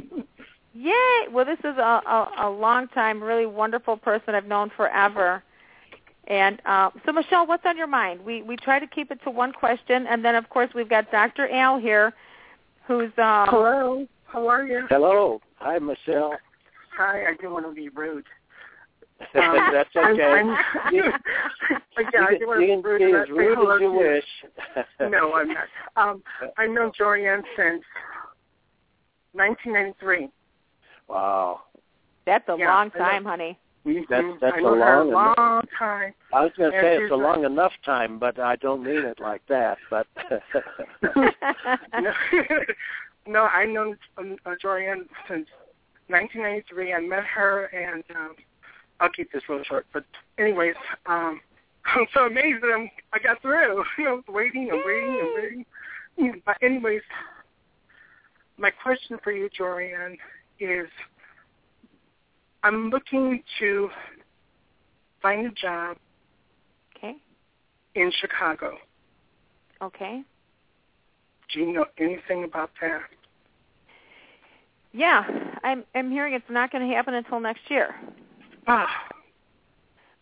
Yay! 0.74 1.28
Well, 1.32 1.46
this 1.46 1.60
is 1.60 1.78
a, 1.78 2.02
a, 2.06 2.32
a 2.48 2.50
long 2.50 2.88
time, 2.90 3.22
really 3.24 3.46
wonderful 3.46 3.96
person 3.98 4.34
I've 4.36 4.46
known 4.48 4.72
forever. 4.76 5.44
And 6.28 6.62
uh, 6.66 6.90
so, 7.06 7.12
Michelle, 7.12 7.46
what's 7.46 7.66
on 7.66 7.78
your 7.78 7.88
mind? 7.88 8.22
We 8.26 8.42
we 8.44 8.56
try 8.56 8.80
to 8.80 8.88
keep 8.88 9.12
it 9.12 9.20
to 9.24 9.30
one 9.30 9.52
question, 9.52 10.08
and 10.08 10.24
then 10.24 10.36
of 10.36 10.50
course 10.50 10.70
we've 10.74 10.90
got 10.90 11.12
Dr. 11.12 11.50
Al 11.50 11.78
here, 11.78 12.14
who's 12.88 13.12
um, 13.18 13.48
Hello. 13.50 14.08
How 14.26 14.48
are 14.48 14.64
you? 14.66 14.86
Hello. 14.90 15.42
Hi, 15.58 15.78
Michelle. 15.80 16.34
Hi. 16.98 17.26
I 17.28 17.32
didn't 17.36 17.52
want 17.52 17.66
to 17.68 17.74
be 17.74 17.90
rude. 17.90 18.26
That's 19.34 19.90
I'm- 19.96 20.14
okay. 20.14 20.24
I'm- 20.24 20.58
you, 20.92 21.04
But 21.96 22.06
yeah, 22.12 22.22
I 22.22 22.32
you 22.32 22.40
didn't 22.40 22.48
want 22.48 22.62
to 22.62 22.82
be 22.82 22.90
rude. 22.90 23.00
be 23.00 23.18
as 23.18 23.30
rude 23.30 23.76
as 23.76 23.82
you 23.82 23.92
wish. 23.94 24.26
No, 25.12 25.34
I'm 25.34 25.50
not. 25.50 25.68
Um, 25.96 26.24
I've 26.58 26.72
known 26.72 26.92
Jorianne 27.00 27.44
since 27.56 27.84
1993. 29.34 30.30
Wow. 31.14 31.62
that's 32.26 32.48
a 32.50 32.56
Yeah, 32.58 32.74
long 32.74 32.92
time, 32.92 33.24
honey. 33.26 33.58
That's 34.10 34.26
that's 34.40 34.56
I 34.56 34.60
a 34.60 34.62
know 34.62 34.76
a 34.76 34.80
long, 34.80 35.12
long 35.12 35.62
time. 35.78 36.14
I 36.32 36.42
was 36.44 36.52
going 36.58 36.72
to 36.72 36.82
say 36.82 36.96
it's 36.96 37.12
a 37.12 37.16
a- 37.16 37.18
long 37.18 37.44
enough 37.44 37.74
time, 37.86 38.18
but 38.18 38.40
I 38.40 38.56
don't 38.56 38.82
mean 38.84 39.04
it 39.06 39.20
like 39.20 39.42
that. 39.50 39.78
But 39.90 40.08
no, 42.00 42.14
no, 43.28 43.44
I've 43.54 43.68
known 43.70 43.98
um, 44.18 44.38
uh, 44.46 44.52
Jorianne 44.64 45.08
since 45.28 45.48
1993. 46.08 46.94
I 46.94 47.00
met 47.02 47.26
her, 47.26 47.66
and 47.66 48.04
um, 48.16 48.36
I'll 49.02 49.10
keep 49.10 49.32
this 49.34 49.44
real 49.50 49.64
short. 49.66 49.86
But 49.92 50.06
anyways, 50.38 50.76
um, 51.06 51.42
I'm 51.86 52.06
so 52.14 52.22
amazed 52.28 52.64
that 52.64 52.72
I'm, 52.74 52.90
I 53.12 53.20
got 53.20 53.42
through. 53.42 53.84
You 53.98 54.06
know, 54.06 54.24
waiting 54.30 54.70
and 54.72 54.82
waiting 54.86 55.20
and 55.20 55.66
waiting. 56.24 56.42
But 56.46 56.56
anyways, 56.62 57.02
my 58.58 58.70
question 58.70 59.18
for 59.24 59.34
you, 59.34 59.50
Jorianne, 59.60 60.18
is 60.64 60.90
I'm 62.64 62.90
looking 62.90 63.44
to 63.60 63.90
find 65.22 65.48
a 65.48 65.52
job 65.52 65.98
okay. 66.98 67.16
in 67.96 68.12
Chicago. 68.20 68.78
Okay. 69.82 70.22
Do 71.54 71.60
you 71.60 71.74
know 71.74 71.86
anything 72.00 72.46
about 72.46 72.72
that? 72.82 73.02
Yeah, 74.94 75.24
I'm 75.64 75.84
I'm 75.96 76.10
hearing 76.12 76.34
it's 76.34 76.46
not 76.50 76.72
going 76.72 76.88
to 76.88 76.96
happen 76.96 77.14
until 77.16 77.40
next 77.40 77.62
year. 77.70 77.96
Ah, 78.68 78.88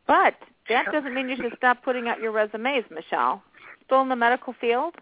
But 0.08 0.34
that 0.70 0.86
doesn't 0.92 1.14
mean 1.14 1.30
you 1.30 1.36
should 1.36 1.54
stop 1.58 1.84
putting 1.84 2.08
out 2.08 2.20
your 2.20 2.32
resumes, 2.32 2.86
Michelle. 2.90 3.44
Still 3.86 4.02
in 4.02 4.10
the 4.10 4.16
medical 4.16 4.54
field? 4.60 4.96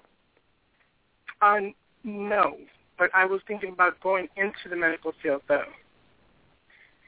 uh, 1.41 1.59
no, 2.03 2.57
but 2.99 3.09
I 3.15 3.25
was 3.25 3.41
thinking 3.47 3.71
about 3.71 3.99
going 4.01 4.27
into 4.35 4.69
the 4.69 4.75
medical 4.75 5.13
field 5.23 5.41
though. 5.47 5.63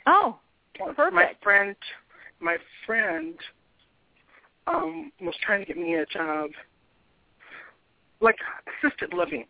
Oh, 0.07 0.39
perfect. 0.79 1.13
My 1.13 1.31
friend, 1.43 1.75
my 2.39 2.57
friend, 2.87 3.35
um, 4.65 5.11
was 5.21 5.35
trying 5.43 5.59
to 5.59 5.65
get 5.65 5.77
me 5.77 5.95
a 5.95 6.05
job, 6.05 6.49
like 8.21 8.37
assisted 8.83 9.13
living, 9.13 9.45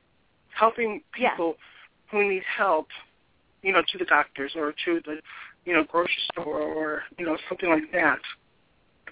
helping 0.58 1.02
people 1.14 1.56
who 2.10 2.28
need 2.28 2.44
help, 2.58 2.88
you 3.62 3.72
know, 3.72 3.82
to 3.92 3.98
the 3.98 4.06
doctors 4.06 4.52
or 4.56 4.74
to 4.86 5.00
the, 5.06 5.18
you 5.66 5.74
know, 5.74 5.84
grocery 5.84 6.14
store 6.34 6.62
or 6.62 7.04
you 7.18 7.26
know 7.26 7.38
something 7.48 7.70
like 7.70 7.92
that. 7.94 8.20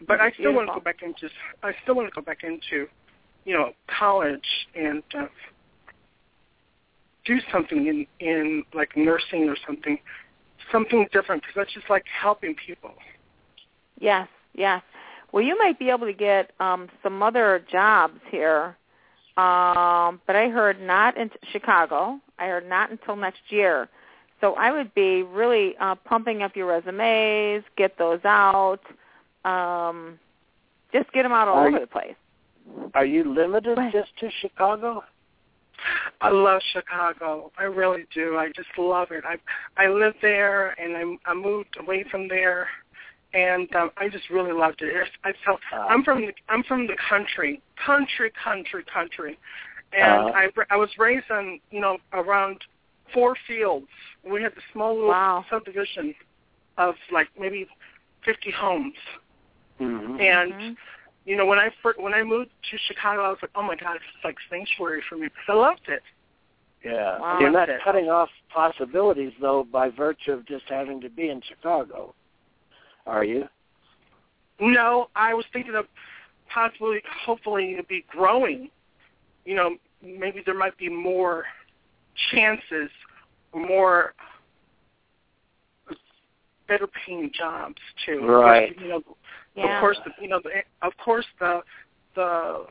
But 0.07 0.19
I 0.21 0.31
still 0.31 0.53
want 0.53 0.67
to 0.69 0.73
go 0.73 0.79
back 0.79 1.03
into, 1.03 1.29
I 1.61 1.73
still 1.83 1.95
want 1.95 2.07
to 2.07 2.15
go 2.15 2.21
back 2.21 2.43
into, 2.43 2.87
you 3.45 3.53
know, 3.53 3.73
college 3.99 4.39
and 4.73 5.03
uh, 5.17 5.25
do 7.29 7.39
something 7.51 7.81
in 7.91 7.97
in 8.19 8.63
like 8.73 8.91
nursing 8.97 9.43
or 9.47 9.55
something, 9.65 9.97
something 10.71 11.07
different 11.13 11.41
because 11.43 11.55
that's 11.55 11.73
just 11.73 11.89
like 11.89 12.05
helping 12.25 12.55
people. 12.55 12.93
yes, 13.99 14.27
yes. 14.53 14.81
Well, 15.31 15.43
you 15.43 15.55
might 15.63 15.77
be 15.77 15.89
able 15.89 16.07
to 16.07 16.13
get 16.29 16.51
um 16.59 16.89
some 17.03 17.21
other 17.23 17.63
jobs 17.71 18.19
here. 18.31 18.75
Um, 19.37 20.19
but 20.27 20.35
I 20.35 20.49
heard 20.49 20.81
not 20.81 21.15
in 21.17 21.29
Chicago. 21.53 22.19
I 22.39 22.47
heard 22.47 22.67
not 22.67 22.91
until 22.91 23.15
next 23.15 23.43
year. 23.49 23.87
So 24.41 24.55
I 24.55 24.71
would 24.71 24.93
be 24.95 25.23
really 25.23 25.75
uh, 25.79 25.95
pumping 25.95 26.41
up 26.43 26.55
your 26.57 26.65
resumes, 26.67 27.63
get 27.77 27.97
those 27.97 28.19
out, 28.25 28.79
um, 29.45 30.17
just 30.91 31.09
get 31.13 31.23
them 31.23 31.31
out 31.31 31.47
all 31.47 31.57
Are 31.59 31.67
over 31.67 31.77
you- 31.77 31.79
the 31.81 31.87
place. 31.87 32.15
are 32.95 33.05
you 33.05 33.23
limited 33.33 33.77
just 33.91 34.11
to 34.19 34.29
Chicago? 34.41 35.03
I 36.21 36.29
love 36.29 36.61
Chicago. 36.73 37.51
I 37.57 37.63
really 37.63 38.05
do. 38.13 38.37
I 38.37 38.47
just 38.55 38.69
love 38.77 39.09
it. 39.11 39.23
I 39.25 39.37
I 39.77 39.87
lived 39.87 40.17
there 40.21 40.71
and 40.79 40.95
I 41.25 41.31
I 41.31 41.33
moved 41.33 41.77
away 41.79 42.03
from 42.11 42.27
there, 42.27 42.67
and 43.33 43.73
um, 43.75 43.91
I 43.97 44.09
just 44.09 44.29
really 44.29 44.51
loved 44.51 44.81
it. 44.81 45.07
I 45.23 45.33
felt 45.45 45.59
I'm 45.73 46.03
from 46.03 46.21
the 46.21 46.33
I'm 46.49 46.63
from 46.63 46.87
the 46.87 46.97
country, 47.09 47.61
country, 47.85 48.31
country, 48.43 48.83
country, 48.93 49.37
and 49.93 50.29
Uh. 50.29 50.31
I 50.33 50.47
I 50.69 50.75
was 50.75 50.89
raised 50.97 51.29
on 51.31 51.59
you 51.71 51.79
know 51.81 51.97
around 52.13 52.57
four 53.13 53.35
fields. 53.47 53.87
We 54.23 54.43
had 54.43 54.53
the 54.55 54.61
small 54.73 54.93
little 54.93 55.09
Wow. 55.09 55.45
subdivision 55.49 56.13
of 56.77 56.95
like 57.11 57.27
maybe 57.39 57.67
fifty 58.23 58.51
homes, 58.51 58.95
hmm 59.77 60.17
and 60.19 60.53
Mhm. 60.53 60.75
You 61.29 61.35
know, 61.35 61.45
when 61.45 61.59
I 61.59 61.69
fir- 61.83 61.93
when 61.97 62.15
I 62.15 62.23
moved 62.23 62.49
to 62.71 62.77
Chicago, 62.87 63.21
I 63.21 63.29
was 63.29 63.37
like, 63.39 63.51
oh 63.53 63.61
my 63.61 63.75
god, 63.75 63.97
it's 63.97 64.23
like 64.23 64.35
sanctuary 64.49 65.03
for 65.07 65.15
me 65.15 65.27
because 65.27 65.43
I 65.47 65.53
loved 65.53 65.87
it. 65.87 66.01
Yeah. 66.83 67.19
Wow. 67.19 67.37
You're 67.39 67.51
not 67.51 67.69
cutting 67.83 68.09
off 68.09 68.29
possibilities 68.51 69.31
though 69.39 69.63
by 69.71 69.89
virtue 69.89 70.31
of 70.31 70.47
just 70.47 70.63
having 70.67 70.99
to 71.01 71.09
be 71.09 71.29
in 71.29 71.39
Chicago, 71.47 72.15
are 73.05 73.23
you? 73.23 73.47
No, 74.59 75.09
I 75.15 75.35
was 75.35 75.45
thinking 75.53 75.75
of 75.75 75.85
possibly, 76.51 77.03
hopefully, 77.25 77.73
it'd 77.73 77.87
be 77.87 78.05
growing. 78.09 78.71
You 79.45 79.53
know, 79.53 79.75
maybe 80.01 80.41
there 80.43 80.57
might 80.57 80.79
be 80.79 80.89
more 80.89 81.45
chances, 82.31 82.89
more 83.53 84.15
better 86.67 86.87
paying 87.05 87.29
jobs 87.37 87.77
too. 88.03 88.25
Right. 88.25 88.75
You 88.81 88.87
know, 88.87 89.01
Yeah. 89.59 89.75
of 89.77 89.81
course, 89.81 89.97
the, 90.05 90.11
you 90.21 90.27
know, 90.29 90.39
the, 90.43 90.49
of 90.85 90.93
course, 91.03 91.25
the 91.39 91.61
the 92.15 92.65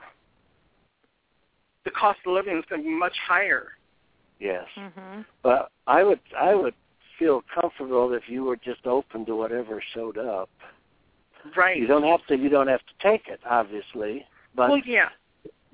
the 1.85 1.91
cost 1.93 2.19
of 2.27 2.33
living 2.33 2.57
is 2.59 2.65
going 2.69 2.83
to 2.83 2.89
be 2.89 2.95
much 2.95 3.17
higher. 3.27 3.69
Yes. 4.41 4.67
Mhm. 4.77 5.25
But 5.43 5.71
I 5.87 6.03
would 6.03 6.21
I 6.39 6.55
would 6.55 6.75
feel 7.19 7.43
comfortable 7.53 8.13
if 8.13 8.29
you 8.29 8.45
were 8.45 8.57
just 8.57 8.87
open 8.87 9.25
to 9.27 9.35
whatever 9.35 9.83
showed 9.95 10.19
up. 10.19 10.51
Right. 11.57 11.77
You 11.77 11.87
don't 11.87 12.05
have 12.05 12.25
to 12.29 12.37
you 12.37 12.49
don't 12.49 12.69
have 12.69 12.81
to 12.81 12.93
take 13.03 13.29
it, 13.29 13.41
obviously, 13.49 14.27
but 14.55 14.71
well, 14.71 14.81
yeah. 14.85 15.09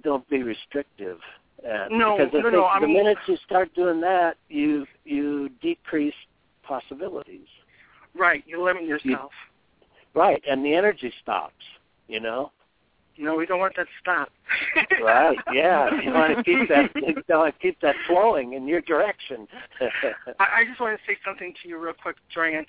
don't 0.03 0.29
be 0.29 0.43
restrictive. 0.43 1.19
And 1.67 1.99
No, 1.99 2.17
because 2.17 2.31
I 2.35 2.37
no, 2.39 2.43
think 2.43 2.53
no, 2.55 2.65
I 2.67 2.81
the 2.81 2.87
mean- 2.87 2.97
minute 2.97 3.19
you 3.27 3.37
start 3.45 3.75
doing 3.75 4.01
that, 4.03 4.37
you 4.49 4.87
you 5.05 5.49
decrease 5.61 6.15
possibilities. 6.62 7.47
Right. 8.15 8.45
You 8.47 8.62
limit 8.62 8.85
yourself. 8.85 9.33
Right, 10.15 10.43
and 10.49 10.65
the 10.65 10.75
energy 10.75 11.12
stops. 11.23 11.55
You 12.09 12.21
know. 12.21 12.53
No, 13.17 13.37
we 13.37 13.47
don't 13.47 13.61
want 13.61 13.77
that 13.77 13.85
to 13.85 13.91
stop. 14.01 14.29
Right. 15.01 15.39
Yeah. 15.53 15.89
You 16.03 16.12
want 16.12 16.37
to 16.37 16.43
keep 16.43 16.69
that. 16.69 16.91
You 16.97 17.23
want 17.29 17.55
to 17.55 17.61
keep 17.61 17.81
that 17.81 17.95
flowing 18.07 18.55
in 18.55 18.67
your 18.67 18.81
direction. 18.81 19.47
I, 20.41 20.61
I 20.61 20.65
just 20.65 20.81
want 20.81 20.99
to 20.99 21.05
say 21.07 21.17
something 21.25 21.55
to 21.62 21.69
you 21.69 21.79
real 21.79 21.95
quick, 21.95 22.17
Joanne. 22.35 22.67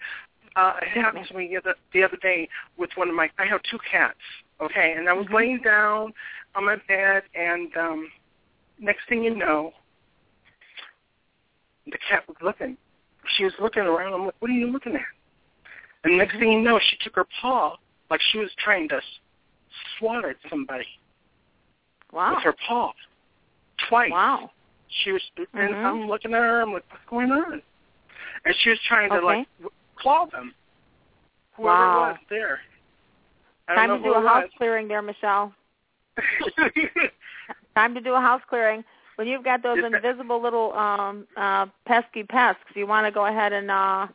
Uh, 0.56 0.74
it 0.82 0.89
happened 0.89 1.26
to 1.28 1.36
me 1.36 1.48
the 1.50 1.58
other, 1.58 1.76
the 1.93 2.04
other 2.04 2.18
day 2.22 2.48
with 2.78 2.91
one 2.96 3.10
of 3.10 3.16
my. 3.16 3.30
I 3.39 3.46
have 3.46 3.62
two 3.70 3.80
cats. 3.89 4.20
Okay, 4.62 4.93
and 4.96 5.10
I 5.10 5.14
was 5.14 5.26
Mhm. 5.28 5.34
laying 5.34 5.58
down 5.60 6.14
on 6.56 6.66
my 6.66 6.78
bed, 6.88 7.24
and 7.34 7.76
um, 7.76 8.12
next 8.80 9.08
thing 9.10 9.24
you 9.24 9.36
know, 9.36 9.74
the 11.86 11.98
cat 12.10 12.26
was 12.28 12.38
looking. 12.41 12.78
She 13.36 13.43
was 13.43 13.54
looking 13.60 13.84
around. 13.84 14.14
I'm 14.14 14.26
like, 14.26 14.36
"What 14.39 14.50
are 14.50 14.54
you 14.54 14.68
looking 14.68 14.96
at?" 14.96 15.02
And 16.06 16.20
next 16.20 16.38
thing 16.38 16.51
you 16.51 16.62
know, 16.62 16.80
she 16.80 16.97
took 17.01 17.16
her 17.16 17.26
paw 17.41 17.76
like 18.12 18.22
she 18.32 18.38
was 18.38 18.51
trying 18.60 18.88
to 18.89 19.01
swat 19.97 20.24
at 20.24 20.36
somebody 20.49 20.86
Wow. 22.12 22.36
with 22.36 22.43
her 22.43 22.53
paw 22.68 22.93
twice. 23.89 24.12
Wow. 24.12 24.51
She 24.88 25.12
was, 25.12 25.22
and 25.53 25.74
Mhm. 25.74 25.84
I'm 25.86 26.08
looking 26.08 26.34
at 26.34 26.41
her. 26.41 26.62
I'm 26.62 26.74
like, 26.74 26.86
what's 26.91 27.03
going 27.10 27.32
on? 27.32 27.62
And 28.45 28.56
she 28.58 28.70
was 28.70 28.80
trying 28.88 29.10
to 29.10 29.18
Okay. 29.18 29.26
like 29.26 29.72
claw 29.95 30.28
them. 30.28 30.53
Whoever 31.56 31.88
Wow. 31.89 32.10
was 32.12 32.18
there. 32.30 32.62
I 33.68 33.74
Time 33.76 33.97
to 33.97 34.03
do 34.03 34.14
a 34.14 34.22
house 34.22 34.43
was. 34.43 34.51
clearing 34.58 34.88
there, 34.88 35.01
Michelle. 35.01 35.56
Time 37.76 37.95
to 37.95 38.01
do 38.01 38.14
a 38.14 38.22
house 38.22 38.43
clearing. 38.47 38.86
When 39.16 39.28
you've 39.28 39.43
got 39.43 39.64
those 39.64 39.84
invisible 39.84 40.39
little 40.39 40.72
um 40.74 41.28
uh 41.36 41.66
pesky 41.86 42.24
pests, 42.24 42.64
you 42.76 42.86
want 42.86 43.08
to 43.08 43.12
go 43.12 43.26
ahead 43.26 43.53
and 43.53 43.72
uh 43.72 44.08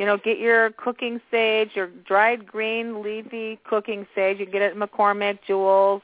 you 0.00 0.06
know, 0.06 0.16
get 0.16 0.38
your 0.38 0.70
cooking 0.70 1.20
sage, 1.30 1.72
your 1.74 1.88
dried 1.88 2.46
green 2.46 3.02
leafy 3.02 3.60
cooking 3.64 4.06
sage. 4.14 4.40
You 4.40 4.46
get 4.46 4.62
it 4.62 4.74
at 4.74 4.76
McCormick, 4.78 5.40
Jewels, 5.46 6.00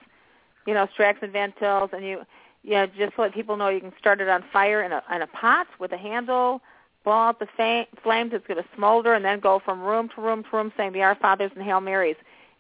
you 0.67 0.75
know, 0.75 0.87
Strack's 0.95 1.21
and 1.23 1.33
Van 1.33 1.55
Til's, 1.59 1.89
and 1.95 2.05
you, 2.05 2.21
yeah, 2.63 2.85
just 2.85 3.15
let 3.17 3.33
people 3.33 3.57
know 3.57 3.71
you 3.71 3.81
can 3.81 3.95
start 3.99 4.21
it 4.21 4.29
on 4.29 4.45
fire 4.53 4.83
in 4.83 4.93
a 4.93 5.03
in 5.11 5.23
a 5.23 5.27
pot 5.27 5.67
with 5.79 5.93
a 5.93 5.97
handle. 5.97 6.61
Blow 7.05 7.15
out 7.15 7.39
the 7.39 7.47
fa- 7.57 7.87
flames. 8.03 8.33
It's 8.35 8.47
going 8.47 8.63
to 8.63 8.69
smolder, 8.77 9.15
and 9.15 9.25
then 9.25 9.41
go 9.41 9.61
from 9.65 9.81
room 9.81 10.11
to 10.15 10.21
room 10.21 10.45
to 10.45 10.51
room, 10.55 10.73
saying 10.77 10.93
the 10.93 11.01
Our 11.01 11.15
Fathers 11.15 11.53
and 11.55 11.65
Hail 11.65 11.81
Marys, 11.81 12.17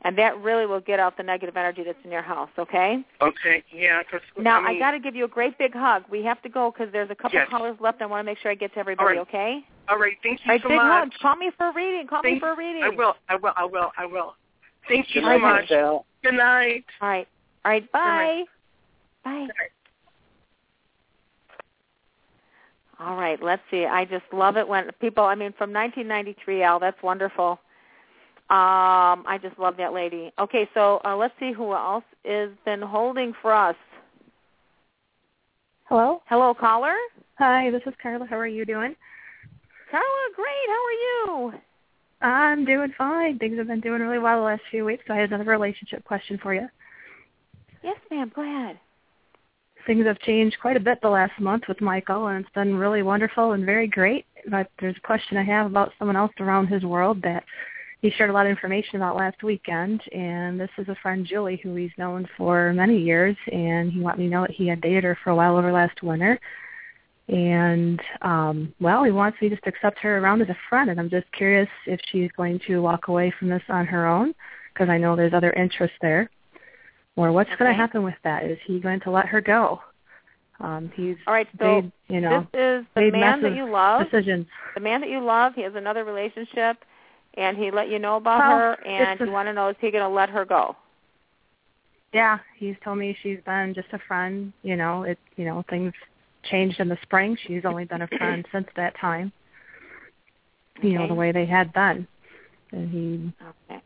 and 0.06 0.16
that 0.16 0.38
really 0.40 0.66
will 0.66 0.80
get 0.80 1.00
out 1.00 1.16
the 1.16 1.22
negative 1.24 1.56
energy 1.56 1.82
that's 1.82 1.98
in 2.04 2.12
your 2.12 2.22
house. 2.22 2.48
Okay. 2.56 3.04
Okay, 3.20 3.64
yeah, 3.74 4.02
because 4.04 4.20
Now 4.38 4.60
I, 4.60 4.68
mean, 4.68 4.76
I 4.76 4.78
got 4.78 4.92
to 4.92 5.00
give 5.00 5.16
you 5.16 5.24
a 5.24 5.28
great 5.28 5.58
big 5.58 5.74
hug. 5.74 6.04
We 6.08 6.22
have 6.22 6.40
to 6.42 6.48
go 6.48 6.70
because 6.70 6.92
there's 6.92 7.10
a 7.10 7.14
couple 7.16 7.40
Yes. 7.40 7.48
callers 7.50 7.76
left. 7.80 8.00
I 8.00 8.06
want 8.06 8.20
to 8.20 8.24
make 8.24 8.38
sure 8.38 8.52
I 8.52 8.54
get 8.54 8.72
to 8.74 8.78
everybody. 8.78 9.04
right. 9.04 9.18
Okay. 9.18 9.64
All 9.88 9.98
right, 9.98 10.16
thank 10.22 10.38
you 10.44 10.52
All 10.52 10.54
right, 10.54 10.62
so 10.62 10.68
big 10.68 10.76
much. 10.76 10.86
hug. 10.86 11.12
Call 11.20 11.34
me 11.34 11.50
for 11.56 11.68
a 11.70 11.72
reading. 11.74 12.06
Call 12.06 12.22
me 12.22 12.38
for 12.38 12.52
a 12.52 12.56
reading. 12.56 12.84
I 12.84 12.88
will, 12.90 13.14
I 13.28 13.34
will, 13.34 13.52
I 13.56 13.64
will, 13.64 13.90
I 13.98 14.06
will. 14.06 14.34
Thank 14.88 15.12
you 15.12 15.22
Good 15.22 15.28
so 15.28 15.38
much. 15.40 15.62
Michelle. 15.62 16.06
Good 16.22 16.34
night. 16.34 16.84
All 17.00 17.08
right. 17.08 17.26
All 17.64 17.72
right. 17.72 17.92
Bye. 17.92 18.44
Bye. 19.24 19.48
All 23.00 23.16
right. 23.16 23.42
Let's 23.42 23.62
see. 23.72 23.86
I 23.86 24.04
just 24.04 24.24
love 24.32 24.56
it 24.56 24.66
when 24.68 24.88
people. 25.00 25.24
I 25.24 25.34
mean, 25.34 25.52
from 25.58 25.72
1993, 25.72 26.62
Al. 26.62 26.78
That's 26.78 27.00
wonderful. 27.02 27.58
Um, 28.48 29.24
I 29.26 29.38
just 29.42 29.58
love 29.58 29.76
that 29.78 29.92
lady. 29.92 30.32
Okay, 30.38 30.68
so 30.72 31.00
uh, 31.04 31.16
let's 31.16 31.34
see 31.40 31.52
who 31.52 31.72
else 31.72 32.04
has 32.24 32.50
been 32.64 32.80
holding 32.80 33.32
for 33.42 33.52
us. 33.52 33.74
Hello. 35.86 36.22
Hello, 36.26 36.54
caller. 36.54 36.94
Hi, 37.38 37.70
this 37.70 37.82
is 37.86 37.94
Carla. 38.00 38.24
How 38.24 38.36
are 38.36 38.46
you 38.46 38.64
doing? 38.64 38.94
Carla, 39.90 40.28
great. 40.34 40.68
How 40.68 40.84
are 40.84 40.92
you? 40.92 41.52
I'm 42.22 42.64
doing 42.64 42.92
fine. 42.96 43.38
Things 43.38 43.58
have 43.58 43.66
been 43.66 43.80
doing 43.80 44.00
really 44.00 44.20
well 44.20 44.38
the 44.38 44.44
last 44.44 44.62
few 44.70 44.84
weeks. 44.84 45.04
So 45.06 45.14
I 45.14 45.18
had 45.18 45.32
another 45.32 45.50
relationship 45.50 46.04
question 46.04 46.38
for 46.40 46.54
you. 46.54 46.68
Yes, 47.82 47.96
ma'am. 48.10 48.30
Go 48.34 48.42
ahead. 48.42 48.78
Things 49.86 50.06
have 50.06 50.18
changed 50.20 50.56
quite 50.60 50.76
a 50.76 50.80
bit 50.80 51.00
the 51.02 51.08
last 51.08 51.38
month 51.40 51.64
with 51.68 51.80
Michael, 51.80 52.28
and 52.28 52.44
it's 52.44 52.54
been 52.54 52.76
really 52.76 53.02
wonderful 53.02 53.52
and 53.52 53.64
very 53.64 53.86
great. 53.86 54.24
But 54.48 54.68
there's 54.80 54.96
a 54.96 55.06
question 55.06 55.36
I 55.36 55.44
have 55.44 55.66
about 55.66 55.92
someone 55.98 56.16
else 56.16 56.32
around 56.40 56.68
his 56.68 56.84
world 56.84 57.22
that 57.22 57.44
he 58.02 58.10
shared 58.10 58.30
a 58.30 58.32
lot 58.32 58.46
of 58.46 58.50
information 58.50 58.96
about 58.96 59.16
last 59.16 59.42
weekend. 59.42 60.02
And 60.12 60.60
this 60.60 60.70
is 60.78 60.88
a 60.88 60.96
friend, 61.02 61.26
Julie, 61.26 61.60
who 61.62 61.74
he's 61.74 61.90
known 61.98 62.28
for 62.36 62.72
many 62.72 62.98
years, 62.98 63.36
and 63.50 63.90
he 63.90 64.00
let 64.00 64.18
me 64.18 64.28
know 64.28 64.42
that 64.42 64.50
he 64.50 64.68
had 64.68 64.80
dated 64.80 65.04
her 65.04 65.18
for 65.24 65.30
a 65.30 65.34
while 65.34 65.56
over 65.56 65.72
last 65.72 66.02
winter. 66.02 66.38
And 67.28 68.00
um 68.22 68.72
well, 68.80 69.02
he 69.02 69.10
wants 69.10 69.40
me 69.42 69.48
just 69.48 69.64
to 69.64 69.70
accept 69.70 69.98
her 69.98 70.18
around 70.18 70.42
as 70.42 70.48
a 70.48 70.56
friend, 70.68 70.90
and 70.90 71.00
I'm 71.00 71.10
just 71.10 71.30
curious 71.32 71.68
if 71.86 71.98
she's 72.12 72.30
going 72.36 72.60
to 72.68 72.80
walk 72.80 73.08
away 73.08 73.32
from 73.36 73.48
this 73.48 73.62
on 73.68 73.84
her 73.86 74.06
own, 74.06 74.32
because 74.72 74.88
I 74.88 74.98
know 74.98 75.16
there's 75.16 75.34
other 75.34 75.52
interests 75.54 75.96
there, 76.00 76.30
or 77.16 77.32
what's 77.32 77.50
going 77.58 77.70
to 77.70 77.76
happen 77.76 78.04
with 78.04 78.14
that? 78.22 78.44
Is 78.44 78.58
he 78.66 78.78
going 78.78 79.00
to 79.00 79.10
let 79.10 79.26
her 79.26 79.40
go? 79.40 79.80
Um, 80.60 80.90
he's 80.94 81.16
All 81.26 81.34
right. 81.34 81.48
So 81.58 81.82
made, 81.82 81.92
you 82.08 82.20
know, 82.20 82.46
this 82.52 82.60
is 82.60 82.86
the 82.94 83.10
man 83.10 83.42
that 83.42 83.56
you 83.56 83.68
love. 83.68 84.04
decisions. 84.04 84.46
The 84.74 84.80
man 84.80 85.00
that 85.00 85.10
you 85.10 85.20
love. 85.20 85.54
He 85.54 85.62
has 85.62 85.74
another 85.74 86.04
relationship, 86.04 86.78
and 87.36 87.56
he 87.56 87.70
let 87.70 87.88
you 87.88 87.98
know 87.98 88.16
about 88.16 88.40
Well, 88.40 88.58
her, 88.58 88.86
and 88.86 89.20
you 89.20 89.30
want 89.30 89.48
to 89.48 89.52
know 89.52 89.68
is 89.68 89.76
he 89.80 89.90
going 89.90 90.02
to 90.02 90.08
let 90.14 90.30
her 90.30 90.44
go? 90.44 90.76
Yeah, 92.12 92.38
he's 92.56 92.76
told 92.82 92.98
me 92.98 93.16
she's 93.22 93.40
been 93.44 93.74
just 93.74 93.88
a 93.92 93.98
friend. 94.08 94.52
You 94.62 94.76
know, 94.76 95.02
it. 95.02 95.18
You 95.36 95.44
know, 95.44 95.64
things 95.68 95.92
changed 96.50 96.80
in 96.80 96.88
the 96.88 96.98
spring. 97.02 97.36
She's 97.46 97.64
only 97.64 97.84
been 97.84 98.02
a 98.02 98.08
friend 98.18 98.46
since 98.52 98.66
that 98.76 98.96
time. 98.98 99.32
You 100.82 100.94
know, 100.94 101.06
the 101.06 101.14
way 101.14 101.32
they 101.32 101.46
had 101.46 101.72
been, 101.72 102.06
and 102.72 102.90
he 102.90 103.32
Okay. 103.70 103.80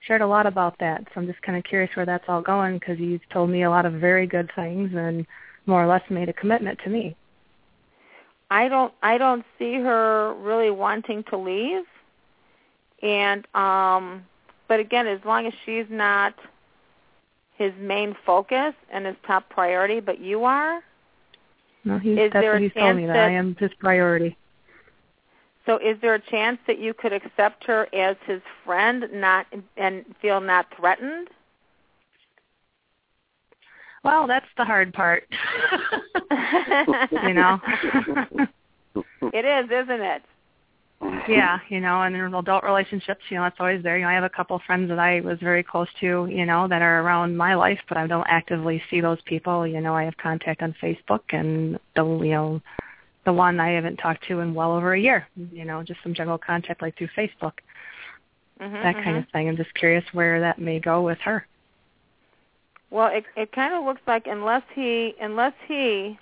shared 0.00 0.22
a 0.22 0.26
lot 0.26 0.46
about 0.46 0.78
that. 0.80 1.02
So 1.14 1.20
I'm 1.20 1.26
just 1.26 1.40
kind 1.42 1.58
of 1.58 1.64
curious 1.64 1.94
where 1.96 2.06
that's 2.06 2.24
all 2.28 2.42
going 2.42 2.78
because 2.78 2.98
he's 2.98 3.20
told 3.32 3.50
me 3.50 3.62
a 3.64 3.70
lot 3.70 3.86
of 3.86 3.94
very 3.94 4.26
good 4.26 4.50
things 4.54 4.90
and 4.94 5.26
more 5.66 5.82
or 5.82 5.86
less 5.86 6.02
made 6.10 6.28
a 6.28 6.32
commitment 6.32 6.78
to 6.84 6.90
me. 6.90 7.16
I 8.50 8.68
don't 8.68 8.92
I 9.02 9.18
don't 9.18 9.44
see 9.58 9.74
her 9.74 10.34
really 10.34 10.70
wanting 10.70 11.24
to 11.30 11.36
leave. 11.36 11.84
And 13.02 13.46
um 13.54 14.24
but 14.68 14.80
again, 14.80 15.06
as 15.06 15.20
long 15.24 15.46
as 15.46 15.52
she's 15.64 15.86
not 15.88 16.34
his 17.56 17.72
main 17.78 18.16
focus 18.26 18.74
and 18.92 19.06
his 19.06 19.16
top 19.26 19.48
priority, 19.48 20.00
but 20.00 20.20
you 20.20 20.44
are, 20.44 20.82
No, 21.84 21.98
he, 21.98 22.12
Is 22.14 22.32
that's 22.32 22.42
there 22.42 22.52
what 22.52 22.58
a 22.58 22.64
he's 22.64 22.72
told 22.74 22.96
me 22.96 23.02
chance 23.02 23.12
that 23.14 23.28
I 23.28 23.30
am 23.30 23.54
his 23.58 23.70
priority. 23.78 24.36
so 25.66 25.76
is 25.78 25.96
there 26.02 26.14
a 26.14 26.20
chance 26.20 26.58
that 26.66 26.78
you 26.78 26.92
could 26.94 27.12
accept 27.12 27.64
her 27.64 27.88
as 27.94 28.16
his 28.26 28.42
friend, 28.64 29.06
not 29.12 29.46
and 29.76 30.04
feel 30.20 30.40
not 30.40 30.66
threatened? 30.76 31.28
Well, 34.04 34.26
that's 34.26 34.46
the 34.56 34.64
hard 34.64 34.92
part. 34.92 35.24
you 37.24 37.34
know. 37.34 37.60
it 39.32 39.44
is, 39.44 39.70
isn't 39.70 40.00
it? 40.00 40.22
Yeah, 41.28 41.58
you 41.68 41.80
know, 41.80 42.02
and 42.02 42.14
in 42.14 42.34
adult 42.34 42.64
relationships, 42.64 43.20
you 43.28 43.36
know, 43.36 43.44
it's 43.44 43.56
always 43.58 43.82
there. 43.82 43.96
You 43.96 44.04
know, 44.04 44.10
I 44.10 44.14
have 44.14 44.24
a 44.24 44.30
couple 44.30 44.56
of 44.56 44.62
friends 44.62 44.88
that 44.88 44.98
I 44.98 45.20
was 45.20 45.38
very 45.40 45.62
close 45.62 45.88
to, 46.00 46.26
you 46.30 46.46
know, 46.46 46.68
that 46.68 46.82
are 46.82 47.02
around 47.02 47.36
my 47.36 47.54
life, 47.54 47.80
but 47.88 47.96
I 47.98 48.06
don't 48.06 48.26
actively 48.28 48.82
see 48.90 49.00
those 49.00 49.20
people. 49.24 49.66
You 49.66 49.80
know, 49.80 49.94
I 49.94 50.04
have 50.04 50.16
contact 50.16 50.62
on 50.62 50.74
Facebook, 50.82 51.22
and 51.30 51.78
the 51.94 52.04
you 52.04 52.32
know, 52.32 52.60
the 53.24 53.32
one 53.32 53.60
I 53.60 53.70
haven't 53.70 53.96
talked 53.96 54.26
to 54.28 54.40
in 54.40 54.54
well 54.54 54.72
over 54.72 54.94
a 54.94 55.00
year. 55.00 55.28
You 55.52 55.64
know, 55.64 55.82
just 55.82 56.02
some 56.02 56.14
general 56.14 56.38
contact 56.38 56.82
like 56.82 56.96
through 56.96 57.08
Facebook, 57.16 57.52
Mhm, 58.60 58.82
that 58.82 58.94
kind 58.94 59.16
mhm. 59.16 59.18
of 59.18 59.28
thing. 59.30 59.48
I'm 59.48 59.56
just 59.56 59.74
curious 59.74 60.04
where 60.12 60.40
that 60.40 60.58
may 60.58 60.80
go 60.80 61.02
with 61.02 61.18
her. 61.20 61.46
Well, 62.90 63.08
it 63.08 63.24
it 63.36 63.52
kind 63.52 63.74
of 63.74 63.84
looks 63.84 64.00
like 64.06 64.26
unless 64.26 64.62
he 64.74 65.14
unless 65.20 65.54
he 65.66 66.18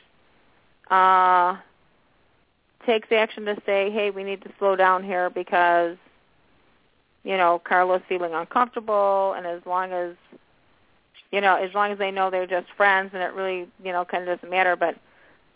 uh 0.90 1.56
takes 2.86 3.10
action 3.12 3.44
to 3.46 3.56
say, 3.66 3.90
"Hey, 3.90 4.10
we 4.10 4.24
need 4.24 4.42
to 4.42 4.50
slow 4.58 4.76
down 4.76 5.02
here 5.04 5.30
because 5.30 5.96
you 7.24 7.38
know, 7.38 7.60
Carla's 7.64 8.02
feeling 8.08 8.34
uncomfortable 8.34 9.34
and 9.36 9.46
as 9.46 9.62
long 9.66 9.92
as 9.92 10.14
you 11.32 11.40
know, 11.40 11.56
as 11.56 11.74
long 11.74 11.90
as 11.90 11.98
they 11.98 12.12
know 12.12 12.30
they're 12.30 12.46
just 12.46 12.68
friends 12.76 13.10
and 13.12 13.22
it 13.22 13.32
really, 13.32 13.66
you 13.82 13.90
know, 13.92 14.04
kind 14.04 14.28
of 14.28 14.38
doesn't 14.38 14.50
matter, 14.50 14.76
but 14.76 14.94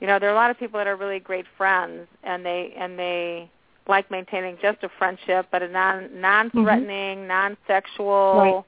you 0.00 0.06
know, 0.06 0.18
there 0.18 0.28
are 0.28 0.32
a 0.32 0.36
lot 0.36 0.50
of 0.50 0.58
people 0.58 0.78
that 0.78 0.86
are 0.86 0.96
really 0.96 1.20
great 1.20 1.44
friends 1.56 2.08
and 2.24 2.44
they 2.44 2.72
and 2.76 2.98
they 2.98 3.50
like 3.86 4.10
maintaining 4.10 4.56
just 4.60 4.82
a 4.82 4.88
friendship 4.98 5.46
but 5.52 5.62
a 5.62 5.68
non 5.68 6.08
non-threatening, 6.20 7.26
non-sexual 7.28 8.34
Right. 8.36 8.64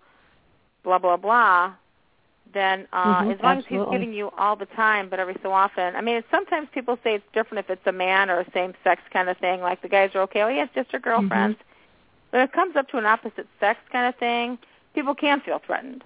blah 0.84 0.98
blah 0.98 1.16
blah 1.16 1.74
then 2.52 2.86
uh 2.92 3.22
Mhm, 3.22 3.32
as 3.34 3.40
long 3.42 3.58
as 3.58 3.64
he's 3.66 3.80
giving 3.90 4.12
you 4.12 4.30
all 4.36 4.56
the 4.56 4.66
time 4.66 5.08
but 5.08 5.18
every 5.20 5.36
so 5.42 5.52
often. 5.52 5.94
I 5.96 6.00
mean 6.00 6.22
sometimes 6.30 6.68
people 6.72 6.98
say 7.04 7.14
it's 7.14 7.24
different 7.32 7.64
if 7.64 7.70
it's 7.70 7.86
a 7.86 7.92
man 7.92 8.30
or 8.30 8.40
a 8.40 8.50
same 8.52 8.74
sex 8.84 9.02
kind 9.12 9.28
of 9.28 9.36
thing. 9.38 9.60
Like 9.60 9.82
the 9.82 9.88
guys 9.88 10.10
are 10.14 10.22
okay 10.22 10.42
oh 10.42 10.48
yeah 10.48 10.64
it's 10.64 10.74
just 10.74 10.92
her 10.92 10.98
girlfriends 10.98 11.58
but 12.30 12.40
if 12.40 12.50
it 12.50 12.52
comes 12.52 12.76
up 12.76 12.88
to 12.90 12.98
an 12.98 13.06
opposite 13.06 13.46
sex 13.58 13.80
kind 13.92 14.06
of 14.06 14.16
thing 14.16 14.58
people 14.94 15.14
can 15.14 15.40
feel 15.40 15.58
threatened. 15.64 16.04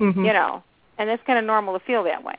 Mhm. 0.00 0.24
you 0.26 0.32
know 0.32 0.62
and 0.98 1.10
it's 1.10 1.22
kind 1.24 1.38
of 1.38 1.44
normal 1.44 1.78
to 1.78 1.84
feel 1.84 2.04
that 2.04 2.22
way. 2.22 2.36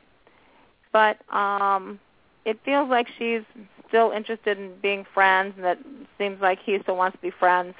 But 0.92 1.18
um 1.34 2.00
it 2.46 2.60
feels 2.64 2.90
like 2.90 3.08
she's 3.18 3.42
still 3.88 4.12
interested 4.12 4.58
in 4.58 4.76
being 4.82 5.06
friends 5.14 5.54
and 5.58 5.66
that 5.66 5.80
seems 6.18 6.40
like 6.42 6.60
he 6.64 6.78
still 6.84 6.96
wants 6.96 7.18
to 7.18 7.22
be 7.22 7.32
friends. 7.32 7.76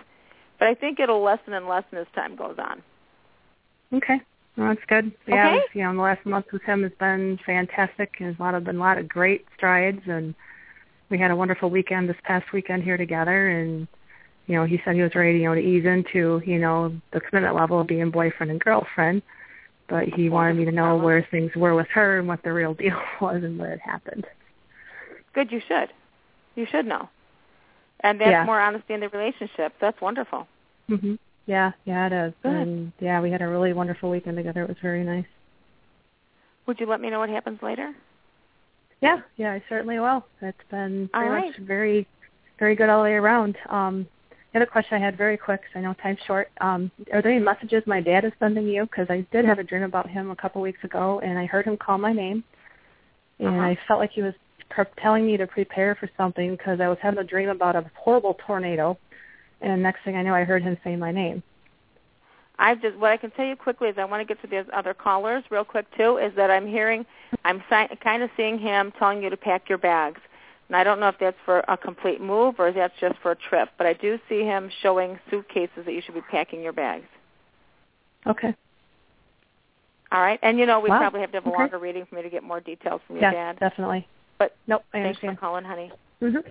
But 0.60 0.68
i 0.70 0.74
think 0.74 1.00
it'll 1.00 1.22
lessen 1.22 1.54
and 1.54 1.68
lessen 1.68 1.98
as 1.98 2.08
time 2.16 2.36
goes 2.36 2.58
on. 2.58 2.82
Okay. 3.94 4.22
Well, 4.58 4.70
that's 4.70 4.86
good. 4.86 5.12
Yeah, 5.28 5.48
Okay. 5.50 5.60
this- 5.60 5.76
you 5.76 5.84
know, 5.84 5.94
the 5.94 6.02
last 6.02 6.26
month 6.26 6.52
with 6.52 6.64
him 6.64 6.84
has 6.84 6.92
been 6.94 7.38
fantastic. 7.46 8.14
There's 8.20 8.40
a 8.40 8.42
lot 8.42 8.56
of 8.56 8.64
been 8.64 8.78
a 8.78 8.80
lot 8.80 8.98
of 8.98 9.08
great 9.08 9.46
strides, 9.56 10.08
and 10.08 10.34
we 11.10 11.18
had 11.18 11.32
a 11.32 11.36
wonderful 11.36 11.70
weekend 11.70 12.08
this 12.10 12.20
past 12.24 12.52
weekend 12.54 12.84
here 12.84 12.98
together. 12.98 13.50
And 13.50 13.88
you 14.48 14.56
know, 14.56 14.64
he 14.64 14.80
said 14.86 14.96
he 14.96 15.02
was 15.02 15.16
ready, 15.16 15.40
you 15.40 15.46
know, 15.50 15.56
to 15.56 15.60
ease 15.62 15.86
into, 15.86 16.40
you 16.46 16.60
know, 16.60 16.96
the 17.12 17.20
commitment 17.20 17.56
level 17.56 17.80
of 17.80 17.88
being 17.88 18.12
boyfriend 18.12 18.52
and 18.52 18.60
girlfriend. 18.62 19.24
But 19.88 20.08
he 20.08 20.30
wanted 20.30 20.56
me 20.56 20.66
to 20.66 20.72
know 20.72 20.98
where 20.98 21.24
things 21.24 21.56
were 21.56 21.74
with 21.74 21.88
her 21.90 22.20
and 22.20 22.28
what 22.28 22.44
the 22.44 22.54
real 22.54 22.74
deal 22.84 23.02
was 23.20 23.44
and 23.44 23.58
what 23.58 23.70
had 23.70 23.80
happened. 23.80 24.26
good 25.34 25.52
you 25.52 25.60
should 25.68 25.92
you 26.56 26.66
should 26.66 26.86
know 26.86 27.10
and 28.00 28.22
that's 28.22 28.30
Yeah. 28.32 28.46
more 28.46 28.60
honesty 28.62 28.94
in 28.94 29.02
the 29.02 29.10
relationship 29.10 29.74
that's 29.82 30.00
wonderful 30.00 30.48
Mhm. 30.90 31.18
Yeah, 31.46 31.72
yeah, 31.86 32.08
it 32.08 32.14
is. 32.14 32.34
Good. 32.42 32.52
And 32.52 32.92
yeah, 33.00 33.22
we 33.22 33.32
had 33.32 33.42
a 33.42 33.48
really 33.48 33.74
wonderful 33.74 34.10
weekend 34.10 34.38
together. 34.38 34.64
It 34.64 34.68
was 34.70 34.78
very 34.82 35.04
nice. 35.04 35.26
would 36.66 36.80
you 36.80 36.88
let 36.88 37.00
me 37.02 37.10
know 37.10 37.20
what 37.20 37.30
happens 37.30 37.60
later 37.62 37.94
Yeah, 39.02 39.20
yeah, 39.38 39.52
I 39.52 39.64
certainly 39.70 40.00
will. 40.00 40.26
It's 40.42 40.58
been 40.72 41.10
All 41.14 41.22
right. 41.30 41.46
much 41.46 41.58
very, 41.60 42.08
very 42.58 42.76
good 42.76 42.90
all 42.90 43.04
the 43.04 43.10
way 43.10 43.14
around. 43.16 43.58
Um, 43.70 44.08
the 44.54 44.60
other 44.62 44.66
question 44.66 44.96
I 44.96 45.06
had 45.06 45.18
very 45.18 45.38
quick, 45.38 45.62
'cause 45.62 45.72
I 45.76 45.82
know 45.82 45.94
time's 45.94 46.22
short. 46.26 46.50
Um, 46.62 46.90
are 47.12 47.22
there 47.22 47.32
any 47.34 47.44
messages 47.44 47.86
my 47.86 48.00
dad 48.02 48.24
is 48.24 48.32
sending 48.40 48.68
you? 48.68 48.84
Because 48.86 49.10
I 49.10 49.22
did 49.32 49.44
have 49.46 49.60
a 49.60 49.64
dream 49.64 49.84
about 49.84 50.10
him 50.10 50.32
a 50.32 50.36
couple 50.36 50.62
weeks 50.62 50.84
ago, 50.84 51.20
and 51.20 51.38
I 51.38 51.46
heard 51.46 51.66
him 51.66 51.76
call 51.78 51.98
my 51.98 52.14
name, 52.14 52.44
and 53.40 53.50
Uh-huh. 53.50 53.60
I 53.62 53.76
felt 53.88 54.00
like 54.00 54.12
he 54.12 54.22
was 54.24 54.34
pre- 54.70 54.86
telling 54.98 55.26
me 55.26 55.36
to 55.38 55.46
prepare 55.46 55.94
for 55.96 56.08
something 56.18 56.52
because 56.56 56.80
I 56.80 56.88
was 56.88 56.98
having 57.00 57.20
a 57.20 57.24
dream 57.24 57.50
about 57.50 57.76
a 57.76 57.84
horrible 57.96 58.34
tornado, 58.36 58.98
and 59.66 59.82
next 59.84 60.04
thing 60.04 60.16
I 60.16 60.22
know, 60.22 60.34
I 60.34 60.44
heard 60.44 60.64
him 60.64 60.78
say 60.84 60.96
my 60.96 61.12
name. 61.12 61.42
I 62.58 62.76
just 62.76 62.96
what 62.98 63.12
I 63.12 63.18
can 63.18 63.32
tell 63.32 63.46
you 63.46 63.56
quickly 63.56 63.90
is 63.90 63.98
I 63.98 64.06
want 64.06 64.22
to 64.22 64.26
get 64.34 64.42
to 64.42 64.48
these 64.48 64.64
other 64.74 64.94
callers 64.94 65.44
real 65.50 65.66
quick 65.66 65.86
too. 65.98 66.18
Is 66.18 66.32
that 66.38 66.50
I'm 66.50 66.66
hearing, 66.68 67.06
I'm 67.44 67.62
si- 67.70 67.96
kind 68.02 68.24
of 68.24 68.30
seeing 68.38 68.58
him 68.58 68.94
telling 68.98 69.22
you 69.22 69.30
to 69.30 69.36
pack 69.38 69.68
your 69.68 69.78
bags, 69.78 70.22
and 70.70 70.76
I 70.78 70.84
don't 70.86 71.00
know 71.02 71.10
if 71.10 71.16
that's 71.20 71.36
for 71.44 71.60
a 71.68 71.76
complete 71.76 72.22
move 72.22 72.56
or 72.60 72.70
if 72.70 72.76
that's 72.76 72.94
just 73.02 73.18
for 73.20 73.32
a 73.32 73.36
trip. 73.36 73.70
But 73.78 73.88
I 73.88 73.94
do 73.94 74.18
see 74.30 74.44
him 74.44 74.70
showing 74.82 75.20
suitcases 75.30 75.84
that 75.86 75.92
you 75.92 76.02
should 76.02 76.16
be 76.16 76.22
packing 76.22 76.62
your 76.62 76.72
bags. 76.74 77.08
Okay. 78.26 78.56
All 80.12 80.22
right, 80.22 80.40
and 80.42 80.58
you 80.58 80.66
know 80.66 80.80
we 80.80 80.90
Wow. 80.90 81.00
probably 81.00 81.20
have 81.22 81.32
to 81.32 81.38
have 81.38 81.46
a 81.46 81.50
Okay. 81.50 81.58
longer 81.58 81.78
reading 81.80 82.06
for 82.06 82.16
me 82.16 82.22
to 82.22 82.30
get 82.30 82.44
more 82.44 82.62
details 82.62 83.02
from 83.06 83.18
your 83.18 83.24
Yes, 83.24 83.34
dad. 83.34 83.60
definitely. 83.60 84.08
But 84.38 84.56
nope, 84.68 84.84
I 84.94 85.02
thanks 85.02 85.20
for 85.20 85.28
understand. 85.28 85.40
calling, 85.40 85.66
honey. 85.66 85.92
hmm 86.22 86.38
All 86.38 86.44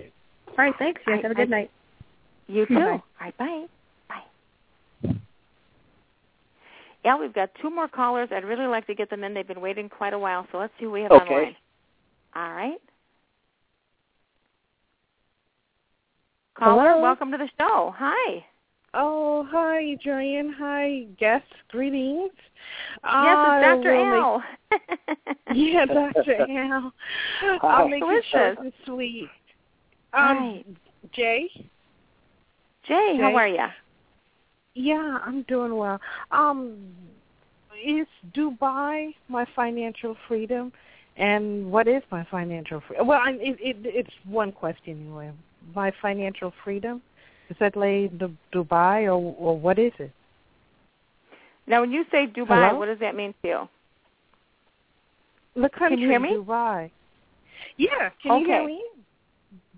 right, 0.59 0.75
thanks. 0.79 1.01
You 1.07 1.15
guys 1.15 1.21
I- 1.21 1.23
have 1.23 1.31
a 1.31 1.35
good 1.35 1.49
I- 1.49 1.57
night. 1.61 1.71
You 2.47 2.67
too. 2.67 2.75
Bye-bye. 2.75 2.91
All 2.91 3.03
right, 3.21 3.37
bye. 3.39 3.67
Bye. 4.09 5.15
Yeah, 7.05 7.19
we've 7.19 7.35
got 7.35 7.51
two 7.61 7.71
more 7.71 7.89
callers. 7.89 8.29
I'd 8.33 8.45
really 8.45 8.67
like 8.67 8.87
to 8.87 8.95
get 8.95 9.11
them 9.11 9.25
in. 9.25 9.35
They've 9.35 9.47
been 9.47 9.61
waiting 9.61 9.89
quite 9.89 10.13
a 10.13 10.19
while, 10.19 10.47
so 10.53 10.59
let's 10.59 10.73
see 10.79 10.87
who 10.87 10.91
we 10.93 11.03
have 11.03 11.13
Okay. 11.13 11.23
online. 11.35 11.57
All 12.35 12.53
right. 12.53 12.79
Caller, 16.57 16.91
Hello? 16.91 17.03
welcome 17.03 17.31
to 17.33 17.37
the 17.37 17.49
show. 17.59 17.93
Hi. 17.97 18.45
Oh, 18.95 19.47
hi, 19.51 19.97
Joanne. 20.03 20.55
Hi, 20.57 21.07
guests. 21.19 21.49
Greetings. 21.69 22.31
Yes, 23.03 23.39
it's 23.43 23.85
Dr. 23.85 23.97
will 23.97 24.15
Al. 24.15 24.43
Make, 25.49 25.73
yeah, 25.75 25.85
Dr. 25.87 26.47
Al. 26.49 26.93
I'll 27.63 27.89
make 27.89 28.03
Who 28.03 28.11
it 28.11 28.19
is 28.19 28.25
short 28.31 28.59
and 28.59 28.73
sweet. 28.87 29.29
Um, 30.13 30.65
Hi. 31.13 31.45
Jay? 32.87 33.15
Jay, 33.17 33.23
how 33.23 33.37
are 33.37 33.49
you? 33.49 33.67
Yeah, 34.75 35.19
I'm 35.25 35.43
doing 35.43 35.77
well. 35.77 36.01
Um, 36.31 36.93
is 37.85 38.07
Dubai 38.37 39.15
my 39.29 39.47
financial 39.55 40.17
freedom? 40.29 40.73
And 41.17 41.71
what 41.71 41.87
is 41.87 42.03
my 42.11 42.27
financial 42.31 42.83
freedom? 42.87 43.07
Well, 43.07 43.21
I, 43.23 43.33
it, 43.33 43.57
it, 43.61 43.77
it's 43.83 44.11
one 44.27 44.51
question 44.51 45.01
anyway. 45.07 45.31
My 45.75 45.93
financial 46.03 46.53
freedom? 46.65 47.03
Is 47.51 47.57
that 47.61 47.77
lay 47.77 48.09
Du- 48.09 48.37
Dubai 48.53 49.05
or, 49.05 49.35
or 49.39 49.59
what 49.59 49.79
is 49.79 49.93
it? 49.99 50.11
Now, 51.67 51.83
when 51.83 51.93
you 51.93 52.05
say 52.11 52.27
Dubai, 52.27 52.49
Hello? 52.49 52.79
what 52.79 52.87
does 52.87 52.99
that 53.01 53.15
mean 53.15 53.33
to 53.43 53.49
you? 53.49 53.69
The 55.55 55.69
country 55.69 56.01
you 56.01 56.09
hear 56.11 56.19
me? 56.21 56.31
Dubai. 56.31 56.91
Yeah, 57.77 58.11
can 58.23 58.41
you 58.41 58.47
hear 58.47 58.61
Okay. 58.63 58.67
me? 58.67 58.83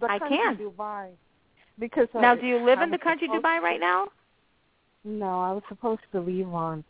The 0.01 0.07
I 0.11 0.19
can. 0.19 0.57
Dubai. 0.57 1.11
Because 1.79 2.09
Now, 2.15 2.33
I- 2.33 2.37
do 2.37 2.47
you 2.47 2.59
live 2.59 2.79
I 2.79 2.85
in 2.85 2.91
the 2.91 2.99
country 2.99 3.29
Dubai 3.29 3.61
right 3.61 3.81
now? 3.81 4.09
No, 5.05 5.41
I 5.41 5.53
was 5.53 5.63
supposed 5.69 6.03
to 6.13 6.21
leave 6.21 6.49
on 6.49 6.85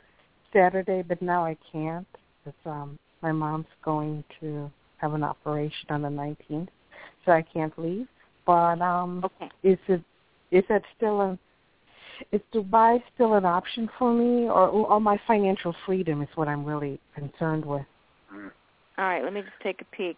Saturday, 0.53 1.03
but 1.03 1.21
now 1.21 1.45
I 1.45 1.57
can't. 1.71 2.07
Because 2.45 2.59
um, 2.65 2.99
my 3.21 3.33
mom's 3.33 3.67
going 3.85 4.25
to 4.41 4.71
have 4.99 5.13
an 5.15 5.23
operation 5.23 5.87
on 5.91 6.03
the 6.03 6.09
19th, 6.09 6.69
so 7.25 7.33
I 7.33 7.43
can't 7.43 7.77
leave. 7.79 8.07
But 8.47 8.81
um, 8.81 9.23
Okay. 9.25 9.51
is 9.63 9.79
it 9.89 10.03
is 10.53 10.65
that 10.69 10.83
still 10.97 11.21
a 11.21 11.39
is 12.33 12.41
Dubai 12.55 13.03
still 13.15 13.35
an 13.35 13.45
option 13.45 13.91
for 13.99 14.13
me, 14.13 14.49
or 14.49 14.69
or 14.69 15.01
my 15.01 15.21
financial 15.27 15.75
freedom 15.85 16.23
is 16.23 16.29
what 16.37 16.49
I'm 16.49 16.65
really 16.65 17.01
concerned 17.15 17.65
with? 17.65 17.85
All 18.33 19.05
right, 19.05 19.23
let 19.23 19.33
me 19.33 19.43
just 19.43 19.61
take 19.63 19.83
a 19.83 19.97
peek. 19.97 20.17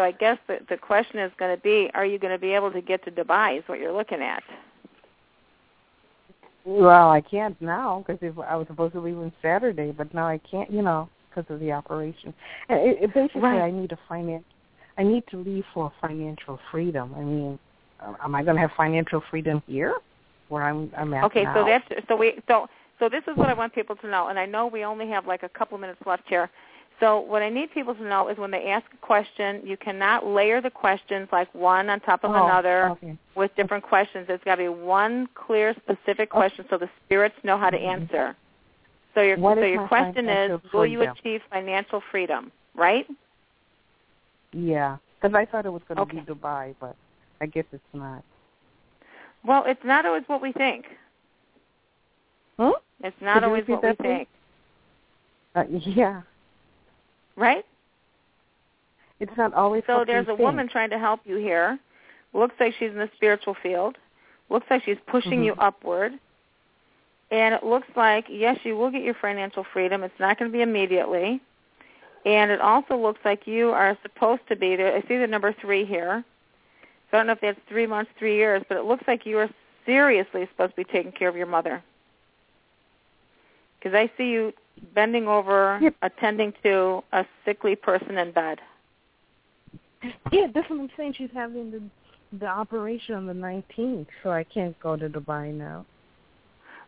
So 0.00 0.04
I 0.04 0.12
guess 0.12 0.38
the 0.46 0.60
the 0.70 0.78
question 0.78 1.18
is 1.18 1.30
going 1.38 1.54
to 1.54 1.62
be, 1.62 1.90
are 1.92 2.06
you 2.06 2.18
going 2.18 2.32
to 2.32 2.38
be 2.38 2.54
able 2.54 2.72
to 2.72 2.80
get 2.80 3.04
to 3.04 3.10
Dubai? 3.10 3.58
Is 3.58 3.64
what 3.66 3.78
you're 3.78 3.92
looking 3.92 4.22
at. 4.22 4.42
Well, 6.64 7.10
I 7.10 7.20
can't 7.20 7.60
now 7.60 8.02
because 8.06 8.34
I 8.48 8.56
was 8.56 8.66
supposed 8.66 8.94
to 8.94 9.00
leave 9.00 9.18
on 9.18 9.30
Saturday, 9.42 9.92
but 9.92 10.14
now 10.14 10.26
I 10.26 10.40
can't, 10.50 10.70
you 10.70 10.80
know, 10.80 11.10
because 11.28 11.52
of 11.52 11.60
the 11.60 11.70
operation. 11.72 12.32
And 12.70 12.78
it, 12.80 13.02
it 13.02 13.14
basically, 13.14 13.42
Right. 13.42 13.60
I 13.60 13.70
need 13.70 13.92
a 13.92 13.98
finance. 14.08 14.44
I 14.96 15.02
need 15.02 15.24
to 15.32 15.36
leave 15.36 15.64
for 15.74 15.92
financial 16.00 16.58
freedom. 16.70 17.14
I 17.14 17.20
mean, 17.20 17.58
am 18.22 18.34
I 18.34 18.42
going 18.42 18.56
to 18.56 18.60
have 18.62 18.70
financial 18.78 19.22
freedom 19.30 19.62
here, 19.66 19.96
where 20.48 20.62
I'm 20.62 20.90
I'm 20.96 21.12
at 21.12 21.24
Okay, 21.24 21.44
now? 21.44 21.54
so 21.56 21.64
that's 21.66 22.08
so 22.08 22.16
we 22.16 22.40
so 22.48 22.68
so 22.98 23.10
this 23.10 23.24
is 23.28 23.36
what 23.36 23.50
I 23.50 23.52
want 23.54 23.74
people 23.74 23.96
to 23.96 24.08
know, 24.08 24.28
and 24.28 24.38
I 24.38 24.46
know 24.46 24.66
we 24.66 24.82
only 24.82 25.08
have 25.08 25.26
like 25.26 25.42
a 25.42 25.48
couple 25.50 25.76
minutes 25.76 26.00
left 26.06 26.26
here. 26.26 26.48
So 27.00 27.18
what 27.20 27.42
I 27.42 27.48
need 27.48 27.72
people 27.72 27.94
to 27.94 28.02
know 28.02 28.28
is 28.28 28.36
when 28.36 28.50
they 28.50 28.66
ask 28.70 28.84
a 28.92 28.96
question, 28.98 29.62
you 29.64 29.78
cannot 29.78 30.26
layer 30.26 30.60
the 30.60 30.70
questions 30.70 31.28
like 31.32 31.52
one 31.54 31.88
on 31.88 31.98
top 32.00 32.24
of 32.24 32.30
Oh, 32.30 32.44
another 32.44 32.90
Okay. 32.90 33.16
with 33.34 33.54
different 33.56 33.82
questions. 33.82 34.26
It's 34.28 34.44
got 34.44 34.56
to 34.56 34.64
be 34.64 34.68
one 34.68 35.28
clear, 35.34 35.74
specific 35.82 36.28
question 36.30 36.66
so 36.68 36.76
the 36.76 36.90
spirits 37.04 37.34
know 37.42 37.56
how 37.56 37.70
to 37.70 37.78
answer. 37.78 38.36
So 39.14 39.22
your 39.22 39.38
What 39.38 39.56
so 39.58 39.64
your 39.64 39.88
question 39.88 40.28
is, 40.28 40.60
will 40.74 40.86
you 40.86 41.02
achieve 41.02 41.40
financial 41.50 42.02
freedom? 42.10 42.52
Right? 42.74 43.06
Yeah, 44.52 44.98
because 45.20 45.34
I 45.34 45.46
thought 45.46 45.66
it 45.66 45.72
was 45.72 45.82
going 45.88 45.96
to 45.96 46.02
Okay. 46.02 46.20
be 46.20 46.32
Dubai, 46.32 46.74
but 46.80 46.96
I 47.40 47.46
guess 47.46 47.64
it's 47.72 47.82
not. 47.94 48.22
Well, 49.44 49.64
it's 49.66 49.84
not 49.84 50.04
always 50.04 50.24
what 50.26 50.42
we 50.42 50.52
think. 50.52 50.84
Hmm? 52.58 52.70
It's 53.02 53.16
not 53.22 53.34
Could 53.40 53.44
always 53.44 53.64
what 53.66 53.82
we 53.82 53.94
please? 53.94 54.02
think. 54.02 54.28
Uh, 55.54 55.64
yeah, 55.70 56.22
Right? 57.40 57.64
it's 59.18 59.36
not 59.36 59.54
always. 59.54 59.82
So 59.86 60.04
there's 60.06 60.28
a 60.28 60.34
woman 60.34 60.68
trying 60.68 60.90
to 60.90 60.98
help 60.98 61.20
you 61.24 61.36
here. 61.36 61.78
Looks 62.32 62.54
like 62.60 62.74
she's 62.78 62.90
in 62.90 62.98
the 62.98 63.10
spiritual 63.16 63.54
field. 63.54 63.96
Looks 64.48 64.66
like 64.70 64.82
she's 64.84 64.98
pushing 65.06 65.44
you 65.44 65.54
Mhm. 65.54 65.62
upward. 65.62 66.18
And 67.30 67.54
it 67.54 67.62
looks 67.62 67.88
like, 67.96 68.26
yes, 68.28 68.58
you 68.64 68.76
will 68.76 68.90
get 68.90 69.02
your 69.02 69.14
financial 69.14 69.62
freedom. 69.62 70.02
It's 70.02 70.18
not 70.18 70.38
going 70.38 70.50
to 70.50 70.56
be 70.56 70.62
immediately. 70.62 71.40
And 72.24 72.50
it 72.50 72.60
also 72.60 72.96
looks 72.96 73.24
like 73.24 73.46
you 73.46 73.70
are 73.70 73.96
supposed 74.02 74.46
to 74.48 74.56
be 74.56 74.76
there. 74.76 74.94
I 74.94 75.00
see 75.02 75.16
the 75.16 75.26
number 75.26 75.52
three 75.52 75.84
here. 75.84 76.24
So 77.10 77.16
I 77.16 77.20
don't 77.20 77.26
know 77.26 77.32
if 77.32 77.40
that's 77.40 77.60
three 77.68 77.86
months, 77.86 78.10
three 78.18 78.36
years, 78.36 78.62
but 78.68 78.76
it 78.76 78.84
looks 78.84 79.06
like 79.06 79.26
you 79.26 79.38
are 79.38 79.48
seriously 79.86 80.46
supposed 80.48 80.72
to 80.72 80.76
be 80.76 80.84
taking 80.84 81.12
care 81.12 81.28
of 81.28 81.36
your 81.36 81.46
mother. 81.46 81.82
Because 83.78 83.94
I 83.94 84.10
see 84.16 84.30
you 84.30 84.52
bending 84.94 85.28
over, 85.28 85.78
Yep. 85.82 85.94
attending 86.02 86.52
to 86.62 87.02
a 87.12 87.24
sickly 87.44 87.76
person 87.76 88.18
in 88.18 88.32
bed. 88.32 88.60
Yeah, 90.32 90.46
that's 90.52 90.68
what 90.70 90.80
I'm 90.80 90.90
saying. 90.96 91.14
She's 91.14 91.30
having 91.34 91.70
the 91.70 91.82
the 92.32 92.46
operation 92.46 93.16
on 93.16 93.26
the 93.26 93.32
19th, 93.32 94.06
so 94.22 94.30
I 94.30 94.44
can't 94.44 94.78
go 94.78 94.96
to 94.96 95.08
Dubai 95.08 95.52
now. 95.52 95.84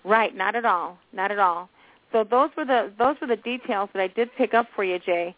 Right, 0.04 0.36
not 0.36 0.54
at 0.54 0.64
all, 0.64 0.98
not 1.12 1.32
at 1.32 1.40
all. 1.40 1.68
So 2.12 2.24
those 2.24 2.50
were 2.56 2.64
the 2.64 2.92
those 2.98 3.16
were 3.20 3.26
the 3.26 3.36
details 3.36 3.88
that 3.92 4.00
I 4.00 4.08
did 4.08 4.34
pick 4.36 4.54
up 4.54 4.68
for 4.74 4.84
you, 4.84 4.98
Jay. 4.98 5.34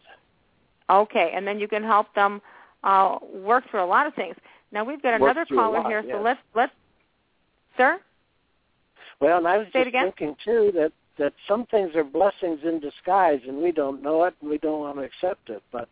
Okay, 0.89 1.31
and 1.33 1.47
then 1.47 1.59
you 1.59 1.67
can 1.67 1.83
help 1.83 2.13
them 2.13 2.41
uh, 2.83 3.19
work 3.33 3.69
through 3.69 3.83
a 3.83 3.85
lot 3.85 4.07
of 4.07 4.13
things. 4.15 4.35
Now 4.71 4.83
we've 4.83 5.01
got 5.01 5.15
another 5.15 5.45
caller 5.45 5.79
lot, 5.79 5.87
here, 5.87 6.01
yes. 6.05 6.15
so 6.15 6.21
let's 6.21 6.39
let's. 6.55 6.73
Sir, 7.77 7.99
Well, 9.19 9.37
and 9.37 9.47
I 9.47 9.57
was 9.59 9.67
Say 9.71 9.83
just 9.83 9.93
thinking 9.93 10.35
too 10.43 10.71
that 10.73 10.91
that 11.17 11.33
some 11.47 11.65
things 11.67 11.95
are 11.95 12.03
blessings 12.03 12.59
in 12.63 12.79
disguise, 12.79 13.39
and 13.47 13.57
we 13.61 13.71
don't 13.71 14.01
know 14.03 14.23
it, 14.25 14.35
and 14.41 14.49
we 14.49 14.57
don't 14.59 14.79
want 14.81 14.97
to 14.97 15.03
accept 15.03 15.49
it. 15.49 15.63
But 15.71 15.89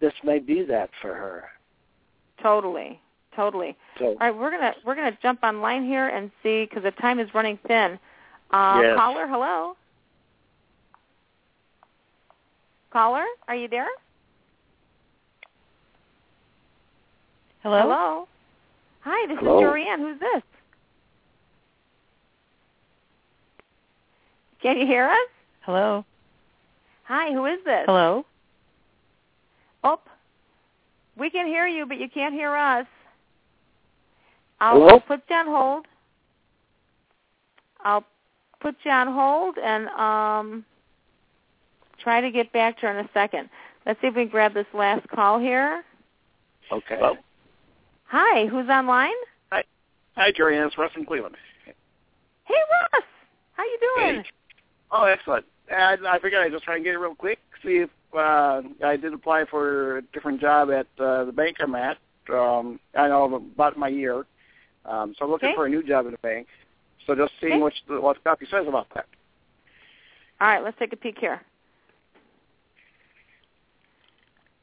this 0.00 0.12
may 0.22 0.38
be 0.38 0.62
that 0.64 0.90
for 1.00 1.14
her. 1.14 1.44
totally, 2.42 3.00
totally. 3.34 3.76
So 3.98 4.06
All 4.06 4.16
right, 4.20 4.34
we're 4.36 4.50
gonna 4.50 4.74
we're 4.84 4.94
gonna 4.96 5.16
jump 5.22 5.42
online 5.42 5.84
here 5.84 6.08
and 6.08 6.30
see 6.42 6.64
because 6.64 6.82
the 6.82 6.90
time 6.92 7.18
is 7.18 7.32
running 7.34 7.58
thin. 7.66 7.98
Uh, 8.50 8.80
Yes. 8.82 8.96
Caller, 8.96 9.26
hello. 9.26 9.76
Caller, 12.92 13.24
are 13.48 13.56
you 13.56 13.66
there? 13.68 13.88
Hello? 17.62 17.80
Hello. 17.80 18.28
Hi, 19.00 19.26
this 19.26 19.38
Hello. 19.40 19.58
is 19.58 19.64
Jorianne. 19.64 19.98
Who's 19.98 20.20
this? 20.20 20.42
Can 24.64 24.78
you 24.78 24.86
hear 24.86 25.04
us? 25.10 25.28
Hello? 25.60 26.06
Hi, 27.02 27.30
who 27.34 27.44
is 27.44 27.58
this? 27.66 27.84
Hello? 27.84 28.24
Oh, 29.84 30.00
we 31.18 31.28
can 31.28 31.46
hear 31.46 31.66
you, 31.66 31.84
but 31.84 32.00
you 32.00 32.08
can't 32.08 32.32
hear 32.32 32.56
us. 32.56 32.86
I'll 34.60 34.80
Hello? 34.80 35.00
put 35.00 35.20
you 35.28 35.36
on 35.36 35.46
hold. 35.48 35.86
I'll 37.84 38.06
put 38.60 38.74
you 38.84 38.90
on 38.90 39.08
hold 39.08 39.58
and 39.58 39.88
um, 39.88 40.64
try 42.02 42.22
to 42.22 42.30
get 42.30 42.50
back 42.54 42.76
to 42.80 42.86
her 42.86 42.98
in 42.98 43.04
a 43.04 43.10
second. 43.12 43.50
Let's 43.84 44.00
see 44.00 44.06
if 44.06 44.14
we 44.14 44.22
can 44.22 44.30
grab 44.30 44.54
this 44.54 44.64
last 44.72 45.06
call 45.10 45.38
here. 45.38 45.84
okay. 46.72 46.98
Hi, 48.06 48.46
who's 48.46 48.70
online? 48.70 49.12
Hi, 49.52 50.32
Jerry. 50.34 50.56
It's 50.56 50.78
Russ 50.78 50.92
from 50.92 51.04
Cleveland. 51.04 51.36
Hey, 51.66 52.54
Russ. 52.54 53.04
How 53.56 53.64
you 53.64 53.78
doing? 53.98 54.22
Hey. 54.22 54.30
Oh, 54.94 55.04
excellent. 55.04 55.44
And 55.68 56.06
I 56.06 56.18
figured 56.20 56.40
I'd 56.40 56.52
just 56.52 56.64
try 56.64 56.76
and 56.76 56.84
get 56.84 56.94
it 56.94 56.98
real 56.98 57.16
quick. 57.16 57.40
See 57.64 57.78
if 57.78 57.90
uh, 58.16 58.62
I 58.84 58.96
did 58.96 59.12
apply 59.12 59.44
for 59.50 59.98
a 59.98 60.02
different 60.02 60.40
job 60.40 60.70
at 60.70 60.86
uh, 61.02 61.24
the 61.24 61.32
bank 61.32 61.56
I'm 61.60 61.74
at. 61.74 61.98
Um, 62.32 62.78
I 62.96 63.08
know 63.08 63.34
about 63.34 63.76
my 63.76 63.88
year. 63.88 64.24
Um, 64.86 65.14
so 65.18 65.24
I'm 65.24 65.30
looking 65.30 65.48
Okay. 65.48 65.56
for 65.56 65.66
a 65.66 65.68
new 65.68 65.82
job 65.82 66.06
in 66.06 66.12
the 66.12 66.18
bank. 66.18 66.46
So 67.06 67.14
just 67.14 67.32
seeing 67.40 67.54
Okay. 67.54 67.62
what 67.62 67.72
the, 67.88 68.00
what 68.00 68.16
the 68.16 68.22
copy 68.22 68.46
says 68.50 68.66
about 68.68 68.86
that. 68.94 69.06
All 70.40 70.48
right, 70.48 70.62
let's 70.62 70.78
take 70.78 70.92
a 70.92 70.96
peek 70.96 71.18
here. 71.18 71.42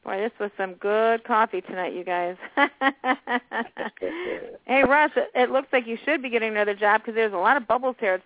Boy, 0.04 0.18
this 0.18 0.32
was 0.40 0.50
some 0.56 0.74
good 0.74 1.24
coffee 1.24 1.60
tonight, 1.60 1.92
you 1.94 2.04
guys. 2.04 2.36
hey, 4.66 4.82
Russ, 4.82 5.12
it, 5.14 5.30
it 5.34 5.50
looks 5.50 5.68
like 5.72 5.86
you 5.86 5.98
should 6.04 6.22
be 6.22 6.30
getting 6.30 6.50
another 6.50 6.74
job 6.74 7.02
because 7.02 7.14
there's 7.14 7.32
a 7.32 7.36
lot 7.36 7.56
of 7.56 7.68
bubbles 7.68 7.96
here. 8.00 8.14
It's, 8.14 8.24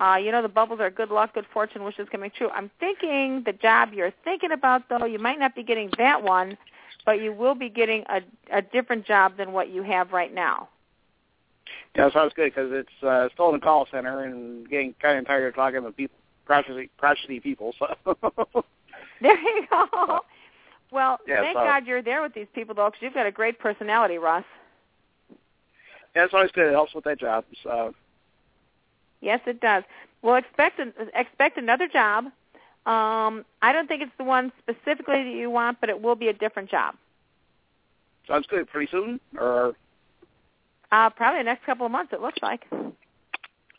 uh, 0.00 0.16
you 0.16 0.32
know, 0.32 0.42
the 0.42 0.48
bubbles 0.48 0.80
are 0.80 0.90
good 0.90 1.10
luck, 1.10 1.34
good 1.34 1.46
fortune, 1.52 1.84
wishes 1.84 2.08
coming 2.10 2.30
true. 2.36 2.50
I'm 2.50 2.70
thinking 2.80 3.42
the 3.46 3.52
job 3.52 3.92
you're 3.92 4.12
thinking 4.24 4.52
about, 4.52 4.88
though, 4.88 5.04
you 5.06 5.18
might 5.18 5.38
not 5.38 5.54
be 5.54 5.62
getting 5.62 5.90
that 5.98 6.22
one, 6.22 6.56
but 7.06 7.20
you 7.20 7.32
will 7.32 7.54
be 7.54 7.68
getting 7.68 8.04
a, 8.08 8.20
a 8.52 8.60
different 8.62 9.06
job 9.06 9.36
than 9.36 9.52
what 9.52 9.70
you 9.70 9.82
have 9.82 10.12
right 10.12 10.32
now. 10.34 10.68
Yeah, 11.96 12.10
sounds 12.12 12.32
good 12.34 12.52
because 12.52 12.70
it's 12.72 13.02
uh, 13.06 13.28
still 13.32 13.50
in 13.50 13.54
a 13.54 13.60
call 13.60 13.86
center 13.90 14.24
and 14.24 14.68
getting 14.68 14.94
kind 15.00 15.18
of 15.18 15.26
tired 15.26 15.46
of 15.46 15.54
talking 15.54 15.82
to 15.82 15.92
people, 15.92 16.16
crotchety, 16.44 16.90
crotchety 16.98 17.38
people. 17.40 17.72
So 17.78 17.86
There 19.22 19.38
you 19.38 19.66
go. 19.70 20.20
Well, 20.90 21.18
Yeah, 21.26 21.40
thank 21.42 21.56
so- 21.56 21.64
God 21.64 21.86
you're 21.86 22.02
there 22.02 22.20
with 22.20 22.34
these 22.34 22.48
people, 22.52 22.74
though, 22.74 22.86
because 22.86 23.00
you've 23.00 23.14
got 23.14 23.26
a 23.26 23.30
great 23.32 23.58
personality, 23.60 24.18
Russ. 24.18 24.44
yeah, 26.16 26.24
it's 26.24 26.34
always 26.34 26.50
good. 26.50 26.66
It 26.68 26.72
helps 26.72 26.94
with 26.94 27.04
that 27.04 27.18
job. 27.20 27.44
So 27.62 27.94
Yes, 29.24 29.40
it 29.46 29.60
does. 29.60 29.82
Well, 30.22 30.36
expect 30.36 30.78
an, 30.78 30.92
expect 31.14 31.56
another 31.56 31.88
job. 31.88 32.26
Um, 32.86 33.44
I 33.62 33.72
don't 33.72 33.88
think 33.88 34.02
it's 34.02 34.12
the 34.18 34.24
one 34.24 34.52
specifically 34.58 35.24
that 35.24 35.34
you 35.34 35.50
want, 35.50 35.78
but 35.80 35.88
it 35.88 36.00
will 36.00 36.14
be 36.14 36.28
a 36.28 36.32
different 36.34 36.70
job. 36.70 36.94
sounds 38.28 38.46
good. 38.48 38.68
Pretty 38.68 38.90
soon, 38.90 39.18
or 39.38 39.72
Uh, 40.92 41.08
probably 41.10 41.40
the 41.40 41.44
next 41.44 41.64
couple 41.64 41.86
of 41.86 41.92
months. 41.92 42.12
It 42.12 42.20
looks 42.20 42.38
like. 42.42 42.64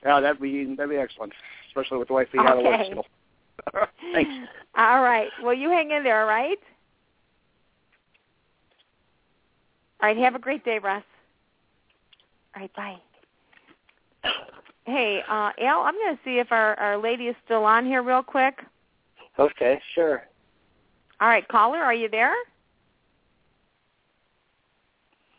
yeah, 0.03 0.19
that'd 0.19 0.41
be 0.41 0.65
that'd 0.75 0.89
be 0.89 0.97
excellent, 0.97 1.33
especially 1.67 1.99
with 1.99 2.07
the 2.07 2.13
wife 2.15 2.27
being 2.31 2.45
out 2.45 2.57
of 2.57 2.63
work 2.63 2.73
Okay. 2.79 2.89
still. 2.91 3.05
Thanks. 4.13 4.31
All 4.75 5.01
right. 5.01 5.31
Well, 5.41 5.53
you 5.53 5.69
hang 5.69 5.91
in 5.91 6.03
there, 6.03 6.21
all 6.21 6.27
right? 6.27 6.57
All 10.01 10.09
right. 10.09 10.17
Have 10.17 10.35
a 10.35 10.39
great 10.39 10.65
day, 10.65 10.79
Russ. 10.79 11.03
All 12.55 12.61
right. 12.61 12.73
Bye. 12.75 12.97
Hey, 14.85 15.21
uh, 15.27 15.49
Al, 15.61 15.81
I'm 15.81 15.95
going 15.95 16.15
to 16.15 16.19
see 16.23 16.37
if 16.37 16.51
our, 16.51 16.75
our 16.75 16.97
lady 16.97 17.25
is 17.25 17.35
still 17.43 17.65
on 17.65 17.85
here 17.85 18.03
real 18.03 18.21
quick. 18.21 18.59
Okay, 19.39 19.81
sure. 19.95 20.23
All 21.19 21.27
right, 21.27 21.47
caller, 21.47 21.79
are 21.79 21.93
you 21.93 22.07
there? 22.07 22.33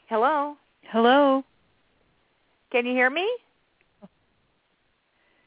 Hello? 0.08 0.56
Hello? 0.90 1.44
Can 2.72 2.86
you 2.86 2.92
hear 2.92 3.10
me? 3.10 3.28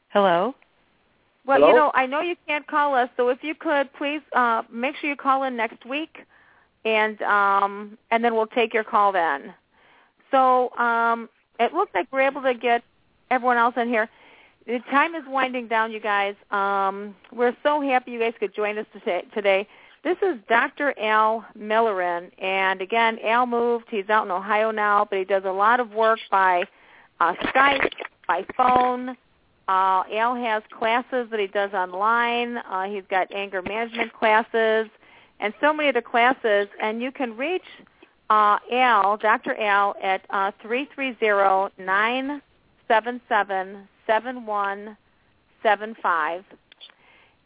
Hello? 0.08 0.54
Well, 1.46 1.58
Hello? 1.58 1.68
you 1.68 1.74
know, 1.74 1.92
I 1.94 2.06
know 2.06 2.20
you 2.20 2.36
can't 2.46 2.66
call 2.66 2.94
us, 2.94 3.08
so 3.16 3.28
if 3.28 3.38
you 3.42 3.54
could 3.54 3.92
please 3.94 4.20
uh 4.34 4.62
make 4.72 4.96
sure 4.96 5.08
you 5.08 5.16
call 5.16 5.44
in 5.44 5.56
next 5.56 5.84
week 5.86 6.18
and 6.84 7.20
um 7.22 7.96
and 8.10 8.22
then 8.24 8.34
we'll 8.34 8.46
take 8.46 8.74
your 8.74 8.84
call 8.84 9.12
then. 9.12 9.54
So, 10.30 10.70
um 10.76 11.28
it 11.58 11.72
looks 11.72 11.92
like 11.94 12.08
we're 12.12 12.26
able 12.26 12.42
to 12.42 12.54
get 12.54 12.82
everyone 13.30 13.56
else 13.56 13.74
in 13.76 13.88
here. 13.88 14.08
The 14.66 14.78
time 14.90 15.14
is 15.14 15.24
winding 15.26 15.68
down, 15.68 15.92
you 15.92 16.00
guys. 16.00 16.34
Um 16.50 17.14
we're 17.32 17.56
so 17.62 17.80
happy 17.80 18.12
you 18.12 18.20
guys 18.20 18.34
could 18.38 18.54
join 18.54 18.78
us 18.78 18.86
today. 19.34 19.66
This 20.02 20.16
is 20.22 20.38
Dr. 20.48 20.94
Al 20.98 21.44
Milliren, 21.58 22.30
and 22.42 22.80
again, 22.80 23.18
Al 23.22 23.46
moved. 23.46 23.84
He's 23.90 24.08
out 24.08 24.24
in 24.24 24.30
Ohio 24.30 24.70
now, 24.70 25.06
but 25.08 25.18
he 25.18 25.24
does 25.24 25.42
a 25.44 25.52
lot 25.52 25.78
of 25.78 25.92
work 25.92 26.18
by 26.30 26.62
uh, 27.20 27.34
Skype, 27.34 27.90
by 28.26 28.46
phone, 28.56 29.14
uh, 29.70 30.02
Al 30.12 30.34
has 30.34 30.64
classes 30.76 31.28
that 31.30 31.38
he 31.38 31.46
does 31.46 31.72
online. 31.72 32.56
Uh, 32.56 32.88
he's 32.88 33.04
got 33.08 33.32
anger 33.32 33.62
management 33.62 34.12
classes 34.12 34.88
and 35.38 35.54
so 35.60 35.72
many 35.72 35.88
other 35.88 36.02
classes. 36.02 36.66
And 36.82 37.00
you 37.00 37.12
can 37.12 37.36
reach 37.36 37.62
uh, 38.30 38.58
Al, 38.72 39.16
Dr. 39.16 39.54
Al, 39.60 39.94
at 40.02 40.22
uh, 40.30 40.50
330-977-7175. 42.90 44.96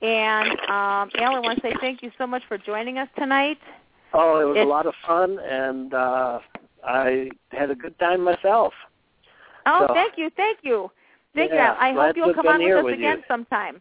And 0.02 0.50
um, 0.68 1.10
Al, 1.18 1.36
I 1.36 1.40
want 1.40 1.62
to 1.62 1.62
say 1.62 1.72
thank 1.80 2.02
you 2.02 2.10
so 2.18 2.26
much 2.26 2.42
for 2.48 2.58
joining 2.58 2.98
us 2.98 3.08
tonight. 3.16 3.58
Oh, 4.12 4.40
it 4.40 4.44
was 4.44 4.56
It's- 4.56 4.66
a 4.66 4.68
lot 4.68 4.86
of 4.86 4.94
fun, 5.06 5.38
and 5.38 5.94
uh, 5.94 6.40
I 6.84 7.30
had 7.50 7.70
a 7.70 7.74
good 7.74 7.98
time 7.98 8.20
myself. 8.22 8.74
Oh, 9.66 9.86
So- 9.88 9.94
thank 9.94 10.18
you, 10.18 10.30
thank 10.36 10.58
you. 10.62 10.90
Thank 11.34 11.52
Yeah, 11.52 11.72
you. 11.72 11.78
I 11.80 11.92
hope 12.06 12.16
you'll 12.16 12.34
come 12.34 12.46
on 12.46 12.62
with 12.62 12.76
us 12.76 12.84
with 12.84 12.94
again 12.94 13.18
you. 13.18 13.24
sometime. 13.26 13.80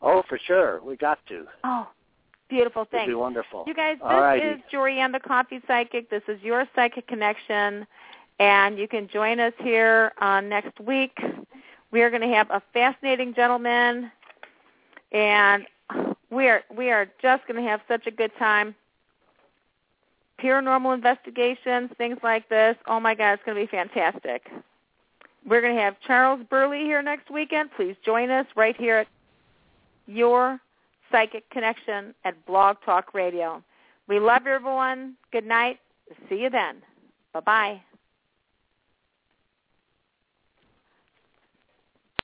Oh, 0.00 0.22
for 0.28 0.36
sure, 0.38 0.80
we 0.82 0.96
got 0.96 1.20
to. 1.28 1.46
Oh, 1.62 1.86
beautiful. 2.48 2.86
Thanks. 2.90 3.06
be 3.08 3.14
wonderful. 3.14 3.62
You 3.68 3.74
guys, 3.74 3.98
this 3.98 4.02
All 4.04 4.20
righty. 4.20 4.44
is 4.44 4.60
Jorianne 4.72 5.12
the 5.12 5.20
Coffee 5.20 5.60
Psychic. 5.68 6.10
This 6.10 6.24
is 6.26 6.42
your 6.42 6.66
Psychic 6.74 7.06
Connection, 7.06 7.86
and 8.42 8.76
you 8.76 8.88
can 8.88 9.06
join 9.06 9.38
us 9.38 9.52
here 9.60 10.12
uh, 10.20 10.40
next 10.40 10.80
week. 10.80 11.16
We 11.92 12.02
are 12.02 12.10
going 12.10 12.28
to 12.28 12.34
have 12.34 12.50
a 12.50 12.60
fascinating 12.72 13.34
gentleman, 13.34 14.10
and 15.12 15.64
we 16.28 16.48
are 16.48 16.62
we 16.76 16.90
are 16.90 17.06
just 17.22 17.46
going 17.46 17.62
to 17.62 17.70
have 17.70 17.80
such 17.86 18.08
a 18.08 18.10
good 18.10 18.32
time. 18.40 18.74
Paranormal 20.42 20.92
investigations, 20.92 21.90
things 21.96 22.18
like 22.24 22.48
this. 22.48 22.74
Oh 22.88 22.98
my 22.98 23.14
God, 23.14 23.34
it's 23.34 23.42
going 23.44 23.56
to 23.56 23.62
be 23.62 23.70
fantastic. 23.70 24.50
We're 25.46 25.60
going 25.60 25.76
to 25.76 25.80
have 25.80 25.94
Charles 26.04 26.40
Burley 26.50 26.80
here 26.80 27.00
next 27.00 27.30
weekend. 27.30 27.70
Please 27.76 27.94
join 28.04 28.30
us 28.30 28.46
right 28.56 28.76
here 28.76 28.98
at 28.98 29.08
your 30.08 30.60
Psychic 31.12 31.48
Connection 31.50 32.12
at 32.24 32.44
Blog 32.44 32.78
Talk 32.84 33.14
Radio. 33.14 33.62
We 34.08 34.18
love 34.18 34.42
you, 34.46 34.52
everyone. 34.52 35.14
Good 35.30 35.46
night. 35.46 35.78
See 36.28 36.42
you 36.42 36.50
then. 36.50 36.82
Bye-bye. 37.32 37.82